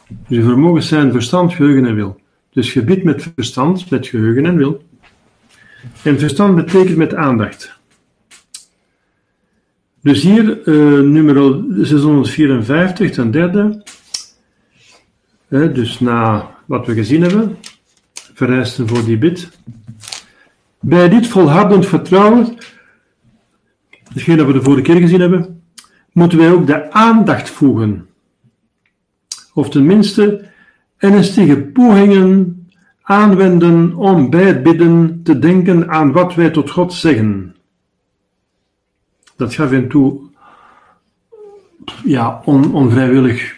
Dus 0.07 0.37
je 0.37 0.43
vermogens 0.43 0.87
zijn 0.87 1.11
verstand, 1.11 1.53
geheugen 1.53 1.85
en 1.85 1.95
wil. 1.95 2.19
Dus 2.49 2.73
je 2.73 2.83
bidt 2.83 3.03
met 3.03 3.31
verstand, 3.35 3.89
met 3.89 4.07
geheugen 4.07 4.45
en 4.45 4.55
wil. 4.55 4.83
En 6.03 6.19
verstand 6.19 6.55
betekent 6.55 6.97
met 6.97 7.15
aandacht. 7.15 7.79
Dus 10.01 10.21
hier, 10.21 10.67
uh, 10.67 11.11
nummer 11.11 11.63
654, 11.85 13.11
ten 13.11 13.31
derde. 13.31 13.83
dus 15.49 15.99
na 15.99 16.49
wat 16.65 16.85
we 16.85 16.93
gezien 16.93 17.21
hebben, 17.21 17.57
vereisten 18.33 18.87
voor 18.87 19.05
die 19.05 19.17
bid. 19.17 19.49
Bij 20.79 21.09
dit 21.09 21.27
volhardend 21.27 21.85
vertrouwen, 21.85 22.57
hetgeen 24.13 24.37
dat 24.37 24.47
we 24.47 24.53
de 24.53 24.61
vorige 24.61 24.81
keer 24.81 25.01
gezien 25.01 25.19
hebben, 25.19 25.61
moeten 26.11 26.37
wij 26.37 26.51
ook 26.51 26.67
de 26.67 26.91
aandacht 26.91 27.49
voegen. 27.49 28.07
Of 29.53 29.69
tenminste, 29.69 30.45
ernstige 30.97 31.57
pogingen 31.57 32.64
aanwenden 33.07 33.95
om 33.95 34.29
bij 34.29 34.61
bidden 34.61 35.19
te 35.23 35.39
denken 35.39 35.89
aan 35.89 36.11
wat 36.11 36.35
wij 36.35 36.49
tot 36.49 36.69
God 36.69 36.93
zeggen. 36.93 37.55
Dat 39.35 39.53
gaf 39.53 39.71
en 39.71 39.87
toe 39.87 40.21
ja, 42.03 42.41
on, 42.45 42.73
onvrijwillig, 42.73 43.57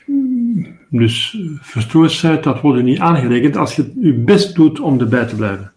dus 0.89 1.37
verstrooidheid, 1.61 2.43
dat 2.43 2.61
wordt 2.61 2.83
niet 2.83 2.99
aangerekend 2.99 3.57
als 3.57 3.75
je 3.75 3.91
je 3.99 4.13
best 4.13 4.55
doet 4.55 4.79
om 4.79 4.99
erbij 4.99 5.25
te 5.25 5.35
blijven. 5.35 5.71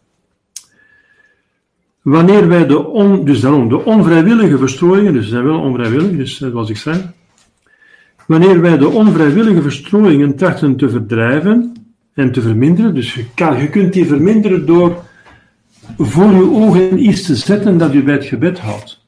Wanneer 2.02 2.48
wij 2.48 2.66
de, 2.66 2.86
on, 2.86 3.24
dus 3.24 3.40
daarom, 3.40 3.68
de 3.68 3.84
onvrijwillige 3.84 4.58
verstrooiingen, 4.58 5.12
dus 5.12 5.24
ze 5.24 5.30
zijn 5.30 5.44
wel 5.44 5.60
onvrijwillig, 5.60 6.16
dus 6.16 6.36
zoals 6.38 6.70
ik 6.70 6.76
zei, 6.76 7.10
wanneer 8.26 8.60
wij 8.60 8.78
de 8.78 8.88
onvrijwillige 8.88 9.62
verstrooiingen 9.62 10.36
trachten 10.36 10.76
te 10.76 10.90
verdrijven, 10.90 11.79
en 12.14 12.32
te 12.32 12.40
verminderen. 12.40 12.94
Dus 12.94 13.14
je, 13.14 13.24
kan, 13.34 13.60
je 13.60 13.68
kunt 13.68 13.92
die 13.92 14.06
verminderen 14.06 14.66
door 14.66 15.08
voor 15.98 16.32
je 16.32 16.50
ogen 16.50 17.04
iets 17.04 17.22
te 17.22 17.36
zetten 17.36 17.78
dat 17.78 17.92
je 17.92 18.02
bij 18.02 18.14
het 18.14 18.24
gebed 18.24 18.58
houdt. 18.58 19.04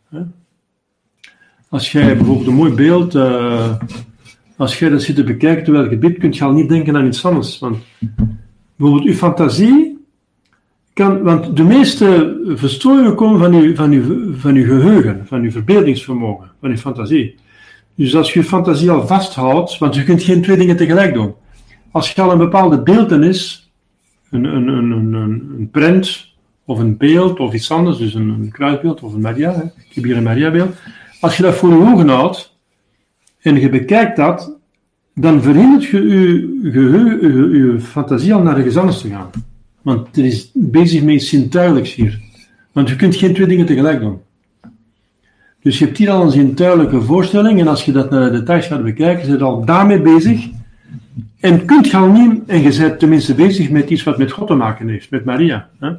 Als 1.69 1.93
jij 1.93 2.17
bijvoorbeeld 2.17 2.47
een 2.47 2.55
mooi 2.55 2.73
beeld, 2.73 3.15
uh, 3.15 3.71
als 4.57 4.79
jij 4.79 4.89
dat 4.89 5.03
zit 5.03 5.17
te 5.17 5.25
bekijken 5.25 5.65
terwijl 5.65 5.91
je 5.91 5.97
bidt, 5.97 6.19
kun 6.19 6.33
je 6.33 6.45
al 6.45 6.53
niet 6.53 6.69
denken 6.69 6.97
aan 6.97 7.07
iets 7.07 7.25
anders. 7.25 7.59
Want 7.59 7.77
bijvoorbeeld 8.77 9.09
je 9.09 9.15
fantasie 9.15 10.07
kan, 10.93 11.23
want 11.23 11.57
de 11.57 11.65
meeste 11.65 12.41
verstrooiingen 12.47 13.15
komen 13.15 13.39
van 13.39 13.63
je, 13.63 13.77
van, 13.77 13.93
je, 13.93 14.33
van 14.37 14.55
je 14.55 14.65
geheugen, 14.65 15.27
van 15.27 15.43
je 15.43 15.51
verbeeldingsvermogen, 15.51 16.51
van 16.61 16.71
je 16.71 16.79
fantasie. 16.79 17.35
Dus 17.95 18.17
als 18.17 18.33
je 18.33 18.41
je 18.41 18.47
fantasie 18.47 18.91
al 18.91 19.07
vasthoudt, 19.07 19.79
want 19.79 19.95
je 19.95 20.05
kunt 20.05 20.23
geen 20.23 20.43
twee 20.43 20.57
dingen 20.57 20.77
tegelijk 20.77 21.15
doen 21.15 21.35
als 21.93 22.13
je 22.13 22.23
al 22.23 22.33
een 22.33 22.39
bepaalde 22.39 22.83
beeldenis, 22.83 23.71
een, 24.31 24.45
een, 24.45 24.69
een, 24.69 24.91
een, 24.91 25.15
een 25.59 25.69
print 25.71 26.35
of 26.65 26.79
een 26.79 26.97
beeld 26.97 27.39
of 27.39 27.55
iets 27.55 27.71
anders, 27.71 27.99
dus 27.99 28.15
een, 28.15 28.29
een 28.29 28.51
kruisbeeld 28.51 29.01
of 29.01 29.13
een 29.13 29.21
Maria, 29.21 29.53
hè. 29.53 29.63
ik 29.63 29.95
heb 29.95 30.05
hier 30.05 30.17
een 30.17 30.23
Maria-beeld, 30.23 30.77
als 31.21 31.37
je 31.37 31.43
dat 31.43 31.55
voor 31.55 31.71
je 31.71 31.93
ogen 31.93 32.09
houdt 32.09 32.57
en 33.41 33.61
je 33.61 33.69
bekijkt 33.69 34.17
dat, 34.17 34.57
dan 35.15 35.43
verhindert 35.43 35.85
je 35.85 36.09
je, 36.63 36.71
je, 37.53 37.81
fantasie 37.81 38.35
al 38.35 38.43
naar 38.43 38.55
de 38.55 38.79
anders 38.79 39.01
te 39.01 39.09
gaan. 39.09 39.31
Want 39.83 40.07
het 40.07 40.17
is 40.17 40.51
bezig 40.55 41.03
met 41.03 41.15
iets 41.15 41.95
hier. 41.95 42.21
Want 42.73 42.89
je 42.89 42.97
kunt 42.97 43.17
geen 43.17 43.35
twee 43.35 43.47
dingen 43.47 43.67
tegelijk 43.67 44.01
doen. 44.01 44.21
Dus 45.63 45.79
je 45.79 45.85
hebt 45.85 45.99
hier 45.99 46.11
al 46.11 46.23
een 46.23 46.31
zintuigelijke 46.31 47.03
voorstelling 47.03 47.61
en 47.61 47.69
als 47.69 47.85
je 47.85 47.93
dat 47.93 48.11
naar 48.11 48.31
de 48.31 48.39
details 48.39 48.67
gaat 48.67 48.85
bekijken, 48.85 49.29
je 49.29 49.45
al 49.45 49.65
daarmee 49.65 50.01
bezig 50.01 50.49
en 51.43 51.65
kunt 51.65 52.13
niet, 52.13 52.43
en 52.47 52.63
je 52.63 52.77
bent 52.79 52.99
tenminste 52.99 53.35
bezig 53.35 53.71
met 53.71 53.91
iets 53.91 54.03
wat 54.03 54.19
met 54.19 54.33
God 54.33 54.47
te 54.47 54.55
maken 54.55 54.89
heeft, 54.89 55.11
met 55.11 55.25
Maria. 55.25 55.69
Hè? 55.79 55.93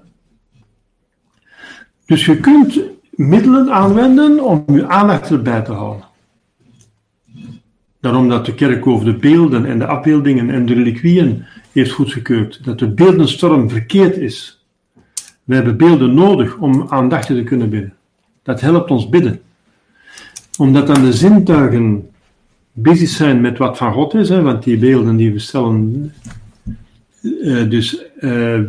Dus 2.06 2.26
je 2.26 2.38
kunt 2.40 2.80
middelen 3.10 3.72
aanwenden 3.72 4.44
om 4.44 4.64
je 4.68 4.88
aandacht 4.88 5.32
erbij 5.32 5.62
te 5.62 5.72
houden. 5.72 6.06
Daarom 8.00 8.30
dat 8.30 8.46
de 8.46 8.54
kerk 8.54 8.88
over 8.88 9.06
de 9.06 9.16
beelden 9.16 9.66
en 9.66 9.80
de 9.80 9.86
afbeeldingen 9.86 10.50
en 10.50 10.66
de 10.66 10.74
reliquieën 10.74 11.46
heeft 11.72 11.92
goedgekeurd. 11.92 12.64
Dat 12.64 12.80
de 12.80 12.90
beeldenstorm 12.90 13.70
verkeerd 13.70 14.18
is. 14.18 14.66
We 15.44 15.56
hebben 15.56 15.78
beelden 15.78 16.14
nodig 16.14 16.58
om 16.58 16.86
aandachtig 16.90 17.36
te 17.36 17.44
kunnen 17.44 17.70
bidden. 17.70 17.94
Dat 18.44 18.62
helpt 18.62 18.92
ons 18.92 19.10
bidden. 19.10 19.42
Omdat 20.58 20.88
dan 20.88 21.02
de 21.02 21.14
zintuigen 21.14 22.10
bezig 22.74 23.10
zijn 23.10 23.42
met 23.42 23.58
wat 23.58 23.78
van 23.78 23.94
God 23.94 24.14
is, 24.14 24.30
hè, 24.30 24.42
want 24.42 24.64
die 24.64 24.78
beelden 24.78 25.16
die 25.16 25.32
we 25.32 25.40
stellen, 25.40 26.14
uh, 27.22 27.70
dus 27.70 28.04
uh, 28.20 28.60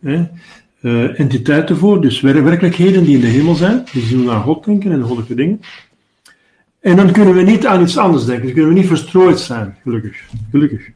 uh, 0.00 1.20
entiteiten 1.20 1.76
voor, 1.76 2.00
dus 2.00 2.20
werkelijkheden 2.20 3.04
die 3.04 3.14
in 3.14 3.20
de 3.20 3.26
hemel 3.26 3.54
zijn, 3.54 3.84
die 3.92 4.08
doen 4.08 4.30
aan 4.30 4.42
God 4.42 4.64
denken 4.64 4.92
en 4.92 4.98
de 4.98 5.04
goddelijke 5.04 5.34
dingen. 5.34 5.60
En 6.80 6.96
dan 6.96 7.12
kunnen 7.12 7.34
we 7.34 7.42
niet 7.42 7.66
aan 7.66 7.82
iets 7.82 7.96
anders 7.96 8.24
denken, 8.24 8.44
dan 8.44 8.54
kunnen 8.54 8.72
we 8.72 8.78
niet 8.78 8.88
verstrooid 8.88 9.38
zijn, 9.38 9.76
gelukkig. 9.82 10.24
gelukkig. 10.50 10.90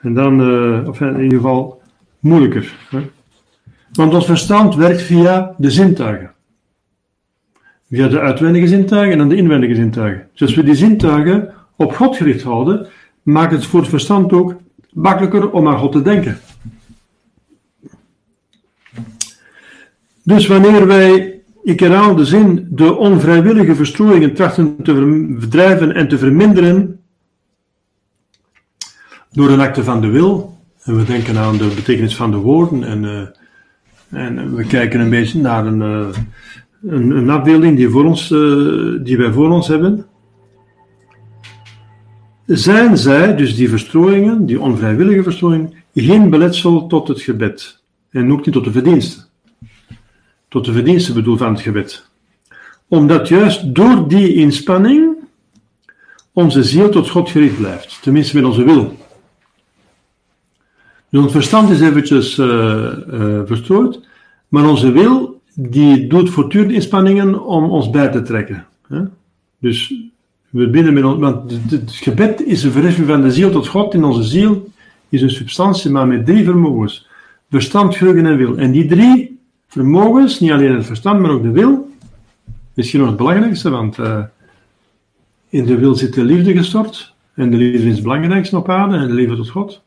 En 0.00 0.14
dan, 0.14 0.40
of 0.88 1.00
in 1.00 1.22
ieder 1.22 1.38
geval, 1.38 1.82
moeilijker. 2.18 2.74
Hè? 2.90 3.00
Want 3.92 4.14
ons 4.14 4.24
verstand 4.24 4.74
werkt 4.74 5.02
via 5.02 5.54
de 5.58 5.70
zintuigen. 5.70 6.31
Via 7.92 8.08
de 8.08 8.20
uitwendige 8.20 8.68
zintuigen 8.68 9.20
en 9.20 9.28
de 9.28 9.36
inwendige 9.36 9.74
zintuigen. 9.74 10.28
Dus 10.32 10.42
als 10.42 10.54
we 10.54 10.62
die 10.62 10.74
zintuigen 10.74 11.54
op 11.76 11.92
God 11.92 12.16
gericht 12.16 12.42
houden, 12.42 12.86
maakt 13.22 13.52
het 13.52 13.66
voor 13.66 13.80
het 13.80 13.88
verstand 13.88 14.32
ook 14.32 14.56
makkelijker 14.92 15.50
om 15.50 15.68
aan 15.68 15.78
God 15.78 15.92
te 15.92 16.02
denken. 16.02 16.38
Dus 20.22 20.46
wanneer 20.46 20.86
wij, 20.86 21.40
ik 21.62 21.80
herhaal 21.80 22.14
de 22.14 22.24
zin, 22.24 22.66
de 22.70 22.96
onvrijwillige 22.96 23.74
verstrooiingen 23.74 24.34
trachten 24.34 24.76
te 24.82 24.94
verdrijven 25.38 25.94
en 25.94 26.08
te 26.08 26.18
verminderen 26.18 27.00
door 29.30 29.50
een 29.50 29.60
acte 29.60 29.84
van 29.84 30.00
de 30.00 30.08
wil, 30.08 30.58
en 30.82 30.96
we 30.96 31.04
denken 31.04 31.38
aan 31.38 31.56
de 31.56 31.72
betekenis 31.74 32.16
van 32.16 32.30
de 32.30 32.36
woorden 32.36 32.84
en, 32.84 33.02
uh, 33.02 34.22
en 34.22 34.54
we 34.54 34.64
kijken 34.64 35.00
een 35.00 35.10
beetje 35.10 35.40
naar 35.40 35.66
een, 35.66 35.80
uh, 35.80 36.08
een, 36.86 37.30
afbeelding 37.30 37.76
die, 37.76 37.88
voor 37.88 38.04
ons, 38.04 38.30
uh, 38.30 39.04
die 39.04 39.16
wij 39.16 39.32
voor 39.32 39.50
ons 39.50 39.68
hebben, 39.68 40.06
zijn 42.46 42.98
zij, 42.98 43.36
dus 43.36 43.56
die 43.56 43.68
verstrooiingen, 43.68 44.46
die 44.46 44.60
onvrijwillige 44.60 45.22
verstrooiingen, 45.22 45.72
geen 45.94 46.30
beletsel 46.30 46.86
tot 46.86 47.08
het 47.08 47.20
gebed. 47.20 47.82
En 48.10 48.32
ook 48.32 48.44
niet 48.44 48.54
tot 48.54 48.64
de 48.64 48.72
verdiensten. 48.72 49.24
Tot 50.48 50.64
de 50.64 50.72
verdiensten 50.72 51.14
bedoel 51.14 51.36
van 51.36 51.52
het 51.52 51.62
gebed. 51.62 52.10
Omdat 52.88 53.28
juist 53.28 53.74
door 53.74 54.08
die 54.08 54.34
inspanning 54.34 55.16
onze 56.32 56.62
ziel 56.62 56.88
tot 56.88 57.10
God 57.10 57.30
gericht 57.30 57.56
blijft. 57.56 57.98
Tenminste 58.02 58.36
met 58.36 58.44
onze 58.44 58.64
wil. 58.64 58.96
Dus 61.08 61.20
ons 61.20 61.32
verstand 61.32 61.70
is 61.70 61.80
eventjes 61.80 62.38
uh, 62.38 62.92
verstrooid, 63.44 64.00
maar 64.48 64.68
onze 64.68 64.92
wil 64.92 65.31
die 65.54 66.06
doet 66.06 66.30
voortdurend 66.30 66.72
inspanningen 66.72 67.44
om 67.44 67.64
ons 67.64 67.90
bij 67.90 68.08
te 68.08 68.22
trekken. 68.22 68.66
Hè? 68.88 69.02
Dus 69.58 69.94
we 70.50 70.70
bidden 70.70 70.94
met 70.94 71.04
ons, 71.04 71.18
want 71.18 71.52
het 71.70 71.92
gebed 71.92 72.46
is 72.46 72.62
een 72.62 72.70
verheffing 72.70 73.06
van 73.06 73.22
de 73.22 73.32
ziel 73.32 73.50
tot 73.50 73.66
God 73.66 73.94
in 73.94 74.04
onze 74.04 74.22
ziel, 74.22 74.70
is 75.08 75.22
een 75.22 75.30
substantie, 75.30 75.90
maar 75.90 76.06
met 76.06 76.26
drie 76.26 76.44
vermogens. 76.44 77.08
Verstand, 77.50 77.96
geheugen 77.96 78.26
en 78.26 78.36
wil. 78.36 78.56
En 78.56 78.72
die 78.72 78.86
drie 78.86 79.40
vermogens, 79.68 80.40
niet 80.40 80.50
alleen 80.50 80.74
het 80.74 80.86
verstand, 80.86 81.20
maar 81.20 81.30
ook 81.30 81.42
de 81.42 81.50
wil, 81.50 81.90
misschien 82.74 83.00
nog 83.00 83.08
het 83.08 83.18
belangrijkste, 83.18 83.70
want 83.70 83.98
uh, 83.98 84.24
in 85.48 85.64
de 85.64 85.78
wil 85.78 85.94
zit 85.94 86.14
de 86.14 86.24
liefde 86.24 86.52
gestort. 86.52 87.14
En 87.34 87.50
de 87.50 87.56
liefde 87.56 87.88
is 87.88 87.94
het 87.94 88.02
belangrijkste 88.02 88.56
op 88.56 88.68
aarde, 88.68 88.96
en 88.96 89.06
de 89.06 89.14
liefde 89.14 89.36
tot 89.36 89.50
God. 89.50 89.82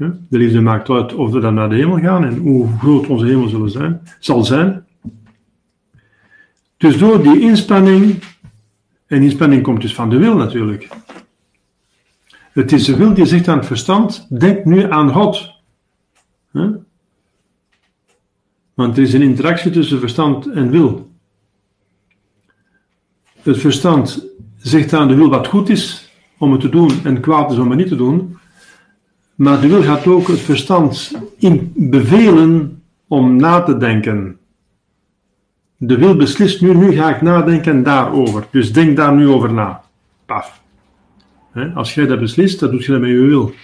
De 0.00 0.38
liefde 0.38 0.60
maakt 0.60 0.88
uit 0.88 1.14
of 1.14 1.30
we 1.30 1.40
dan 1.40 1.54
naar 1.54 1.68
de 1.68 1.74
hemel 1.74 1.98
gaan 1.98 2.24
en 2.24 2.36
hoe 2.36 2.68
groot 2.78 3.06
onze 3.06 3.26
hemel 3.26 3.48
zullen 3.48 3.70
zijn, 3.70 4.00
zal 4.18 4.44
zijn. 4.44 4.84
Dus 6.76 6.98
door 6.98 7.22
die 7.22 7.40
inspanning, 7.40 8.22
en 9.06 9.22
inspanning 9.22 9.62
komt 9.62 9.80
dus 9.80 9.94
van 9.94 10.10
de 10.10 10.18
wil 10.18 10.36
natuurlijk. 10.36 10.88
Het 12.52 12.72
is 12.72 12.84
de 12.84 12.96
wil 12.96 13.14
die 13.14 13.26
zegt 13.26 13.48
aan 13.48 13.58
het 13.58 13.66
verstand, 13.66 14.26
denk 14.38 14.64
nu 14.64 14.90
aan 14.90 15.12
God. 15.12 15.52
Want 18.74 18.96
er 18.96 19.02
is 19.02 19.12
een 19.12 19.22
interactie 19.22 19.70
tussen 19.70 19.98
verstand 19.98 20.46
en 20.46 20.70
wil. 20.70 21.10
Het 23.42 23.58
verstand 23.58 24.26
zegt 24.56 24.92
aan 24.92 25.08
de 25.08 25.14
wil 25.14 25.28
wat 25.28 25.46
goed 25.46 25.68
is 25.68 26.12
om 26.38 26.52
het 26.52 26.60
te 26.60 26.68
doen 26.68 26.90
en 27.04 27.20
kwaad 27.20 27.52
is 27.52 27.58
om 27.58 27.70
het 27.70 27.78
niet 27.78 27.88
te 27.88 27.96
doen. 27.96 28.38
Maar 29.40 29.60
de 29.60 29.68
wil 29.68 29.82
gaat 29.82 30.06
ook 30.06 30.28
het 30.28 30.40
verstand 30.40 31.12
in 31.38 31.72
bevelen 31.76 32.82
om 33.06 33.36
na 33.36 33.62
te 33.62 33.76
denken. 33.76 34.38
De 35.76 35.98
wil 35.98 36.16
beslist 36.16 36.60
nu, 36.60 36.74
nu 36.74 36.92
ga 36.92 37.14
ik 37.14 37.22
nadenken 37.22 37.82
daarover. 37.82 38.46
Dus 38.50 38.72
denk 38.72 38.96
daar 38.96 39.14
nu 39.14 39.28
over 39.28 39.52
na. 39.52 39.82
Paf. 40.26 40.60
Als 41.74 41.94
jij 41.94 42.06
dat 42.06 42.20
beslist, 42.20 42.60
dat 42.60 42.70
doet 42.70 42.84
je 42.84 42.92
dat 42.92 43.00
met 43.00 43.10
je 43.10 43.20
wil. 43.20 43.54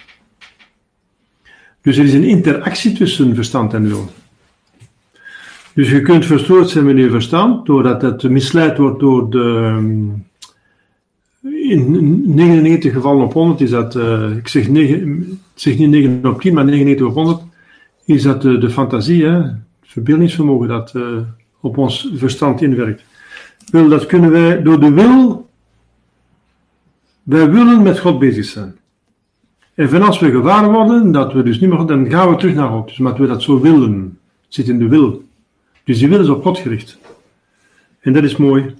Dus 1.81 1.97
er 1.97 2.03
is 2.03 2.13
een 2.13 2.23
interactie 2.23 2.91
tussen 2.91 3.35
verstand 3.35 3.73
en 3.73 3.87
wil. 3.87 4.09
Dus 5.73 5.89
je 5.89 6.01
kunt 6.01 6.25
verstoord 6.25 6.69
zijn 6.69 6.85
met 6.85 6.97
je 6.97 7.09
verstand, 7.09 7.65
doordat 7.65 8.01
het 8.01 8.23
misleid 8.23 8.77
wordt 8.77 8.99
door 8.99 9.29
de. 9.29 10.23
In 11.67 12.35
99 12.35 12.93
gevallen 12.93 13.25
op 13.25 13.33
100 13.33 13.61
is 13.61 13.69
dat, 13.69 13.95
uh, 13.95 14.35
ik 14.37 14.47
zeg, 14.47 14.69
9, 14.69 15.39
zeg 15.53 15.77
niet 15.77 15.89
9 15.89 16.25
op 16.25 16.41
10, 16.41 16.53
maar 16.53 16.65
99 16.65 17.07
op 17.07 17.13
100, 17.13 17.41
is 18.05 18.23
dat 18.23 18.41
de, 18.41 18.69
fantasie, 18.69 19.25
hè, 19.25 19.41
het 19.41 19.59
verbeeldingsvermogen 19.81 20.67
dat 20.67 20.93
uh, 20.95 21.17
op 21.61 21.77
ons 21.77 22.11
verstand 22.13 22.61
inwerkt. 22.61 23.03
Wel, 23.71 23.89
dat 23.89 24.05
kunnen 24.05 24.31
wij 24.31 24.61
door 24.61 24.79
de 24.79 24.91
wil, 24.91 25.49
wij 27.23 27.49
willen 27.51 27.81
met 27.81 27.99
God 27.99 28.19
bezig 28.19 28.45
zijn. 28.45 28.75
En 29.73 30.01
als 30.01 30.19
we 30.19 30.29
gewaar 30.29 30.71
worden 30.71 31.11
dat 31.11 31.33
we 31.33 31.43
dus 31.43 31.59
niet 31.59 31.69
meer, 31.69 31.85
dan 31.85 32.09
gaan 32.09 32.29
we 32.29 32.35
terug 32.35 32.55
naar 32.55 32.69
God. 32.69 32.87
Dus 32.87 32.99
omdat 32.99 33.17
we 33.17 33.27
dat 33.27 33.43
zo 33.43 33.59
willen, 33.59 34.19
zit 34.47 34.67
in 34.67 34.79
de 34.79 34.87
wil. 34.87 35.23
Dus 35.83 35.99
die 35.99 36.09
wil 36.09 36.19
is 36.19 36.29
op 36.29 36.43
God 36.43 36.57
gericht. 36.57 36.97
En 37.99 38.13
dat 38.13 38.23
is 38.23 38.37
mooi. 38.37 38.73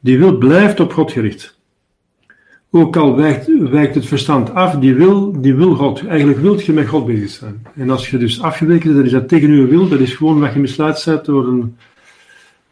Die 0.00 0.18
wil 0.18 0.38
blijft 0.38 0.80
op 0.80 0.92
God 0.92 1.12
gericht. 1.12 1.58
Ook 2.70 2.96
al 2.96 3.16
wijkt, 3.16 3.94
het 3.94 4.06
verstand 4.06 4.54
af, 4.54 4.74
die 4.74 4.94
wil, 4.94 5.40
die 5.40 5.54
wil 5.54 5.74
God. 5.74 6.06
Eigenlijk 6.06 6.38
wilt 6.38 6.64
je 6.64 6.72
met 6.72 6.88
God 6.88 7.06
bezig 7.06 7.30
zijn. 7.30 7.66
En 7.74 7.90
als 7.90 8.10
je 8.10 8.18
dus 8.18 8.42
afgeweken 8.42 8.94
bent, 8.94 9.06
is 9.06 9.12
dat 9.12 9.28
tegen 9.28 9.52
je 9.52 9.66
wil. 9.66 9.88
Dat 9.88 10.00
is 10.00 10.14
gewoon 10.14 10.40
wat 10.40 10.52
je 10.52 10.58
misleid 10.58 11.02
bent 11.04 11.24
door 11.24 11.48
een, 11.48 11.76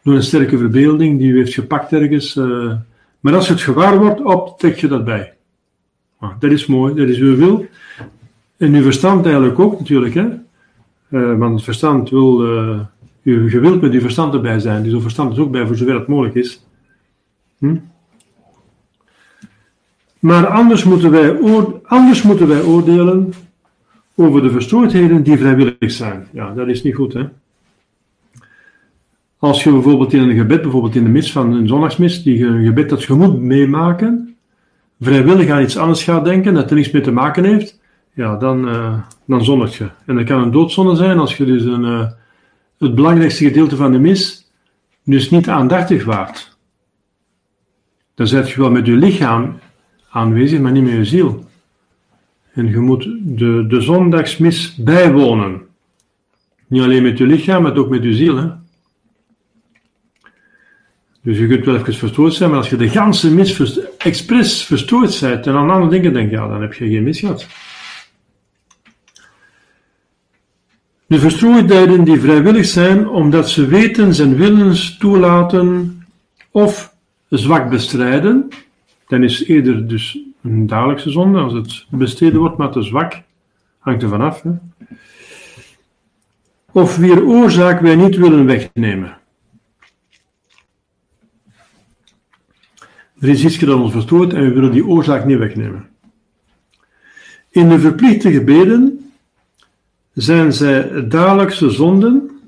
een 0.03 0.23
sterke 0.23 0.57
verbeelding 0.57 1.19
die 1.19 1.31
u 1.31 1.37
heeft 1.37 1.53
gepakt 1.53 1.93
ergens. 1.93 2.35
Uh, 2.35 2.73
maar 3.19 3.35
als 3.35 3.47
je 3.47 3.53
het 3.53 3.61
gewaar 3.61 3.99
wordt, 3.99 4.21
op, 4.21 4.59
trek 4.59 4.77
je 4.77 4.87
dat 4.87 5.05
bij. 5.05 5.33
Nou, 6.19 6.33
dat 6.39 6.51
is 6.51 6.65
mooi, 6.65 6.95
dat 6.95 7.07
is 7.07 7.17
uw 7.17 7.35
wil. 7.35 7.65
En 8.57 8.73
uw 8.73 8.81
verstand 8.81 9.25
eigenlijk 9.25 9.59
ook 9.59 9.79
natuurlijk. 9.79 10.13
Hè? 10.13 10.27
Uh, 11.09 11.37
want 11.37 11.53
het 11.53 11.63
verstand 11.63 12.09
wil, 12.09 12.45
uh, 12.45 12.79
u, 13.21 13.51
je 13.51 13.59
met 13.59 13.91
uw 13.91 13.99
verstand 13.99 14.33
erbij 14.33 14.59
zijn. 14.59 14.83
Dus 14.83 14.93
uw 14.93 15.01
verstand 15.01 15.31
is 15.31 15.37
ook 15.37 15.51
bij 15.51 15.67
voor 15.67 15.75
zover 15.75 15.93
het 15.93 16.07
mogelijk 16.07 16.35
is. 16.35 16.63
Hm? 17.59 17.75
Maar 20.19 20.47
anders 20.47 20.83
moeten, 20.83 21.11
wij 21.11 21.39
anders 21.83 22.21
moeten 22.21 22.47
wij 22.47 22.61
oordelen 22.61 23.33
over 24.15 24.41
de 24.41 24.51
verstoordheden 24.51 25.23
die 25.23 25.37
vrijwillig 25.37 25.91
zijn. 25.91 26.27
Ja, 26.31 26.53
dat 26.53 26.67
is 26.67 26.83
niet 26.83 26.95
goed, 26.95 27.13
hè? 27.13 27.23
Als 29.37 29.63
je 29.63 29.71
bijvoorbeeld 29.71 30.13
in 30.13 30.29
een 30.29 30.37
gebed, 30.37 30.61
bijvoorbeeld 30.61 30.95
in 30.95 31.03
de 31.03 31.09
mis 31.09 31.31
van 31.31 31.53
een 31.53 31.67
zondagsmis, 31.67 32.23
die 32.23 32.45
een 32.45 32.65
gebed 32.65 32.89
dat 32.89 33.03
je 33.03 33.13
moet 33.13 33.41
meemaken, 33.41 34.35
vrijwillig 35.01 35.49
aan 35.49 35.61
iets 35.61 35.77
anders 35.77 36.03
gaat 36.03 36.25
denken, 36.25 36.53
dat 36.53 36.69
er 36.69 36.75
niets 36.75 36.91
mee 36.91 37.01
te 37.01 37.11
maken 37.11 37.43
heeft, 37.43 37.79
ja, 38.13 38.35
dan, 38.35 38.67
uh, 38.67 38.93
dan 39.25 39.69
je. 39.71 39.89
En 40.05 40.15
dat 40.15 40.25
kan 40.25 40.41
een 40.41 40.51
doodzonde 40.51 40.95
zijn 40.95 41.19
als 41.19 41.37
je 41.37 41.45
dus 41.45 41.63
een, 41.63 41.83
uh, 41.83 42.07
het 42.77 42.95
belangrijkste 42.95 43.43
gedeelte 43.43 43.75
van 43.75 43.91
de 43.91 43.99
mis 43.99 44.51
dus 45.03 45.29
niet 45.29 45.49
aandachtig 45.49 46.05
waart. 46.05 46.48
Dan 48.19 48.27
zet 48.27 48.49
je 48.49 48.59
wel 48.59 48.71
met 48.71 48.85
je 48.85 48.95
lichaam 48.95 49.59
aanwezig, 50.09 50.59
maar 50.59 50.71
niet 50.71 50.83
met 50.83 50.93
je 50.93 51.05
ziel. 51.05 51.45
En 52.53 52.67
je 52.67 52.79
moet 52.79 53.03
de, 53.21 53.65
de 53.67 53.81
zondagsmis 53.81 54.75
bijwonen. 54.75 55.61
Niet 56.67 56.81
alleen 56.81 57.03
met 57.03 57.17
je 57.17 57.25
lichaam, 57.25 57.63
maar 57.63 57.77
ook 57.77 57.89
met 57.89 58.03
je 58.03 58.13
ziel. 58.13 58.35
Hè? 58.35 58.47
Dus 61.21 61.37
je 61.37 61.47
kunt 61.47 61.65
wel 61.65 61.75
even 61.75 61.93
verstoord 61.93 62.33
zijn, 62.33 62.49
maar 62.49 62.59
als 62.59 62.69
je 62.69 62.75
de 62.75 62.89
ganse 62.89 63.33
mis 63.33 63.53
verst 63.53 63.77
expres 63.97 64.63
verstoord 64.63 65.19
bent 65.19 65.47
en 65.47 65.55
aan 65.55 65.69
andere 65.69 65.91
dingen 65.91 66.13
denkt, 66.13 66.31
ja, 66.31 66.47
dan 66.47 66.61
heb 66.61 66.73
je 66.73 66.89
geen 66.89 67.03
mis 67.03 67.19
gehad. 67.19 67.47
De 71.05 71.19
verstrooidheden 71.19 72.03
die 72.03 72.19
vrijwillig 72.19 72.65
zijn 72.65 73.07
omdat 73.07 73.49
ze 73.49 73.67
wetens 73.67 74.19
en 74.19 74.35
willens 74.35 74.97
toelaten 74.97 75.97
of 76.51 76.88
zwak 77.29 77.69
bestrijden, 77.69 78.47
dan 79.07 79.23
is 79.23 79.45
eerder 79.45 79.87
dus 79.87 80.19
een 80.41 80.67
dagelijkse 80.67 81.09
zonde 81.09 81.39
als 81.39 81.53
het 81.53 81.85
besteden 81.89 82.39
wordt, 82.39 82.57
maar 82.57 82.71
te 82.71 82.81
zwak, 82.81 83.21
hangt 83.79 84.03
er 84.03 84.09
vanaf. 84.09 84.43
Of 86.71 86.97
wier 86.97 87.25
oorzaak 87.25 87.79
wij 87.81 87.95
niet 87.95 88.15
willen 88.15 88.45
wegnemen. 88.45 89.17
Er 93.19 93.29
is 93.29 93.43
iets 93.43 93.59
dat 93.59 93.79
ons 93.79 93.91
verstoort 93.91 94.33
en 94.33 94.43
we 94.43 94.53
willen 94.53 94.71
die 94.71 94.85
oorzaak 94.85 95.25
niet 95.25 95.37
wegnemen. 95.37 95.89
In 97.49 97.69
de 97.69 97.79
verplichte 97.79 98.31
gebeden 98.31 99.11
zijn 100.13 100.53
zij 100.53 101.07
dagelijkse 101.07 101.69
zonden 101.69 102.38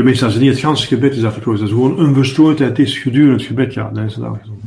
Tenminste, 0.00 0.24
als 0.24 0.34
het 0.34 0.42
niet 0.42 0.52
het 0.52 0.62
ganse 0.62 0.86
gebed 0.86 1.16
is 1.16 1.24
afgekozen, 1.24 1.60
als 1.60 1.70
het 1.70 1.80
gewoon 1.80 1.98
een 1.98 2.14
verstoordheid 2.14 2.78
is 2.78 2.98
gedurende 2.98 3.32
het 3.32 3.42
gebed, 3.42 3.74
ja, 3.74 3.90
dan 3.90 4.04
is 4.04 4.14
het 4.14 4.24
al 4.24 4.38
gezond. 4.40 4.60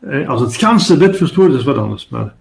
Eh, 0.00 0.28
als 0.28 0.40
het 0.40 0.56
ganse 0.56 0.92
gebed 0.92 1.16
verstoord 1.16 1.52
is, 1.52 1.64
wat 1.64 1.76
anders. 1.76 2.08
Maar 2.08 2.34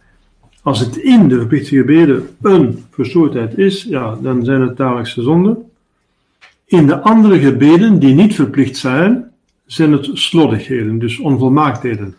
als 0.61 0.79
het 0.79 0.97
in 0.97 1.27
de 1.27 1.37
verplichte 1.37 1.75
gebeden 1.75 2.29
een 2.41 2.85
verstoordheid 2.91 3.57
is, 3.57 3.83
ja, 3.83 4.17
dan 4.21 4.45
zijn 4.45 4.61
het 4.61 4.77
dagelijkse 4.77 5.21
zonden. 5.21 5.71
In 6.65 6.87
de 6.87 6.99
andere 6.99 7.39
gebeden, 7.39 7.99
die 7.99 8.15
niet 8.15 8.35
verplicht 8.35 8.77
zijn, 8.77 9.31
zijn 9.65 9.91
het 9.91 10.09
slordigheden, 10.13 10.99
dus 10.99 11.19
onvolmaaktheden. 11.19 12.15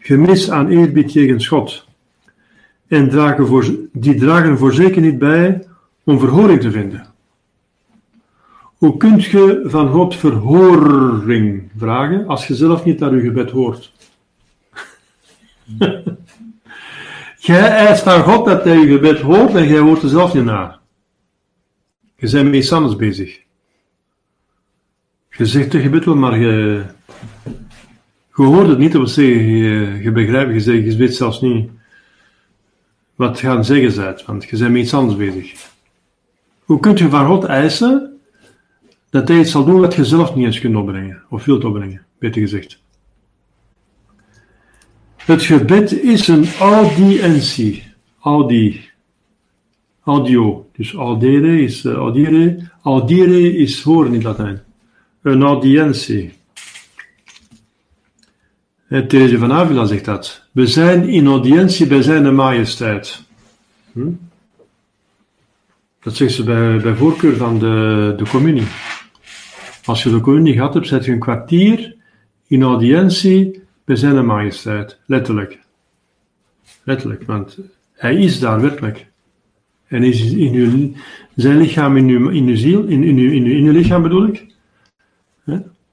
Gemis 0.00 0.50
aan 0.50 0.68
eerbied 0.68 1.12
jegens 1.12 1.48
God. 1.48 1.86
En 2.88 3.08
dragen 3.08 3.46
voor, 3.46 3.64
die 3.92 4.14
dragen 4.14 4.58
voor 4.58 4.72
zeker 4.72 5.02
niet 5.02 5.18
bij 5.18 5.66
om 6.04 6.18
verhoring 6.18 6.60
te 6.60 6.70
vinden. 6.70 7.12
Hoe 8.84 8.96
kunt 8.96 9.24
je 9.24 9.62
van 9.64 9.88
God 9.88 10.16
verhoring 10.16 11.70
vragen 11.76 12.26
als 12.26 12.46
je 12.46 12.54
zelf 12.54 12.84
niet 12.84 12.98
naar 12.98 13.14
je 13.14 13.20
gebed 13.20 13.50
hoort? 13.50 13.92
jij 17.38 17.70
eist 17.70 18.02
van 18.02 18.22
God 18.22 18.44
dat 18.44 18.64
hij 18.64 18.78
je 18.78 18.86
gebed 18.86 19.20
hoort 19.20 19.54
en 19.54 19.68
jij 19.68 19.78
hoort 19.78 20.02
er 20.02 20.08
zelf 20.08 20.34
niet 20.34 20.44
naar. 20.44 20.78
Je 22.16 22.30
bent 22.30 22.44
met 22.44 22.54
iets 22.54 22.72
anders 22.72 22.96
bezig. 22.96 23.40
Je 25.30 25.46
zegt 25.46 25.72
de 25.72 25.80
gebed 25.80 26.04
wel, 26.04 26.16
maar 26.16 26.38
je, 26.38 26.82
hoort 28.30 28.68
het 28.68 28.78
niet, 28.78 28.92
dat 28.92 29.00
wil 29.00 29.10
zeggen, 29.10 29.46
je, 29.46 30.02
je 30.02 30.12
begrijpt, 30.12 30.52
je, 30.52 30.60
zegt, 30.60 30.84
je 30.84 30.96
weet 30.96 31.14
zelfs 31.14 31.40
niet 31.40 31.70
wat 33.14 33.38
gaan 33.38 33.64
zeggen 33.64 34.04
bent, 34.04 34.24
want 34.24 34.44
je 34.44 34.58
bent 34.58 34.72
met 34.72 34.82
iets 34.82 34.94
anders 34.94 35.16
bezig. 35.18 35.68
Hoe 36.64 36.80
kunt 36.80 36.98
je 36.98 37.08
van 37.08 37.26
God 37.26 37.44
eisen 37.44 38.13
dat 39.14 39.28
hij 39.28 39.38
het 39.38 39.48
zal 39.48 39.64
doen 39.64 39.80
wat 39.80 39.94
je 39.94 40.04
zelf 40.04 40.34
niet 40.34 40.44
eens 40.44 40.60
kunt 40.60 40.76
opbrengen, 40.76 41.22
of 41.28 41.44
wilt 41.44 41.64
opbrengen, 41.64 42.04
beter 42.18 42.40
gezegd. 42.40 42.82
Het 45.16 45.42
gebed 45.42 46.02
is 46.02 46.28
een 46.28 46.46
audientie, 46.58 47.82
audi, 48.20 48.90
audio, 50.02 50.68
dus 50.72 50.94
audere 50.94 51.62
is 51.62 51.84
uh, 51.84 51.92
audire, 51.92 52.70
audire 52.82 53.56
is 53.56 53.82
horen 53.82 54.14
in 54.14 54.22
Latijn, 54.22 54.62
een 55.22 55.42
audientie. 55.42 56.32
En 58.88 59.08
Therese 59.08 59.38
van 59.38 59.52
Avila 59.52 59.86
zegt 59.86 60.04
dat. 60.04 60.48
We 60.52 60.66
zijn 60.66 61.08
in 61.08 61.26
audiëntie 61.26 61.86
bij 61.86 62.02
zijn 62.02 62.34
majesteit. 62.34 63.22
Hm? 63.92 64.10
Dat 66.00 66.16
zegt 66.16 66.32
ze 66.32 66.44
bij, 66.44 66.76
bij 66.78 66.94
voorkeur 66.94 67.36
van 67.36 67.58
de, 67.58 68.14
de 68.16 68.28
communie. 68.28 68.66
Als 69.84 70.02
je 70.02 70.10
de 70.10 70.20
communie 70.20 70.54
gehad 70.54 70.74
hebt, 70.74 70.86
zet 70.86 71.04
je 71.04 71.12
een 71.12 71.18
kwartier 71.18 71.96
in 72.46 72.62
audiëntie 72.62 73.62
bij 73.84 73.96
zijn 73.96 74.26
majesteit. 74.26 74.98
Letterlijk. 75.06 75.58
Letterlijk, 76.82 77.22
want 77.26 77.58
hij 77.92 78.16
is 78.16 78.40
daar 78.40 78.60
werkelijk. 78.60 79.06
En 79.86 80.02
is 80.02 80.32
in 80.32 80.54
uw, 80.54 80.92
zijn 81.34 81.56
lichaam 81.56 81.96
in 81.96 82.08
uw, 82.08 82.28
in 82.28 82.46
uw 82.46 82.56
ziel, 82.56 82.84
in, 82.84 83.02
in, 83.02 83.16
uw, 83.16 83.30
in, 83.30 83.44
uw, 83.44 83.72
lichaam 83.72 84.02
bedoel 84.02 84.26
ik. 84.26 84.46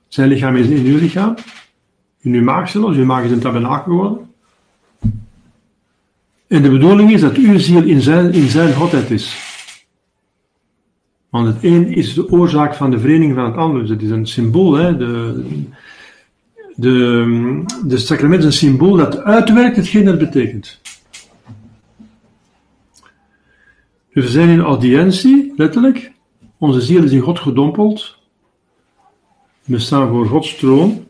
Zijn 0.08 0.30
lichaam 0.30 0.56
is 0.56 0.68
in 0.68 0.86
uw 0.86 0.98
lichaam. 0.98 1.36
In 2.22 2.34
uw 2.34 2.44
maag 2.44 2.70
zelfs, 2.70 2.98
uw 2.98 3.06
maag 3.06 3.24
is 3.24 3.32
een 3.32 3.40
tabernakel 3.40 3.92
geworden. 3.92 4.30
En 6.48 6.62
de 6.62 6.70
bedoeling 6.70 7.12
is 7.12 7.22
dat 7.22 7.36
uw 7.36 7.60
ziel 7.60 7.84
in 7.84 8.02
zijn, 8.02 8.34
in 8.34 8.48
zijn 8.48 8.74
godheid 8.74 9.12
is. 9.12 9.51
Want 11.32 11.48
het 11.48 11.64
een 11.64 11.88
is 11.88 12.14
de 12.14 12.30
oorzaak 12.30 12.76
van 12.76 12.92
de 12.92 13.00
vereniging 13.00 13.36
van 13.36 13.46
het 13.46 13.56
ander. 13.56 13.82
Dus 13.82 13.90
het 13.90 14.02
is 14.02 14.10
een 14.10 14.28
symbool. 14.28 14.74
Hè? 14.74 14.98
De, 14.98 15.44
de, 16.76 17.64
de 17.86 17.98
sacrament 17.98 18.40
is 18.40 18.46
een 18.46 18.54
symbool 18.54 18.96
dat 18.96 19.24
uitwerkt 19.24 19.76
hetgeen 19.76 20.06
dat 20.06 20.18
betekent. 20.18 20.80
Dus 24.14 24.24
we 24.26 24.30
zijn 24.30 24.50
in 24.50 24.60
audiëntie, 24.60 25.54
letterlijk. 25.56 26.12
Onze 26.58 26.82
ziel 26.82 27.04
is 27.04 27.12
in 27.12 27.20
God 27.20 27.40
gedompeld. 27.40 28.18
We 29.64 29.80
staan 29.80 30.10
voor 30.10 30.26
Gods 30.26 30.56
troon, 30.56 31.08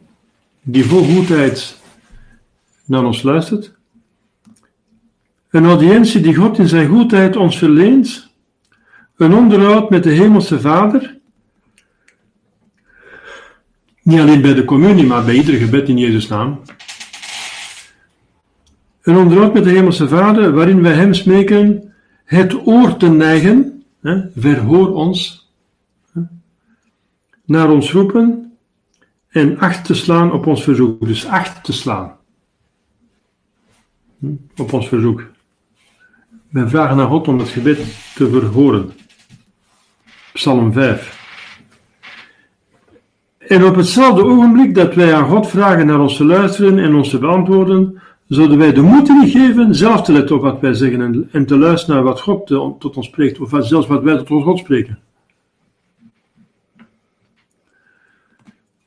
die 0.62 0.86
vol 0.86 1.04
goedheid 1.04 1.82
naar 2.86 3.06
ons 3.06 3.24
luistert. 3.24 3.74
Een 5.50 5.66
audiëntie 5.66 6.22
die 6.22 6.36
God 6.36 6.58
in 6.58 6.68
zijn 6.68 6.88
goedheid 6.88 7.36
ons 7.36 7.58
verleent. 7.58 8.31
Een 9.22 9.34
onderhoud 9.34 9.90
met 9.90 10.04
de 10.04 10.10
Hemelse 10.10 10.60
Vader. 10.60 11.18
Niet 14.02 14.20
alleen 14.20 14.42
bij 14.42 14.54
de 14.54 14.66
communie, 14.66 15.06
maar 15.06 15.24
bij 15.24 15.36
ieder 15.36 15.54
gebed 15.54 15.88
in 15.88 15.98
Jezus' 15.98 16.28
naam. 16.28 16.62
Een 19.02 19.18
onderhoud 19.18 19.54
met 19.54 19.64
de 19.64 19.70
Hemelse 19.70 20.08
Vader, 20.08 20.52
waarin 20.52 20.82
wij 20.82 20.94
Hem 20.94 21.14
smeken 21.14 21.94
het 22.26 22.68
oor 22.68 22.98
te 22.98 23.10
neigen, 23.10 23.84
hè, 24.02 24.22
verhoor 24.36 24.94
ons, 24.94 25.52
hè, 26.14 26.22
naar 27.46 27.70
ons 27.70 27.92
roepen 27.92 28.58
en 29.30 29.60
acht 29.60 29.86
te 29.86 29.94
slaan 29.94 30.32
op 30.32 30.48
ons 30.48 30.64
verzoek. 30.64 31.08
Dus 31.08 31.26
acht 31.26 31.64
te 31.64 31.74
slaan 31.74 32.16
hm, 34.20 34.34
op 34.58 34.74
ons 34.74 34.88
verzoek. 34.88 35.24
Wij 36.50 36.68
vragen 36.68 36.98
naar 36.98 37.08
God 37.08 37.28
om 37.28 37.40
het 37.40 37.50
gebed 37.50 37.78
te 38.16 38.30
verhoren. 38.30 38.92
Psalm 40.34 40.74
5. 40.74 41.20
En 43.38 43.66
op 43.66 43.76
hetzelfde 43.76 44.24
ogenblik 44.24 44.76
dat 44.76 44.96
wij 44.96 45.14
aan 45.14 45.30
God 45.30 45.48
vragen 45.48 45.86
naar 45.86 46.00
ons 46.00 46.18
te 46.18 46.26
luisteren 46.26 46.80
en 46.80 46.96
ons 46.96 47.10
te 47.10 47.20
beantwoorden, 47.20 48.02
zouden 48.28 48.58
wij 48.58 48.74
de 48.74 48.82
moed 48.82 49.10
niet 49.10 49.32
geven 49.32 49.76
zelf 49.76 50.02
te 50.02 50.12
letten 50.12 50.36
op 50.36 50.42
wat 50.42 50.60
wij 50.60 50.74
zeggen 50.74 51.30
en, 51.32 51.46
te 51.46 51.58
luisteren 51.58 51.96
naar 51.96 52.04
wat 52.04 52.22
God 52.22 52.48
tot 52.80 52.98
ons 52.98 53.06
spreekt, 53.06 53.40
of 53.40 53.50
zelfs 53.60 53.88
wat 53.88 54.04
wij 54.04 54.18
tot 54.18 54.44
God 54.44 54.60
spreken. 54.60 55.00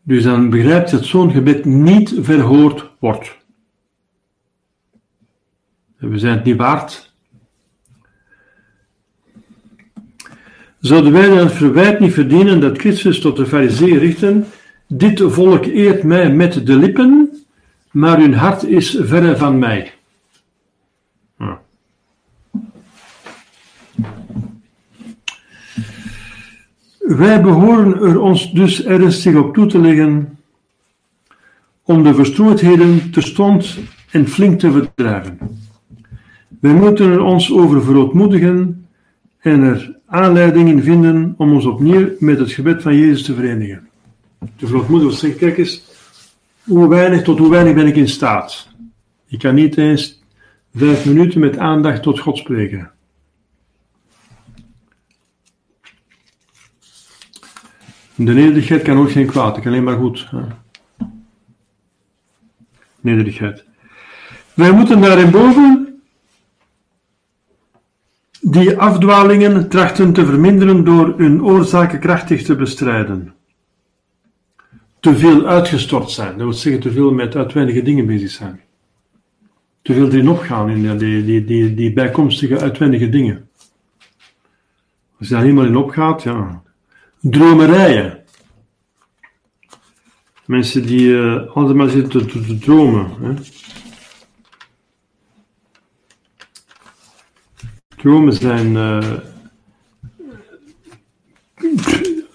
Dus 0.02 0.22
dan 0.22 0.50
begrijpt 0.50 0.90
dat 0.90 1.04
zo'n 1.04 1.30
gebed 1.30 1.64
niet 1.64 2.14
verhoord 2.20 2.90
wordt. 2.98 3.38
we 5.96 6.18
zijn 6.18 6.36
het 6.36 6.44
niet 6.44 6.56
waard. 6.56 7.13
Zouden 10.84 11.12
wij 11.12 11.28
dan 11.28 11.38
het 11.38 11.52
verwijt 11.52 12.00
niet 12.00 12.12
verdienen 12.12 12.60
dat 12.60 12.78
Christus 12.78 13.20
tot 13.20 13.36
de 13.36 13.46
fariseeën 13.46 13.98
richten, 13.98 14.46
dit 14.86 15.22
volk 15.26 15.64
eert 15.64 16.02
mij 16.02 16.32
met 16.32 16.66
de 16.66 16.76
lippen, 16.76 17.30
maar 17.90 18.18
hun 18.18 18.34
hart 18.34 18.62
is 18.62 18.98
verre 19.00 19.36
van 19.36 19.58
mij. 19.58 19.92
Wij 26.98 27.42
behoren 27.42 27.94
er 27.94 28.20
ons 28.20 28.52
dus 28.52 28.84
ernstig 28.84 29.36
op 29.36 29.54
toe 29.54 29.66
te 29.66 29.78
leggen 29.78 30.38
om 31.82 32.02
de 32.02 32.14
verstoordheden 32.14 33.10
terstond 33.10 33.78
en 34.10 34.28
flink 34.28 34.58
te 34.58 34.72
verdrijven. 34.72 35.38
Wij 36.60 36.74
moeten 36.74 37.10
er 37.10 37.22
ons 37.22 37.52
over 37.52 37.82
verootmoedigen 37.82 38.86
en 39.38 39.62
er 39.62 39.94
aanleidingen 40.06 40.82
vinden 40.82 41.34
om 41.36 41.52
ons 41.52 41.64
opnieuw 41.64 42.08
met 42.18 42.38
het 42.38 42.52
gebed 42.52 42.82
van 42.82 42.96
Jezus 42.96 43.22
te 43.22 43.34
verenigen. 43.34 43.88
De 44.56 44.66
verootmoedigen 44.66 45.18
zeggen, 45.18 45.38
kijk 45.38 45.58
eens, 45.58 45.82
hoe 46.64 46.88
weinig 46.88 47.22
tot 47.22 47.38
hoe 47.38 47.50
weinig 47.50 47.74
ben 47.74 47.86
ik 47.86 47.96
in 47.96 48.08
staat. 48.08 48.68
Ik 49.26 49.38
kan 49.38 49.54
niet 49.54 49.76
eens 49.76 50.22
vijf 50.74 51.06
minuten 51.06 51.40
met 51.40 51.58
aandacht 51.58 52.02
tot 52.02 52.18
God 52.18 52.38
spreken. 52.38 52.90
De 58.14 58.32
nederigheid 58.32 58.82
kan 58.82 58.98
ook 58.98 59.10
geen 59.10 59.26
kwaad, 59.26 59.56
ik 59.56 59.66
alleen 59.66 59.84
maar 59.84 59.96
goed. 59.96 60.28
Nederigheid. 63.00 63.64
Wij 64.54 64.72
moeten 64.72 65.00
daarboven 65.00 65.93
die 68.46 68.78
afdwalingen 68.78 69.68
trachten 69.68 70.12
te 70.12 70.26
verminderen 70.26 70.84
door 70.84 71.14
hun 71.16 71.44
oorzaken 71.44 71.98
krachtig 71.98 72.42
te 72.42 72.56
bestrijden. 72.56 73.34
Te 75.00 75.16
veel 75.16 75.46
uitgestort 75.46 76.10
zijn, 76.10 76.28
dat 76.28 76.36
wil 76.36 76.52
zeggen 76.52 76.82
te 76.82 76.92
veel 76.92 77.12
met 77.12 77.36
uitwendige 77.36 77.82
dingen 77.82 78.06
bezig 78.06 78.30
zijn. 78.30 78.60
Te 79.82 79.94
veel 79.94 80.06
erin 80.06 80.28
opgaan 80.28 80.70
in 80.70 80.98
die, 80.98 81.24
die, 81.24 81.44
die, 81.44 81.74
die 81.74 81.92
bijkomstige 81.92 82.60
uitwendige 82.60 83.08
dingen. 83.08 83.48
Als 85.18 85.28
je 85.28 85.34
daar 85.34 85.42
helemaal 85.42 85.64
in 85.64 85.76
opgaat, 85.76 86.22
ja, 86.22 86.62
dromerijen. 87.20 88.22
Mensen 90.46 90.86
die 90.86 91.08
uh, 91.08 91.54
altijd 91.54 91.76
maar 91.76 91.88
zitten 91.88 92.26
te, 92.28 92.40
te 92.40 92.58
dromen. 92.58 93.06
Hè. 93.20 93.34
Dromen 98.04 98.32
zijn. 98.32 98.72
Uh, 98.72 99.12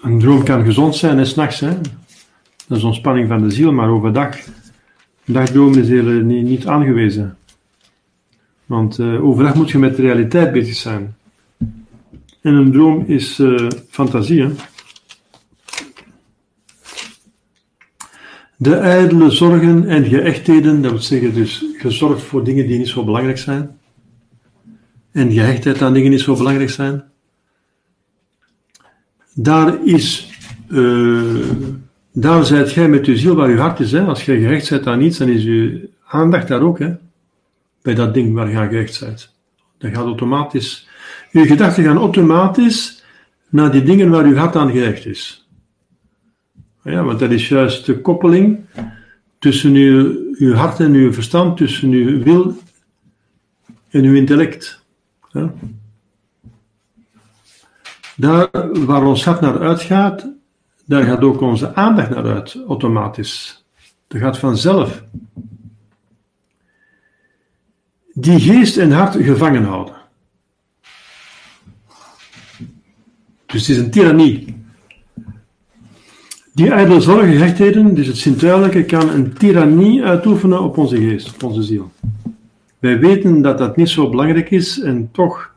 een 0.00 0.18
droom 0.18 0.44
kan 0.44 0.64
gezond 0.64 0.96
zijn 0.96 1.18
en 1.18 1.26
s'nachts. 1.26 1.60
Dat 1.60 2.78
is 2.78 2.82
ontspanning 2.82 3.28
van 3.28 3.42
de 3.42 3.50
ziel, 3.50 3.72
maar 3.72 3.88
overdag. 3.88 4.36
Dagdromen 5.24 5.78
is 5.78 5.88
heel, 5.88 6.06
uh, 6.06 6.24
niet, 6.24 6.44
niet, 6.44 6.66
aangewezen. 6.66 7.36
Want 8.66 8.98
uh, 8.98 9.24
overdag 9.24 9.54
moet 9.54 9.70
je 9.70 9.78
met 9.78 9.96
de 9.96 10.02
realiteit 10.02 10.52
bezig 10.52 10.74
zijn. 10.74 11.16
En 12.40 12.54
een 12.54 12.72
droom 12.72 13.04
is 13.06 13.42
fantasie. 13.88 14.42
Hè? 14.42 14.50
De 18.56 18.74
ijdele 18.74 19.30
zorgen 19.30 19.88
en 19.88 20.04
gehechtheden, 20.04 20.82
dat 20.82 20.90
wil 20.90 21.00
zeggen 21.00 21.34
dus 21.34 21.64
gezorgd 21.78 22.22
voor 22.22 22.44
dingen 22.44 22.66
die 22.66 22.78
niet 22.78 22.88
zo 22.88 23.04
belangrijk 23.04 23.38
zijn. 23.38 23.79
En 25.12 25.32
gehechtheid 25.32 25.82
aan 25.82 25.92
dingen 25.92 26.10
niet 26.10 26.20
zo 26.20 26.36
belangrijk 26.36 26.70
zijn. 26.70 27.04
Daar 29.34 29.84
is, 29.84 30.30
uh, 30.68 31.48
daar 32.12 32.44
zijt 32.44 32.72
jij 32.72 32.88
met 32.88 33.06
je 33.06 33.16
ziel 33.16 33.34
waar 33.34 33.50
je 33.50 33.58
hart 33.58 33.80
is. 33.80 33.92
Hè? 33.92 34.00
Als 34.00 34.24
je 34.24 34.38
gehecht 34.38 34.70
bent 34.70 34.86
aan 34.86 35.00
iets, 35.00 35.18
dan 35.18 35.28
is 35.28 35.42
je 35.42 35.88
aandacht 36.06 36.48
daar 36.48 36.60
ook. 36.60 36.78
Hè? 36.78 36.92
Bij 37.82 37.94
dat 37.94 38.14
ding 38.14 38.34
waar 38.34 38.50
je 38.50 38.56
aan 38.56 38.68
gehecht 38.68 39.00
bent. 39.00 39.34
Dat 39.78 39.90
gaat 39.90 40.04
automatisch, 40.04 40.88
je 41.30 41.46
gedachten 41.46 41.84
gaan 41.84 41.96
automatisch 41.96 43.04
naar 43.48 43.72
die 43.72 43.82
dingen 43.82 44.10
waar 44.10 44.28
je 44.28 44.36
hart 44.36 44.56
aan 44.56 44.70
gehecht 44.70 45.06
is. 45.06 45.48
Ja, 46.84 47.04
want 47.04 47.18
dat 47.18 47.30
is 47.30 47.48
juist 47.48 47.86
de 47.86 48.00
koppeling 48.00 48.58
tussen 49.38 49.74
uw 49.74 50.52
hart 50.54 50.80
en 50.80 50.92
uw 50.92 51.12
verstand, 51.12 51.56
tussen 51.56 51.90
uw 51.90 52.22
wil 52.22 52.56
en 53.90 54.04
uw 54.04 54.14
intellect. 54.14 54.79
Daar 58.16 58.48
waar 58.84 59.04
ons 59.06 59.24
hart 59.24 59.40
naar 59.40 59.60
uitgaat, 59.60 60.26
daar 60.84 61.02
gaat 61.02 61.22
ook 61.22 61.40
onze 61.40 61.74
aandacht 61.74 62.10
naar 62.10 62.26
uit, 62.26 62.62
automatisch. 62.68 63.64
Dat 64.06 64.20
gaat 64.20 64.38
vanzelf. 64.38 65.02
Die 68.12 68.40
geest 68.40 68.76
en 68.76 68.92
hart 68.92 69.16
gevangen 69.16 69.64
houden. 69.64 69.94
Dus 73.46 73.66
het 73.66 73.68
is 73.68 73.78
een 73.78 73.90
tirannie 73.90 74.60
Die 76.60 76.70
ijdele 76.70 77.00
zorgengehechtheden, 77.00 77.94
dus 77.94 78.06
het 78.06 78.18
zintuigelijke, 78.18 78.84
kan 78.84 79.08
een 79.08 79.32
tirannie 79.32 80.04
uitoefenen 80.04 80.62
op 80.62 80.78
onze 80.78 80.96
geest, 80.96 81.34
op 81.34 81.42
onze 81.42 81.62
ziel. 81.62 81.90
Wij 82.80 82.98
weten 82.98 83.42
dat 83.42 83.58
dat 83.58 83.76
niet 83.76 83.88
zo 83.88 84.10
belangrijk 84.10 84.50
is 84.50 84.80
en 84.80 85.08
toch 85.12 85.54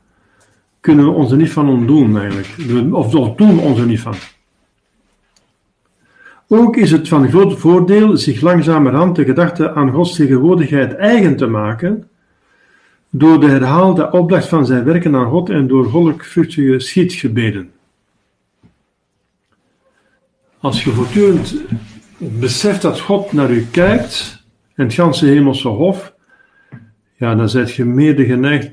kunnen 0.79 1.05
we 1.05 1.11
ons 1.11 1.31
er 1.31 1.37
niet 1.37 1.51
van 1.51 1.69
ontdoen 1.69 2.17
eigenlijk. 2.17 2.47
Of, 2.93 3.11
we 3.11 3.61
ons 3.61 3.79
er 3.79 3.85
niet 3.85 3.99
van. 3.99 4.15
Ook 6.47 6.77
is 6.77 6.91
het 6.91 7.07
van 7.07 7.29
groot 7.29 7.59
voordeel 7.59 8.17
zich 8.17 8.41
langzamerhand 8.41 9.15
de 9.15 9.23
gedachte 9.23 9.73
aan 9.73 9.91
Gods 9.91 10.15
tegenwoordigheid 10.15 10.95
eigen 10.95 11.35
te 11.35 11.47
maken, 11.47 12.07
door 13.09 13.39
de 13.39 13.47
herhaalde 13.47 14.11
opdracht 14.11 14.47
van 14.47 14.65
zijn 14.65 14.83
werken 14.83 15.15
aan 15.15 15.29
God 15.29 15.49
en 15.49 15.67
door 15.67 15.89
volkvruchtige 15.89 16.79
schietgebeden. 16.79 17.71
Als 20.59 20.83
je 20.83 20.91
voortdurend 20.91 21.55
beseft 22.17 22.81
dat 22.81 22.99
God 22.99 23.33
naar 23.33 23.51
u 23.51 23.67
kijkt, 23.71 24.43
en 24.75 24.83
het 24.83 24.93
ganse 24.93 25.25
hemelse 25.25 25.67
hof, 25.67 26.12
ja, 27.23 27.35
dan 27.35 27.49
zijt 27.49 27.73
je 27.73 27.85
meer 27.85 28.15
de 28.15 28.25
geneigd 28.25 28.69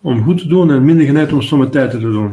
om 0.00 0.22
goed 0.22 0.38
te 0.38 0.48
doen 0.48 0.70
en 0.70 0.84
minder 0.84 1.06
geneigd 1.06 1.32
om 1.32 1.42
stomme 1.42 1.68
tijd 1.68 1.90
te 1.90 1.98
doen. 1.98 2.32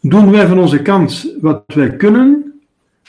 Doen 0.00 0.30
wij 0.30 0.46
van 0.46 0.58
onze 0.58 0.82
kant 0.82 1.34
wat 1.40 1.62
wij 1.66 1.96
kunnen, 1.96 2.52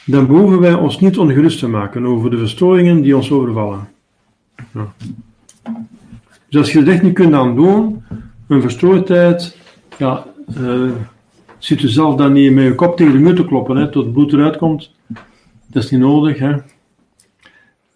dan 0.05 0.27
behoeven 0.27 0.59
wij 0.59 0.73
ons 0.73 0.99
niet 0.99 1.17
ongerust 1.17 1.59
te 1.59 1.67
maken 1.67 2.05
over 2.05 2.29
de 2.29 2.37
verstoringen 2.37 3.01
die 3.01 3.15
ons 3.15 3.31
overvallen. 3.31 3.87
Ja. 4.71 4.93
Dus 6.49 6.61
als 6.61 6.73
je 6.73 6.79
er 6.79 6.89
echt 6.89 7.01
niet 7.01 7.13
kunt 7.13 7.33
aan 7.33 7.55
doen, 7.55 8.03
een 8.47 8.61
verstoordheid, 8.61 9.57
ja, 9.97 10.25
uh, 10.59 10.91
zit 11.57 11.81
je 11.81 11.89
zelf 11.89 12.15
dan 12.15 12.33
niet 12.33 12.53
met 12.53 12.63
je 12.63 12.75
kop 12.75 12.97
tegen 12.97 13.13
de 13.13 13.19
muur 13.19 13.35
te 13.35 13.45
kloppen, 13.45 13.75
hè, 13.75 13.89
tot 13.89 14.03
het 14.03 14.13
bloed 14.13 14.33
eruit 14.33 14.57
komt. 14.57 14.91
Dat 15.67 15.83
is 15.83 15.91
niet 15.91 15.99
nodig. 15.99 16.39
Hè. 16.39 16.55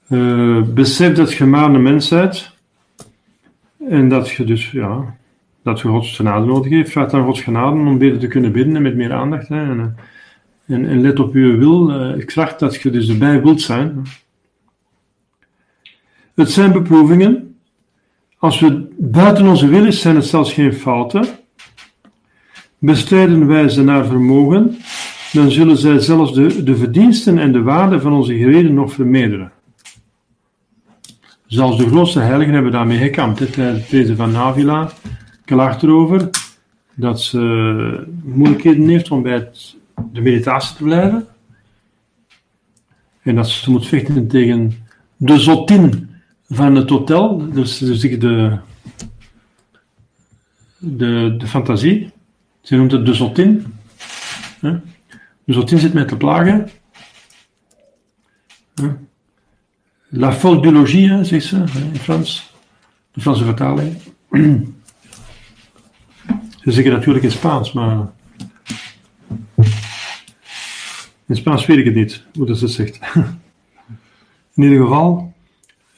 Uh, 0.09 0.61
besef 0.63 1.13
dat 1.13 1.33
je 1.33 1.45
maar 1.45 1.73
een 1.73 1.81
mens 1.81 2.09
bent. 2.09 2.55
En 3.89 4.09
dat 4.09 4.29
je 4.29 4.43
dus, 4.43 4.71
ja, 4.71 5.15
dat 5.63 5.79
je 5.79 5.87
Gods 5.87 6.15
genade 6.15 6.45
nodig 6.45 6.71
heeft. 6.71 6.91
Vraag 6.91 7.11
aan 7.11 7.25
Gods 7.25 7.41
genade 7.41 7.75
om 7.75 7.97
beter 7.97 8.19
te 8.19 8.27
kunnen 8.27 8.51
bidden 8.51 8.75
en 8.75 8.81
met 8.81 8.95
meer 8.95 9.13
aandacht. 9.13 9.47
Hè. 9.47 9.61
En, 9.61 9.79
eh, 9.79 10.75
en, 10.75 10.85
en, 10.85 11.01
let 11.01 11.19
op 11.19 11.33
je 11.33 11.55
wil. 11.55 11.91
Uh, 11.91 12.17
ik 12.17 12.31
vraag 12.31 12.55
dat 12.55 12.81
je 12.81 12.89
dus 12.89 13.09
erbij 13.09 13.41
wilt 13.41 13.61
zijn. 13.61 14.01
Het 16.35 16.51
zijn 16.51 16.71
beproevingen. 16.71 17.55
Als 18.37 18.59
we 18.59 18.87
buiten 18.97 19.47
onze 19.47 19.67
wil 19.67 19.85
is, 19.85 20.01
zijn 20.01 20.15
het 20.15 20.25
zelfs 20.25 20.53
geen 20.53 20.73
fouten. 20.73 21.25
Bestrijden 22.77 23.47
wij 23.47 23.69
ze 23.69 23.83
naar 23.83 24.05
vermogen, 24.05 24.77
dan 25.31 25.51
zullen 25.51 25.77
zij 25.77 25.99
zelfs 25.99 26.33
de, 26.33 26.63
de 26.63 26.75
verdiensten 26.75 27.37
en 27.37 27.51
de 27.51 27.61
waarde 27.61 27.99
van 27.99 28.13
onze 28.13 28.37
gereden 28.37 28.73
nog 28.73 28.93
vermeerderen. 28.93 29.51
Zelfs 31.47 31.77
de 31.77 31.87
grootste 31.87 32.19
heiligen 32.19 32.53
hebben 32.53 32.71
daarmee 32.71 32.97
gekampt. 32.97 33.39
Het 33.39 33.89
deze 33.89 34.15
van 34.15 34.31
Navila 34.31 34.91
klaagt 35.45 35.83
erover 35.83 36.29
dat 36.93 37.21
ze 37.21 38.07
moeilijkheden 38.23 38.87
heeft 38.87 39.11
om 39.11 39.21
bij 39.21 39.49
de 40.11 40.21
meditatie 40.21 40.75
te 40.75 40.83
blijven. 40.83 41.27
En 43.21 43.35
dat 43.35 43.49
ze 43.49 43.71
moet 43.71 43.87
vechten 43.87 44.27
tegen 44.27 44.85
de 45.17 45.39
zotin 45.39 46.09
van 46.49 46.75
het 46.75 46.89
hotel, 46.89 47.51
dus, 47.51 47.77
dus 47.77 48.01
de, 48.01 48.57
de, 50.77 51.35
de 51.37 51.47
fantasie. 51.47 52.11
Ze 52.61 52.75
noemt 52.75 52.91
het 52.91 53.05
de 53.05 53.13
zotin. 53.13 53.73
De 55.43 55.53
zotin 55.53 55.79
zit 55.79 55.93
met 55.93 56.07
te 56.07 56.17
plagen. 56.17 56.69
La 60.17 60.31
folle 60.31 60.61
du 60.61 60.71
logis, 60.71 61.27
zegt 61.27 61.45
ze 61.45 61.55
in 61.93 61.99
Frans. 61.99 62.53
De 63.11 63.21
Franse 63.21 63.43
vertaling. 63.43 63.95
Ze 66.61 66.71
zeggen 66.71 66.91
natuurlijk 66.91 67.23
in 67.23 67.31
Spaans, 67.31 67.71
maar. 67.71 68.11
In 71.25 71.35
Spaans 71.35 71.65
weet 71.65 71.77
ik 71.77 71.85
het 71.85 71.95
niet, 71.95 72.23
hoe 72.33 72.45
dat 72.45 72.57
ze 72.57 72.67
zegt. 72.67 72.99
In 74.55 74.63
ieder 74.63 74.81
geval, 74.81 75.33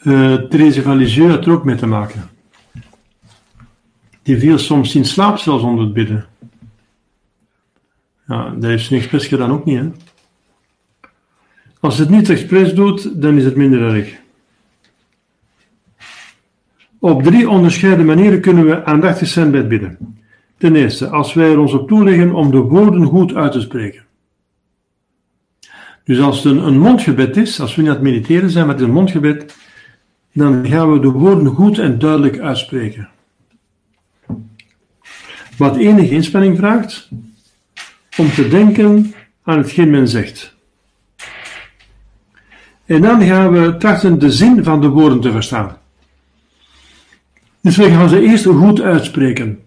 uh, 0.03 0.82
van 0.84 0.97
Lisieux 0.97 1.32
had 1.32 1.45
er 1.45 1.51
ook 1.51 1.63
mee 1.63 1.76
te 1.76 1.88
maken. 1.88 2.30
Die 4.22 4.38
viel 4.38 4.57
soms 4.57 4.95
in 4.95 5.05
slaap 5.05 5.38
zelfs 5.38 5.63
onder 5.63 5.84
het 5.84 5.93
bidden. 5.93 6.26
Ja, 8.28 8.49
dat 8.49 8.63
heeft 8.63 8.86
ze 8.86 8.95
expres 8.95 9.28
gedaan 9.28 9.51
ook 9.51 9.65
niet, 9.65 9.80
hè. 9.80 9.89
Als 11.80 11.97
het 11.97 12.09
niet 12.09 12.30
expres 12.30 12.73
doet, 12.73 13.21
dan 13.21 13.38
is 13.38 13.45
het 13.45 13.55
minder 13.55 13.95
erg. 13.95 14.17
Op 16.99 17.23
drie 17.23 17.49
onderscheiden 17.49 18.05
manieren 18.05 18.41
kunnen 18.41 18.65
we 18.65 18.86
aandachtig 18.86 19.27
zijn 19.27 19.51
bij 19.51 19.59
het 19.59 19.69
bidden. 19.69 20.17
Ten 20.57 20.75
eerste, 20.75 21.07
als 21.07 21.34
wij 21.34 21.51
er 21.51 21.59
ons 21.59 21.73
op 21.73 21.88
toeleggen 21.88 22.34
om 22.34 22.51
de 22.51 22.57
woorden 22.57 23.05
goed 23.05 23.36
uit 23.36 23.51
te 23.51 23.61
spreken. 23.61 24.03
Dus 26.03 26.19
als 26.19 26.43
het 26.43 26.57
een, 26.57 26.80
mondgebed 26.80 27.38
is, 27.38 27.59
als 27.59 27.75
we 27.75 27.82
niet 27.82 27.89
aan 27.89 27.95
het 27.95 28.05
mediteren 28.05 28.49
zijn, 28.49 28.75
is 28.75 28.82
een 28.82 28.91
mondgebed, 28.91 29.55
dan 30.34 30.67
gaan 30.67 30.91
we 30.91 30.99
de 30.99 31.09
woorden 31.09 31.47
goed 31.47 31.80
en 31.80 31.99
duidelijk 31.99 32.39
uitspreken. 32.39 33.09
Wat 35.57 35.77
enige 35.77 36.13
inspanning 36.13 36.57
vraagt, 36.57 37.09
om 38.17 38.30
te 38.30 38.47
denken 38.47 39.13
aan 39.43 39.57
hetgeen 39.57 39.89
men 39.89 40.07
zegt. 40.07 40.57
En 42.90 43.02
dan 43.02 43.22
gaan 43.22 43.52
we 43.52 43.78
trachten 43.78 44.20
de 44.20 44.32
zin 44.32 44.64
van 44.64 44.82
de 44.82 44.88
woorden 44.88 45.20
te 45.20 45.32
verstaan. 45.32 45.78
Dus 47.62 47.78
we 47.78 47.90
gaan 47.90 48.10
ze 48.10 48.22
eerst 48.22 48.46
goed 48.46 48.82
uitspreken. 48.82 49.60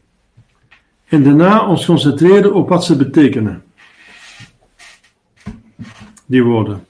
En 1.08 1.22
daarna 1.22 1.66
ons 1.66 1.86
concentreren 1.86 2.54
op 2.54 2.68
wat 2.68 2.84
ze 2.84 2.96
betekenen. 2.96 3.62
Die 6.26 6.42
woorden. 6.42 6.86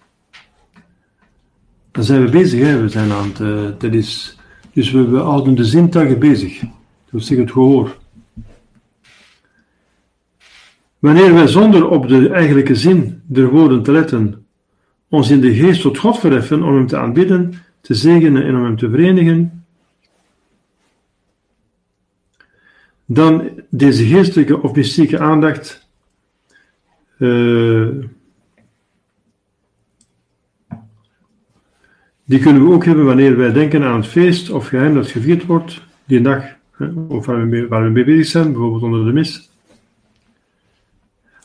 Dan 1.91 2.05
zijn 2.05 2.25
we 2.25 2.31
bezig, 2.31 2.61
hè? 2.61 2.81
we 2.81 2.89
zijn 2.89 3.13
aan 3.13 3.29
het. 3.29 3.39
Uh, 3.39 3.71
dat 3.79 3.93
is, 3.93 4.39
dus 4.73 4.91
we, 4.91 5.09
we 5.09 5.19
houden 5.19 5.55
de 5.55 5.65
zintuigen 5.65 6.19
bezig. 6.19 6.61
Dat 6.61 6.71
wil 7.11 7.21
zeggen 7.21 7.47
het 7.47 7.55
gehoor. 7.55 7.97
Wanneer 10.99 11.35
wij 11.35 11.47
zonder 11.47 11.89
op 11.89 12.09
de 12.09 12.29
eigenlijke 12.29 12.75
zin 12.75 13.23
der 13.27 13.51
woorden 13.51 13.83
te 13.83 13.93
letten, 13.93 14.42
ons 15.13 15.31
in 15.31 15.41
de 15.41 15.55
geest 15.55 15.81
tot 15.81 15.99
God 15.99 16.19
verheffen 16.19 16.63
om 16.63 16.75
Hem 16.75 16.87
te 16.87 16.97
aanbidden, 16.97 17.55
te 17.81 17.95
zegenen 17.95 18.45
en 18.45 18.57
om 18.57 18.65
Hem 18.65 18.77
te 18.77 18.91
verenigen, 18.91 19.65
dan 23.05 23.51
deze 23.69 24.05
geestelijke 24.05 24.63
of 24.63 24.75
mystieke 24.75 25.19
aandacht 25.19 25.87
uh, 27.19 27.89
die 32.25 32.39
kunnen 32.39 32.65
we 32.65 32.73
ook 32.73 32.85
hebben 32.85 33.05
wanneer 33.05 33.37
wij 33.37 33.53
denken 33.53 33.83
aan 33.83 33.97
het 33.97 34.07
feest 34.07 34.51
of 34.51 34.67
geheim 34.67 34.95
dat 34.95 35.11
gevierd 35.11 35.47
wordt, 35.47 35.83
die 36.05 36.21
dag, 36.21 36.45
of 37.09 37.27
waar 37.27 37.41
we, 37.41 37.47
mee, 37.47 37.69
waar 37.69 37.85
we 37.85 37.91
mee 37.91 38.05
bezig 38.05 38.27
zijn, 38.27 38.53
bijvoorbeeld 38.53 38.83
onder 38.83 39.05
de 39.05 39.13
mis. 39.13 39.52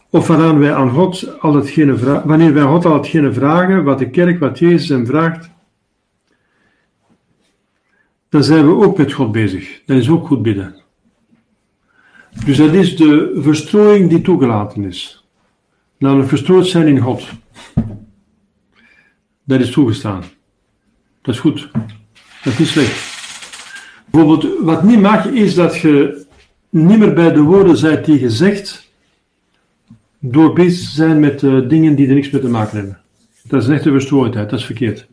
Of 0.09 0.27
waaraan 0.27 0.59
wij 0.59 0.73
aan 0.73 0.89
God 0.89 1.39
al 1.39 1.55
hetgene 1.55 1.97
vragen, 1.97 2.27
wanneer 2.27 2.53
wij 2.53 2.63
God 2.63 2.85
al 2.85 2.93
hetgene 2.93 3.33
vragen, 3.33 3.83
wat 3.83 3.99
de 3.99 4.09
kerk, 4.09 4.39
wat 4.39 4.59
Jezus 4.59 4.89
hem 4.89 5.05
vraagt, 5.05 5.49
dan 8.29 8.43
zijn 8.43 8.65
we 8.65 8.85
ook 8.85 8.97
met 8.97 9.13
God 9.13 9.31
bezig. 9.31 9.81
Dat 9.85 9.97
is 9.97 10.09
ook 10.09 10.27
goed 10.27 10.41
bidden. 10.41 10.75
Dus 12.45 12.57
dat 12.57 12.73
is 12.73 12.95
de 12.95 13.37
verstrooiing 13.41 14.09
die 14.09 14.21
toegelaten 14.21 14.83
is. 14.83 15.25
Namelijk 15.97 16.29
verstrooid 16.29 16.67
zijn 16.67 16.87
in 16.87 16.99
God. 16.99 17.29
Dat 19.43 19.59
is 19.59 19.71
toegestaan. 19.71 20.23
Dat 21.21 21.35
is 21.35 21.41
goed. 21.41 21.69
Dat 22.43 22.59
is 22.59 22.71
slecht. 22.71 23.15
Bijvoorbeeld, 24.09 24.59
wat 24.59 24.83
niet 24.83 25.01
mag, 25.01 25.25
is 25.25 25.55
dat 25.55 25.77
je 25.77 26.25
niet 26.69 26.99
meer 26.99 27.13
bij 27.13 27.33
de 27.33 27.41
woorden 27.41 27.77
zijt 27.77 28.05
die 28.05 28.19
je 28.19 28.29
zegt, 28.29 28.86
door 30.19 30.53
bezig 30.53 30.89
te 30.89 30.95
zijn 30.95 31.19
met 31.19 31.41
uh, 31.41 31.69
dingen 31.69 31.95
die 31.95 32.07
er 32.07 32.13
niks 32.13 32.29
mee 32.29 32.41
te 32.41 32.49
maken 32.49 32.77
hebben. 32.77 32.99
Dat 33.43 33.61
is 33.61 33.67
een 33.67 33.73
echte 33.73 33.91
dat 34.49 34.59
is 34.59 34.65
verkeerd. 34.65 35.07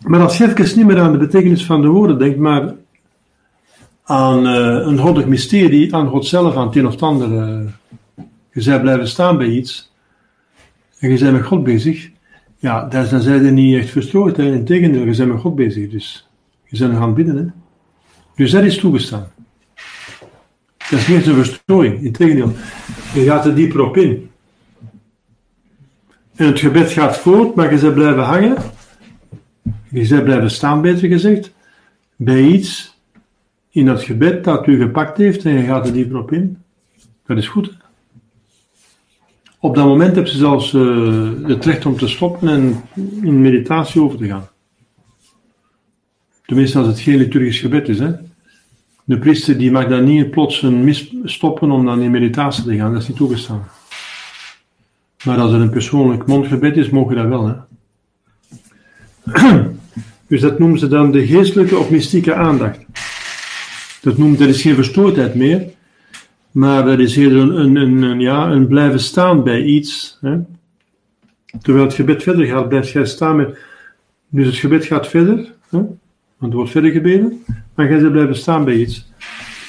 Maar 0.00 0.20
als 0.20 0.38
je 0.38 0.44
even 0.44 0.76
niet 0.76 0.86
meer 0.86 1.00
aan 1.00 1.12
de 1.12 1.18
betekenis 1.18 1.66
van 1.66 1.80
de 1.80 1.88
woorden 1.88 2.18
denkt, 2.18 2.38
maar 2.38 2.74
aan 4.04 4.46
uh, 4.46 4.86
een 4.86 4.98
goddelijk 4.98 5.28
mysterie, 5.28 5.94
aan 5.94 6.08
God 6.08 6.26
zelf, 6.26 6.56
aan 6.56 6.66
het 6.66 6.76
een 6.76 6.86
of 6.86 6.92
het 6.92 7.02
ander. 7.02 7.32
Uh, 7.32 7.70
je 8.52 8.80
blijven 8.80 9.08
staan 9.08 9.38
bij 9.38 9.46
iets 9.46 9.92
en 10.98 11.10
je 11.10 11.18
bent 11.18 11.32
met 11.32 11.44
God 11.44 11.64
bezig, 11.64 12.10
ja, 12.58 12.84
dan 12.84 13.20
zijn 13.20 13.44
je 13.44 13.50
niet 13.50 13.76
echt 13.76 13.90
verstrooid. 13.90 14.38
Integendeel, 14.38 15.04
je 15.04 15.16
bent 15.16 15.32
met 15.32 15.40
God 15.40 15.54
bezig, 15.54 15.90
dus 15.90 16.28
je 16.64 16.78
bent 16.78 16.96
gaan 16.96 17.14
bidden. 17.14 17.36
Hè. 17.36 17.46
Dus 18.34 18.50
dat 18.50 18.64
is 18.64 18.78
toegestaan. 18.78 19.28
Dat 20.90 20.98
is 20.98 21.08
niet 21.08 21.26
een 21.26 21.34
verstrooiing, 21.34 22.02
integendeel. 22.02 22.52
Je 23.14 23.24
gaat 23.24 23.46
er 23.46 23.54
dieper 23.54 23.80
op 23.80 23.96
in. 23.96 24.30
En 26.34 26.46
het 26.46 26.58
gebed 26.58 26.92
gaat 26.92 27.18
voort, 27.18 27.54
maar 27.54 27.74
je 27.74 27.80
bent 27.80 27.94
blijven 27.94 28.22
hangen. 28.22 28.56
Je 29.88 30.08
bent 30.08 30.24
blijven 30.24 30.50
staan, 30.50 30.80
beter 30.80 31.08
gezegd. 31.08 31.52
Bij 32.16 32.42
iets 32.42 32.98
in 33.70 33.86
dat 33.86 34.02
gebed 34.02 34.44
dat 34.44 34.66
u 34.66 34.78
gepakt 34.78 35.16
heeft 35.16 35.44
en 35.44 35.52
je 35.52 35.64
gaat 35.64 35.86
er 35.86 35.92
dieper 35.92 36.18
op 36.18 36.32
in. 36.32 36.58
Dat 37.26 37.36
is 37.36 37.48
goed. 37.48 37.76
Op 39.58 39.74
dat 39.74 39.84
moment 39.86 40.16
heb 40.16 40.26
je 40.26 40.36
zelfs 40.36 40.74
eh, 40.74 41.30
het 41.42 41.64
recht 41.64 41.86
om 41.86 41.96
te 41.96 42.08
stoppen 42.08 42.48
en 42.48 42.82
in 43.22 43.40
meditatie 43.40 44.02
over 44.02 44.18
te 44.18 44.26
gaan. 44.26 44.48
Tenminste, 46.46 46.78
als 46.78 46.86
het 46.86 47.00
geen 47.00 47.16
liturgisch 47.16 47.60
gebed 47.60 47.88
is. 47.88 47.98
Hè? 47.98 48.12
De 49.10 49.18
priester 49.18 49.58
die 49.58 49.70
mag 49.70 49.88
dan 49.88 50.04
niet 50.04 50.30
plots 50.30 50.62
een 50.62 50.84
mis 50.84 51.14
stoppen 51.24 51.70
om 51.70 51.84
dan 51.84 52.02
in 52.02 52.10
meditatie 52.10 52.64
te 52.64 52.76
gaan. 52.76 52.92
Dat 52.92 53.02
is 53.02 53.08
niet 53.08 53.16
toegestaan. 53.16 53.68
Maar 55.24 55.38
als 55.38 55.52
het 55.52 55.60
een 55.60 55.70
persoonlijk 55.70 56.26
mondgebed 56.26 56.76
is, 56.76 56.90
mogen 56.90 57.16
dat 57.16 57.26
wel. 57.26 57.46
Hè? 57.46 57.54
Dus 60.26 60.40
dat 60.40 60.58
noemen 60.58 60.78
ze 60.78 60.88
dan 60.88 61.12
de 61.12 61.26
geestelijke 61.26 61.78
of 61.78 61.90
mystieke 61.90 62.34
aandacht. 62.34 62.78
Dat, 64.00 64.18
noemt, 64.18 64.38
dat 64.38 64.48
is 64.48 64.62
geen 64.62 64.74
verstoordheid 64.74 65.34
meer, 65.34 65.64
maar 66.50 66.84
dat 66.84 66.98
is 66.98 67.16
eerder 67.16 67.38
een, 67.38 67.76
een, 67.76 68.20
ja, 68.20 68.50
een 68.50 68.66
blijven 68.66 69.00
staan 69.00 69.42
bij 69.44 69.62
iets. 69.62 70.18
Hè? 70.20 70.38
Terwijl 71.62 71.84
het 71.84 71.94
gebed 71.94 72.22
verder 72.22 72.46
gaat, 72.46 72.68
blijft 72.68 72.90
jij 72.90 73.06
staan 73.06 73.36
met. 73.36 73.58
Dus 74.28 74.46
het 74.46 74.56
gebed 74.56 74.84
gaat 74.84 75.08
verder, 75.08 75.52
hè? 75.68 75.80
Want 76.40 76.52
er 76.52 76.58
wordt 76.58 76.70
verder 76.70 76.90
gebeden, 76.90 77.44
maar 77.74 77.88
jij 77.88 77.98
zit 77.98 78.12
blijven 78.12 78.36
staan 78.36 78.64
bij 78.64 78.74
iets. 78.74 79.12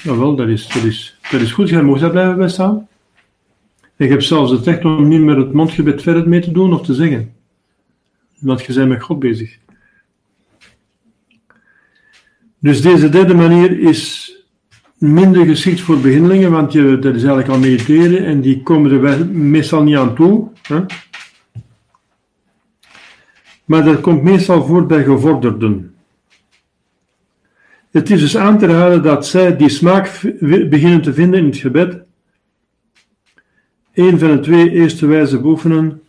Jawel, 0.04 0.36
dat 0.36 0.48
is, 0.48 0.68
dat 0.68 0.84
is, 0.84 1.18
dat 1.32 1.42
is 1.42 1.52
goed, 1.52 1.70
jij 1.70 1.84
mag 1.84 2.00
daar 2.00 2.12
blijven 2.12 2.38
bij 2.38 2.50
staan. 2.50 2.88
Je 3.96 4.08
hebt 4.08 4.24
zelfs 4.24 4.52
het 4.52 4.66
recht 4.66 4.86
om 4.86 5.08
niet 5.08 5.22
met 5.22 5.38
het 5.38 5.54
mondgebed 5.54 6.02
verder 6.02 6.30
mee 6.30 6.42
te 6.42 6.52
doen 6.52 6.74
of 6.74 6.86
te 6.86 6.94
zeggen. 6.94 7.34
Want 8.40 8.62
je 8.62 8.74
bent 8.74 8.90
met 8.90 9.04
God 9.04 9.20
bezig. 9.20 9.58
Dus 12.60 12.82
deze 12.82 13.10
derde 13.10 13.34
manier 13.34 13.80
is 13.80 14.34
minder 14.98 15.46
geschikt 15.46 15.82
voor 15.82 16.00
beginnelingen, 16.00 16.52
want 16.52 16.72
je, 16.72 17.00
dat 17.00 17.16
is 17.16 17.24
eigenlijk 17.24 17.48
al 17.48 17.60
mediteren 17.60 18.26
en 18.26 18.42
die 18.42 18.64
komen 18.64 19.06
er 19.06 19.28
meestal 19.28 19.84
niet 19.84 19.96
aan 19.96 20.16
toe. 20.16 20.50
Hè? 20.62 20.82
Maar 23.66 23.84
dat 23.84 24.02
komt 24.02 24.24
meestal 24.24 24.66
voor 24.66 24.86
bij 24.86 25.04
gevorderden. 25.04 25.96
Het 27.92 28.10
is 28.10 28.20
dus 28.20 28.38
aan 28.38 28.58
te 28.58 28.66
raden 28.66 29.04
dat 29.04 29.28
zij 29.28 29.58
die 29.58 29.70
smaak 29.70 30.22
beginnen 30.70 31.02
te 31.02 31.14
vinden 31.14 31.40
in 31.40 31.46
het 31.46 31.58
gebed, 31.58 32.00
een 33.94 34.20
van 34.20 34.32
de 34.32 34.40
twee 34.40 34.72
eerste 34.72 35.06
wijze 35.06 35.40
beoefenen, 35.40 36.02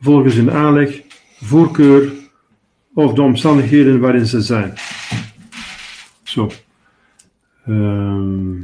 volgens 0.00 0.34
hun 0.34 0.50
aanleg, 0.50 1.02
voorkeur 1.40 2.12
of 2.94 3.12
de 3.12 3.22
omstandigheden 3.22 4.00
waarin 4.00 4.26
ze 4.26 4.40
zijn. 4.40 4.74
Zo. 6.22 6.50
Ehm, 7.66 8.62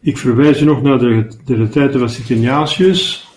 ik 0.00 0.18
verwijs 0.18 0.58
je 0.58 0.64
nog 0.64 0.82
naar 0.82 0.98
de, 0.98 1.26
de 1.44 1.54
retraite 1.54 1.98
van 1.98 2.10
Sint 2.10 2.30
Ignatius. 2.30 3.28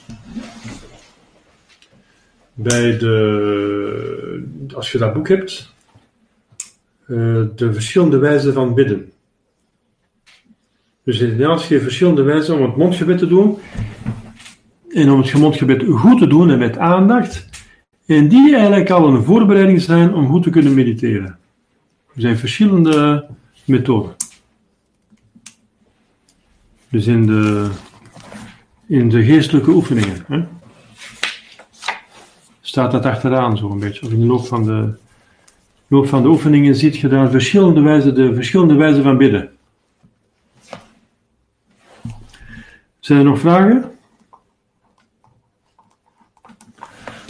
Bij 2.53 2.97
de, 2.97 4.43
als 4.73 4.91
je 4.91 4.97
dat 4.97 5.13
boek 5.13 5.27
hebt, 5.27 5.74
de 7.07 7.69
verschillende 7.73 8.17
wijzen 8.17 8.53
van 8.53 8.73
bidden. 8.73 9.11
Dus 11.03 11.19
Ignatius 11.19 11.65
geeft 11.65 11.83
verschillende 11.83 12.21
wijzen 12.21 12.55
om 12.55 12.61
het 12.61 12.75
mondgebed 12.75 13.17
te 13.17 13.27
doen. 13.27 13.57
En 14.89 15.11
om 15.11 15.21
het 15.21 15.33
mondgebed 15.33 15.83
goed 15.87 16.19
te 16.19 16.27
doen 16.27 16.49
en 16.49 16.57
met 16.57 16.77
aandacht. 16.77 17.47
En 18.05 18.27
die 18.27 18.55
eigenlijk 18.55 18.89
al 18.89 19.07
een 19.07 19.23
voorbereiding 19.23 19.81
zijn 19.81 20.13
om 20.13 20.27
goed 20.27 20.43
te 20.43 20.49
kunnen 20.49 20.73
mediteren. 20.73 21.37
Er 22.15 22.21
zijn 22.21 22.37
verschillende 22.37 23.25
methoden. 23.65 24.15
Dus 26.89 27.07
in 27.07 27.25
de, 27.25 27.69
in 28.87 29.09
de 29.09 29.23
geestelijke 29.23 29.71
oefeningen. 29.71 30.25
Hè, 30.27 30.43
staat 32.61 32.91
dat 32.91 33.05
achteraan 33.05 33.57
zo 33.57 33.71
een 33.71 33.79
beetje. 33.79 34.05
Of 34.05 34.11
in 34.11 34.19
de 34.19 34.25
loop 34.25 34.45
van 34.45 34.63
de, 34.63 34.93
loop 35.87 36.07
van 36.07 36.21
de 36.21 36.27
oefeningen 36.27 36.75
ziet 36.75 36.97
je 36.97 37.07
daar 37.07 37.29
verschillende 37.29 37.81
wijzen, 37.81 38.15
de 38.15 38.33
verschillende 38.35 38.73
wijzen 38.75 39.03
van 39.03 39.17
bidden. 39.17 39.49
Zijn 42.99 43.19
er 43.19 43.25
nog 43.25 43.39
vragen? 43.39 43.91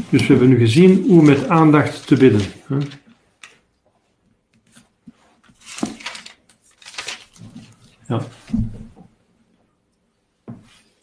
Dus 0.10 0.22
we 0.22 0.28
hebben 0.28 0.50
nu 0.50 0.58
gezien 0.58 1.04
hoe 1.08 1.24
met 1.24 1.48
aandacht 1.50 2.08
te 2.08 2.16
bidden. 2.18 2.42
Hè? 2.68 2.78
Ja. 8.08 8.22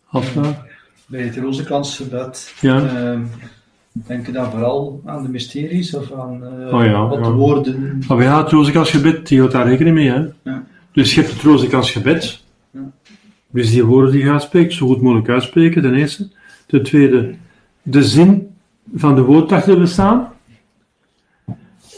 Afvraag? 0.07 0.65
Bij 1.07 1.23
het 1.23 1.37
Rozenkransgebed 1.37 2.55
Ja. 2.61 2.87
ehm, 2.87 3.25
denk 3.93 4.27
je 4.27 4.33
dan 4.33 4.51
vooral 4.51 5.03
aan 5.05 5.23
de 5.23 5.29
mysteries 5.29 5.95
of 5.95 6.13
aan 6.13 6.43
Oh 6.73 6.85
ja, 6.85 7.09
wat 7.09 7.19
ja. 7.19 7.33
woorden? 7.33 8.03
Maar 8.09 8.23
ja, 8.23 8.43
het 8.43 8.51
Rozekansgebed, 8.51 9.29
die 9.29 9.39
houdt 9.39 9.53
daar 9.53 9.69
rekening 9.69 9.95
mee. 9.95 10.11
Hè? 10.11 10.25
Ja. 10.43 10.65
Dus 10.93 11.15
je 11.15 11.21
hebt 11.21 11.33
het 11.33 11.43
Rozekansgebed. 11.43 12.43
Ja. 12.71 12.91
Dus 13.51 13.71
die 13.71 13.85
woorden 13.85 14.13
die 14.13 14.25
je 14.25 14.39
spreken, 14.39 14.73
zo 14.73 14.87
goed 14.87 15.01
mogelijk 15.03 15.29
uitspreken, 15.29 15.83
ten 15.83 15.95
eerste. 15.95 16.29
Ten 16.67 16.83
tweede, 16.83 17.35
de 17.83 18.05
zin 18.05 18.49
van 18.95 19.15
de 19.15 19.23
woord 19.23 19.53
achter 19.53 19.79
bestaan. 19.79 20.33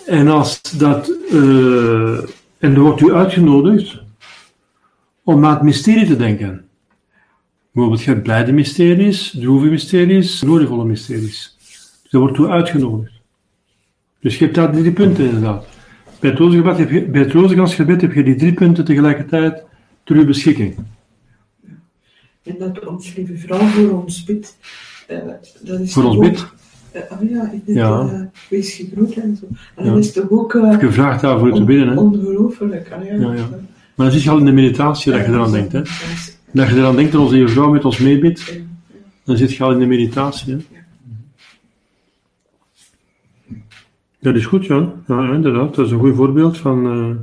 En 0.07 0.29
als 0.29 0.63
dat, 0.79 1.11
eh, 1.31 2.19
en 2.59 2.75
dan 2.75 2.79
wordt 2.79 3.01
u 3.01 3.13
uitgenodigd 3.13 4.03
om 5.23 5.45
aan 5.45 5.55
het 5.55 5.63
mysterie 5.63 6.07
te 6.07 6.17
denken. 6.17 6.65
Bijvoorbeeld, 7.73 8.05
je 8.05 8.11
hebt 8.11 8.23
blijde 8.23 8.53
mysteries, 8.53 9.37
droeve 9.41 9.67
mysteries, 9.67 10.39
glorievolle 10.39 10.85
mysteries. 10.85 11.54
Daar 12.15 12.23
wordt 12.23 12.39
u 12.39 12.47
uitgenodigd. 12.47 13.13
Dus 14.21 14.39
je 14.39 14.45
hebt 14.45 14.57
daar 14.57 14.73
drie 14.73 14.93
punten 14.93 15.25
inderdaad. 15.25 15.67
Bij 16.21 16.31
het 16.31 16.39
Rozengebed 16.39 16.79
heb 16.79 16.91
je, 16.91 17.05
bij 17.05 17.21
het 17.23 18.01
heb 18.01 18.13
je 18.13 18.23
die 18.23 18.35
drie 18.37 18.53
punten 18.53 18.85
tegelijkertijd 18.85 19.63
ter 20.05 20.17
uw 20.17 20.25
beschikking. 20.27 20.75
En 22.43 22.55
dat 22.59 22.87
ons 22.87 23.15
lieve 23.17 23.37
vrouw 23.37 23.59
voor 23.59 24.03
ons 24.03 24.25
bidt. 24.25 24.57
eh, 25.07 25.19
dat 25.65 25.81
is 25.81 25.93
Voor 25.93 26.05
ons 26.05 26.19
bid. 26.19 26.47
eh, 26.93 27.03
oh 27.13 27.31
ja, 27.31 27.51
het 27.51 27.61
Ja. 27.65 28.01
eh, 28.01 28.21
wees 28.51 28.75
gegroet 28.75 29.15
en 29.15 29.37
zo. 29.37 29.47
En 29.75 29.85
Ja. 29.85 29.91
dat 29.91 30.05
is 30.05 30.13
toch 30.13 30.31
ook 30.31 30.53
Gevraagd 30.79 31.21
daarvoor 31.21 31.51
te 31.53 31.59
on- 31.59 31.65
bidden. 31.65 31.89
Hè? 31.89 31.95
ongelooflijk. 32.01 32.91
ah 32.93 33.05
ja. 33.05 33.15
Ja, 33.15 33.33
ja. 33.35 33.49
Maar 33.95 34.07
dan 34.07 34.11
zit 34.11 34.23
je 34.23 34.31
al 34.31 34.39
in 34.39 34.45
de 34.45 34.53
meditatie 34.53 35.13
dat 35.13 35.21
je 35.27 35.33
eraan 35.33 35.53
denkt. 35.53 35.73
Hè? 35.73 35.83
Dat 36.51 36.69
je 36.69 36.75
eraan 36.77 36.97
denkt 36.97 37.13
dat 37.13 37.21
onze 37.21 37.49
vrouw 37.49 37.71
met 37.71 37.85
ons 37.85 37.99
meebidt, 37.99 38.61
dan 39.25 39.37
zit 39.37 39.55
je 39.55 39.63
al 39.65 39.73
in 39.73 39.79
de 39.79 39.87
meditatie. 39.87 40.53
Hè? 40.53 40.59
Dat 44.25 44.35
is 44.35 44.47
goed, 44.47 44.67
ja. 44.67 44.93
ja. 45.07 45.33
Inderdaad, 45.33 45.75
dat 45.75 45.87
is 45.87 45.93
een 45.93 45.99
goed 45.99 46.15
voorbeeld 46.15 46.59
van 46.59 46.87
eh, 46.87 47.17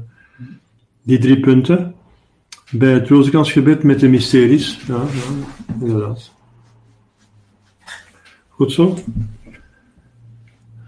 die 1.01 1.19
drie 1.19 1.39
punten. 1.39 1.95
Bij 2.71 2.93
het 2.93 3.07
Rozekansgebed 3.07 3.83
met 3.83 3.99
de 3.99 4.07
mysteries. 4.07 4.81
Ja, 4.87 4.95
ja, 4.95 5.85
inderdaad. 5.85 6.31
Goed 8.47 8.71
zo. 8.71 8.97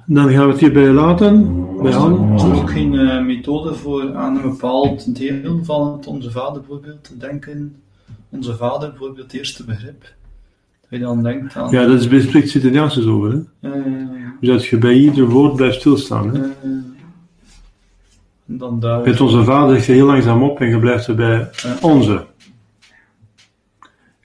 Dan 0.06 0.30
gaan 0.30 0.46
we 0.46 0.52
het 0.52 0.60
hierbij 0.60 0.92
laten. 0.92 1.66
Bij. 1.82 1.90
Is 2.36 2.44
er 2.44 2.56
ook 2.56 2.70
geen 2.70 2.98
eh, 2.98 3.26
methode 3.26 3.74
voor 3.74 4.16
aan 4.16 4.36
een 4.36 4.42
bepaald 4.42 5.16
deel 5.16 5.64
van 5.64 5.92
het 5.92 6.08
Onze 6.08 6.32
Vader 6.32 6.62
bijvoorbeeld 6.62 7.04
te 7.04 7.18
denken? 7.18 7.76
Onze 8.30 8.56
Vader 8.56 8.90
bijvoorbeeld, 8.90 9.32
het 9.32 9.34
eerste 9.34 9.66
begrip. 9.66 10.14
Je 10.94 11.00
dan 11.00 11.24
denkt 11.24 11.56
aan... 11.56 11.72
Ja, 11.72 11.86
dat 11.86 12.00
is 12.00 12.08
bij 12.08 12.22
spreekt 12.22 12.50
Sint 12.50 12.64
Ignatius 12.64 13.06
over. 13.06 13.32
Hè? 13.32 13.70
eh, 13.70 13.82
Dus 14.40 14.50
dat 14.50 14.66
je 14.66 14.78
bij 14.78 14.94
ieder 14.94 15.26
woord 15.26 15.56
blijft 15.56 15.80
stilstaan. 15.80 16.36
Hè? 16.36 16.42
eh, 16.42 16.50
dan 18.46 18.80
daar... 18.80 19.02
Met 19.04 19.22
onze 19.22 19.44
vader 19.44 19.76
zeg 19.76 19.86
je 19.86 19.92
heel 19.94 20.06
langzaam 20.06 20.44
op 20.44 20.60
en 20.62 20.68
je 20.70 20.80
blijft 20.80 21.08
erbij 21.08 21.50
Ja. 21.52 21.78
onze. 21.82 22.26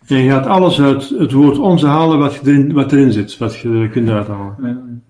En 0.06 0.16
je 0.16 0.30
gaat 0.30 0.46
alles 0.46 0.80
uit 0.80 1.08
het 1.08 1.32
woord 1.32 1.58
onze 1.58 1.86
halen 1.86 2.18
wat, 2.18 2.34
je 2.34 2.40
erin, 2.44 2.72
wat 2.72 2.92
erin 2.92 3.12
zit, 3.12 3.38
wat 3.38 3.56
je 3.56 3.88
kunt 3.92 4.08
uithalen. 4.08 4.56
Ja, 4.62 4.66
En 4.68 5.02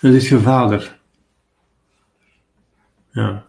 dat 0.00 0.12
is 0.12 0.28
je 0.28 0.38
vader. 0.38 0.98
Ja. 3.10 3.44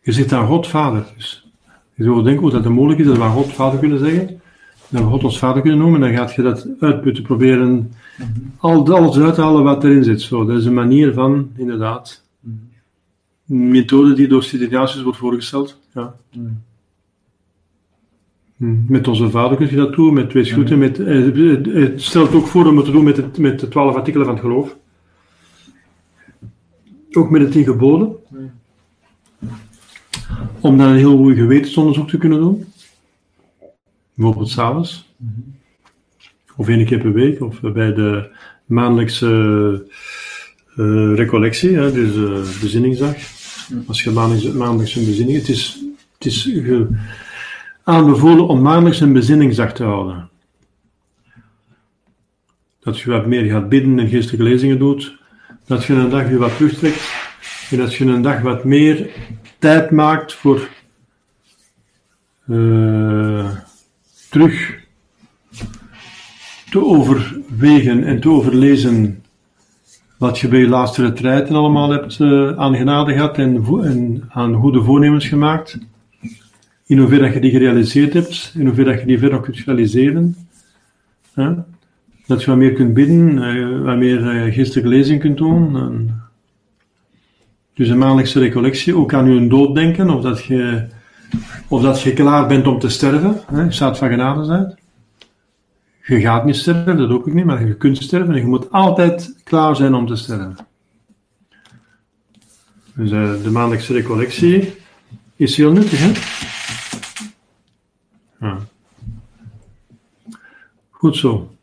Je 0.00 0.12
zit 0.12 0.32
aan 0.32 0.46
God 0.46 0.66
vader. 0.66 1.04
Dus 1.16 1.50
je 1.94 2.04
zou 2.04 2.22
denken 2.22 2.42
hoe 2.42 2.50
dat 2.50 2.64
het 2.64 2.72
mogelijk 2.72 3.00
is 3.00 3.06
dat 3.06 3.16
we 3.16 3.22
aan 3.22 3.30
God 3.32 3.52
vader 3.52 3.78
kunnen 3.78 3.98
zeggen. 3.98 4.40
Dat 4.88 5.02
we 5.02 5.08
God 5.08 5.24
ons 5.24 5.38
vader 5.38 5.62
kunnen 5.62 5.78
noemen. 5.80 6.00
Dan 6.00 6.12
gaat 6.12 6.34
je 6.34 6.42
dat 6.42 6.68
uitputten, 6.80 7.22
proberen 7.22 7.92
al, 8.56 8.94
alles 8.94 9.16
eruit 9.16 9.34
te 9.34 9.40
halen 9.40 9.64
wat 9.64 9.84
erin 9.84 10.04
zit. 10.04 10.20
Zo, 10.20 10.44
dat 10.44 10.58
is 10.58 10.64
een 10.64 10.74
manier 10.74 11.12
van, 11.12 11.50
inderdaad, 11.56 12.22
een 13.48 13.70
methode 13.70 14.14
die 14.14 14.28
door 14.28 14.42
Sint 14.42 14.62
Ignatius 14.62 15.02
wordt 15.02 15.18
voorgesteld. 15.18 15.80
Ja. 15.94 16.14
Hm, 18.56 18.74
Met 18.88 19.08
onze 19.08 19.30
vader 19.30 19.56
kun 19.56 19.70
je 19.70 19.76
dat 19.76 19.94
doen, 19.94 20.14
met 20.14 20.30
twee. 20.30 20.76
Met, 20.76 20.98
eh, 20.98 21.14
het- 21.24 21.66
het 21.66 22.02
stelt 22.02 22.34
ook 22.34 22.46
voor 22.46 22.66
om 22.66 22.76
het 22.76 22.84
te 22.86 22.92
doen 22.92 23.04
met, 23.04 23.16
het, 23.16 23.38
met 23.38 23.60
de 23.60 23.68
twaalf 23.68 23.94
artikelen 23.94 24.26
van 24.26 24.34
het 24.34 24.44
geloof. 24.44 24.76
Ook 27.12 27.30
met 27.30 27.40
de 27.40 27.48
tien 27.48 27.64
geboden. 27.64 28.12
Om 30.60 30.76
dan 30.78 30.86
een 30.88 30.96
heel 30.96 31.16
goed 31.16 31.34
gewetensonderzoek 31.36 32.08
te 32.08 32.18
kunnen 32.18 32.38
doen. 32.38 32.64
Bijvoorbeeld 34.16 34.48
s'avonds. 34.50 35.14
Of 36.56 36.68
één 36.68 36.86
keer 36.86 36.98
per 37.00 37.12
week. 37.12 37.40
Of 37.42 37.60
bij 37.60 37.94
de 37.94 38.30
maandelijkse 38.64 39.86
eh, 40.76 41.14
recollectie, 41.14 41.76
hè, 41.76 41.92
dus 41.92 42.14
eh, 42.16 42.60
bezinningsdag. 42.60 43.14
Als 43.86 44.02
je 44.02 44.10
maandelijks, 44.10 44.56
maandelijks 44.56 44.94
een 44.94 45.04
bezinning... 45.04 45.38
Het 45.38 45.48
is, 45.48 45.84
het 46.14 46.26
is 46.26 46.42
ge- 46.42 46.88
aanbevolen 47.84 48.46
om 48.48 48.62
maandelijks 48.62 49.00
een 49.00 49.12
bezinningsdag 49.12 49.72
te 49.72 49.84
houden. 49.84 50.28
Dat 52.80 52.98
je 52.98 53.10
wat 53.10 53.26
meer 53.26 53.44
gaat 53.44 53.68
bidden 53.68 53.98
en 53.98 54.08
geestelijke 54.08 54.44
lezingen 54.46 54.78
doet. 54.78 55.18
Dat 55.66 55.84
je 55.84 55.92
een 55.92 56.10
dag 56.10 56.28
weer 56.28 56.38
wat 56.38 56.56
terugtrekt. 56.56 57.12
En 57.70 57.76
dat 57.76 57.94
je 57.94 58.04
een 58.04 58.22
dag 58.22 58.40
wat 58.40 58.64
meer 58.64 59.10
tijd 59.58 59.90
maakt 59.90 60.34
voor 60.34 60.68
eh, 62.46 63.50
terug 64.30 64.84
te 66.70 66.84
overwegen 66.84 68.04
en 68.04 68.20
te 68.20 68.28
overlezen 68.28 69.22
wat 70.18 70.38
je 70.38 70.48
bij 70.48 70.58
je 70.58 70.68
laatste 70.68 71.02
retreiten 71.02 71.54
allemaal 71.54 71.90
hebt 71.90 72.20
eh, 72.20 72.56
aan 72.56 72.76
genade 72.76 73.12
gehad 73.12 73.38
en, 73.38 73.64
en 73.82 74.24
aan 74.28 74.54
goede 74.54 74.82
voornemens 74.82 75.28
gemaakt 75.28 75.78
in 76.86 76.98
hoeverre 76.98 77.32
je 77.32 77.40
die 77.40 77.50
gerealiseerd 77.50 78.12
hebt, 78.12 78.54
in 78.58 78.66
hoeverre 78.66 78.98
je 78.98 79.06
die 79.06 79.18
verder 79.18 79.40
kunt 79.40 79.56
realiseren. 79.56 80.36
Dat 82.26 82.42
je 82.42 82.46
wat 82.46 82.56
meer 82.56 82.72
kunt 82.72 82.94
bidden, 82.94 83.42
eh, 83.42 83.82
wat 83.82 83.96
meer 83.96 84.28
eh, 84.28 84.54
geestelijke 84.54 84.90
lezing 84.90 85.20
kunt 85.20 85.36
doen. 85.36 85.76
En 85.76 86.22
dus 87.74 87.88
een 87.88 87.98
maandelijkse 87.98 88.38
recollectie, 88.38 88.96
ook 88.96 89.14
aan 89.14 89.30
je 89.30 89.48
dood 89.48 89.74
denken, 89.74 90.10
of 90.10 90.22
dat 90.22 90.44
je, 90.44 90.86
of 91.68 91.82
dat 91.82 92.02
je 92.02 92.12
klaar 92.12 92.46
bent 92.46 92.66
om 92.66 92.78
te 92.78 92.88
sterven. 92.88 93.40
Hè? 93.46 93.72
Staat 93.72 93.98
van 93.98 94.08
genade 94.08 94.44
zijn. 94.44 94.78
Je 96.02 96.20
gaat 96.20 96.44
niet 96.44 96.56
sterven, 96.56 96.96
dat 96.96 97.10
ook 97.10 97.32
niet, 97.32 97.44
maar 97.44 97.66
je 97.66 97.76
kunt 97.76 98.02
sterven 98.02 98.34
en 98.34 98.40
je 98.40 98.46
moet 98.46 98.70
altijd 98.70 99.40
klaar 99.44 99.76
zijn 99.76 99.94
om 99.94 100.06
te 100.06 100.16
sterven. 100.16 100.56
Dus 102.94 103.10
eh, 103.10 103.42
de 103.42 103.50
maandelijkse 103.50 103.92
recollectie 103.92 104.74
is 105.36 105.56
heel 105.56 105.72
nuttig, 105.72 105.98
hè? 105.98 106.12
Goed 110.90 111.16
zo. 111.16 111.56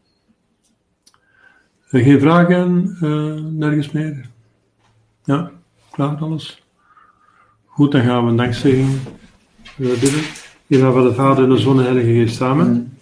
Geen 1.86 2.20
vragen? 2.20 2.98
eh, 3.02 3.44
nergens 3.52 3.92
meer? 3.92 4.30
Ja, 5.24 5.52
klaar 5.92 6.18
alles? 6.18 6.64
Goed, 7.66 7.92
dan 7.92 8.02
gaan 8.02 8.24
we 8.24 8.30
een 8.30 8.38
dankzegging 8.38 9.00
eh, 9.78 9.88
bidden. 9.88 10.20
In 10.68 10.78
de 10.78 10.78
naam 10.78 10.94
van 10.94 11.04
de 11.04 11.14
Vader 11.14 11.44
en 11.44 11.50
de 11.50 11.58
Zon 11.58 11.78
en 11.78 11.78
de 11.78 11.84
Heilige 11.84 12.20
Geest 12.20 12.36
samen. 12.36 12.98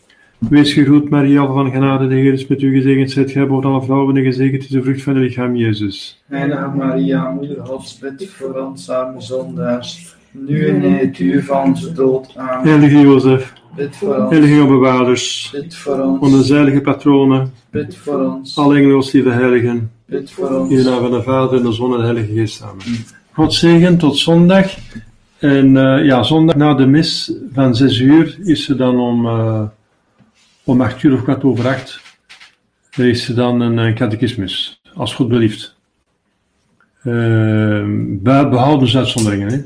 Wees 0.49 0.73
gegroet, 0.73 1.09
Maria, 1.09 1.45
van 1.45 1.71
genade, 1.71 2.07
de 2.07 2.15
Heer 2.15 2.33
is 2.33 2.47
met 2.47 2.61
u 2.61 2.73
gezegend. 2.73 3.11
Zijt 3.11 3.31
gij 3.31 3.47
boven 3.47 3.69
alle 3.69 3.81
vrouwen 3.81 4.17
en 4.17 4.23
gezegend 4.23 4.63
is 4.63 4.69
de 4.69 4.81
vrucht 4.81 5.01
van 5.01 5.15
uw 5.15 5.21
lichaam, 5.21 5.55
Jezus. 5.55 6.23
Heilige 6.27 6.71
Maria, 6.75 7.31
Moeder 7.31 7.65
Gods, 7.65 7.99
bid 7.99 8.29
voor 8.29 8.53
ons 8.53 8.89
arme 8.89 9.21
zondaars, 9.21 10.15
nu 10.31 10.67
en 10.67 10.83
in 10.83 10.93
het 10.93 11.19
uur 11.19 11.43
van 11.43 11.63
onze 11.63 11.93
dood. 11.93 12.33
Amen. 12.35 12.67
Heilige 12.67 12.99
Jozef, 12.99 13.53
Bid 13.75 13.95
voor 13.95 14.15
ons, 14.15 14.29
heilige 14.29 14.65
bewaarders, 14.65 15.49
bid 15.51 15.75
voor 15.75 16.17
onze 16.19 16.35
ons, 16.35 16.49
heilige 16.49 16.81
patronen, 16.81 17.51
bid 17.69 17.95
voor 17.95 18.19
ons, 18.19 18.57
alle 18.57 18.75
engelen, 18.75 18.95
ons 18.95 19.11
lieve 19.11 19.29
heiligen, 19.29 19.91
bid 20.05 20.31
voor 20.31 20.49
in 20.49 20.67
de 20.67 20.75
ons. 20.75 20.83
naam 20.83 20.99
van 20.99 21.11
de 21.11 21.21
Vader 21.23 21.57
en 21.57 21.63
de 21.63 21.71
Zon 21.71 21.91
en 21.91 21.97
de 21.97 22.03
Heilige 22.05 22.33
Geest 22.33 22.55
samen. 22.55 22.83
God 23.31 23.53
zegen 23.53 23.97
tot 23.97 24.17
zondag. 24.17 24.75
En 25.41 25.77
eh, 25.77 26.05
ja, 26.05 26.23
zondag 26.23 26.55
na 26.55 26.73
de 26.73 26.85
mis 26.85 27.33
van 27.53 27.75
zes 27.75 27.99
uur 27.99 28.37
is 28.43 28.69
er 28.69 28.77
dan 28.77 28.99
om, 28.99 29.25
eh, 29.25 29.63
om 30.63 30.81
acht 30.81 31.03
uur 31.03 31.13
of 31.13 31.23
kwart 31.23 31.43
over 31.43 31.67
acht 31.67 32.01
er 32.91 33.07
is 33.07 33.29
er 33.29 33.35
dan 33.35 33.61
een, 33.61 33.95
catechismus, 33.95 34.81
als 34.95 35.13
goed 35.13 35.27
belieft. 35.27 35.75
Eh, 36.99 37.83
bij 38.05 38.49
behoudens-uitzonderingen. 38.49 39.51
Hè? 39.51 39.61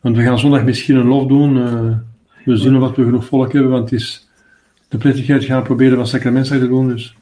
Want 0.00 0.16
we 0.16 0.22
gaan 0.22 0.38
zondag 0.38 0.64
misschien 0.64 0.96
een 0.96 1.06
lof 1.06 1.26
doen. 1.26 1.54
we 2.44 2.56
zien 2.56 2.82
of 2.82 2.94
we 2.96 3.04
genoeg 3.04 3.24
volk 3.24 3.52
hebben, 3.52 3.70
want 3.70 3.90
het 3.90 4.00
is 4.00 4.28
de 4.88 4.98
prettigheid 4.98 5.44
gaan 5.44 5.62
proberen 5.62 5.96
van 5.96 6.06
sacramentsdag 6.06 6.58
te 6.58 6.68
doen. 6.68 6.88
Dus 6.88 7.16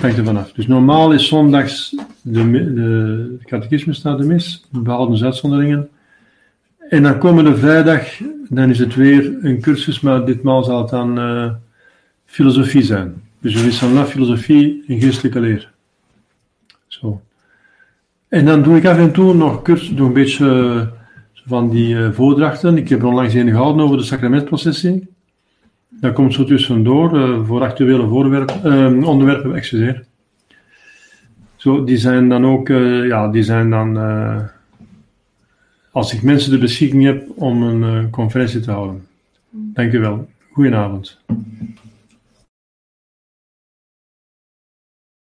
hangt 0.00 0.18
er 0.18 0.24
vanaf. 0.24 0.52
Dus 0.52 0.66
normaal 0.66 1.12
is 1.12 1.28
zondags 1.28 1.96
de, 2.22 2.50
de 2.74 3.36
catechismus 3.42 4.02
na 4.02 4.16
de 4.16 4.24
mis, 4.24 4.66
behoudens 4.70 5.24
uitzonderingen. 5.24 5.88
En 6.88 7.02
dan 7.02 7.18
komende 7.18 7.56
vrijdag, 7.56 8.20
dan 8.48 8.70
is 8.70 8.78
het 8.78 8.94
weer 8.94 9.38
een 9.42 9.60
cursus, 9.60 10.00
maar 10.00 10.24
ditmaal 10.24 10.64
zal 10.64 10.80
het 10.80 10.90
dan 10.90 11.18
eh, 11.18 11.50
filosofie 12.24 12.82
zijn. 12.82 13.22
Dus 13.40 13.62
is 13.62 13.78
dan 13.78 13.92
la 13.92 14.04
filosofie 14.04 14.84
en 14.86 15.00
geestelijke 15.00 15.40
leer. 15.40 15.70
Zo. 16.86 17.20
En 18.28 18.44
dan 18.44 18.62
doe 18.62 18.76
ik 18.76 18.86
af 18.86 18.98
en 18.98 19.12
toe 19.12 19.34
nog 19.34 19.62
cursus, 19.62 19.94
doe 19.94 20.06
een 20.06 20.12
beetje 20.12 20.46
eh, 20.46 20.86
van 21.46 21.70
die 21.70 21.96
eh, 21.96 22.10
voordrachten. 22.12 22.76
Ik 22.76 22.88
heb 22.88 23.00
er 23.00 23.06
onlangs 23.06 23.34
een 23.34 23.48
gehouden 23.48 23.84
over 23.84 23.96
de 23.96 24.04
sacramentprocessie. 24.04 25.08
Dat 25.88 26.12
komt 26.12 26.34
zo 26.34 26.44
tussendoor 26.44 27.46
voor 27.46 27.62
actuele 27.62 28.06
voorwerpen, 28.06 29.04
onderwerpen, 29.04 29.54
excuseer. 29.54 30.04
Zo, 31.56 31.84
die 31.84 31.96
zijn 31.96 32.28
dan 32.28 32.46
ook, 32.46 32.68
ja, 33.08 33.28
die 33.28 33.42
zijn 33.42 33.70
dan, 33.70 33.98
als 35.92 36.14
ik 36.14 36.22
mensen 36.22 36.50
de 36.50 36.58
beschikking 36.58 37.04
heb 37.04 37.28
om 37.34 37.62
een 37.62 38.04
eh, 38.04 38.10
conferentie 38.10 38.60
te 38.60 38.70
houden. 38.70 39.06
Dank 39.50 39.92
u 39.92 39.98
wel. 39.98 40.28
Goedenavond. 40.52 41.20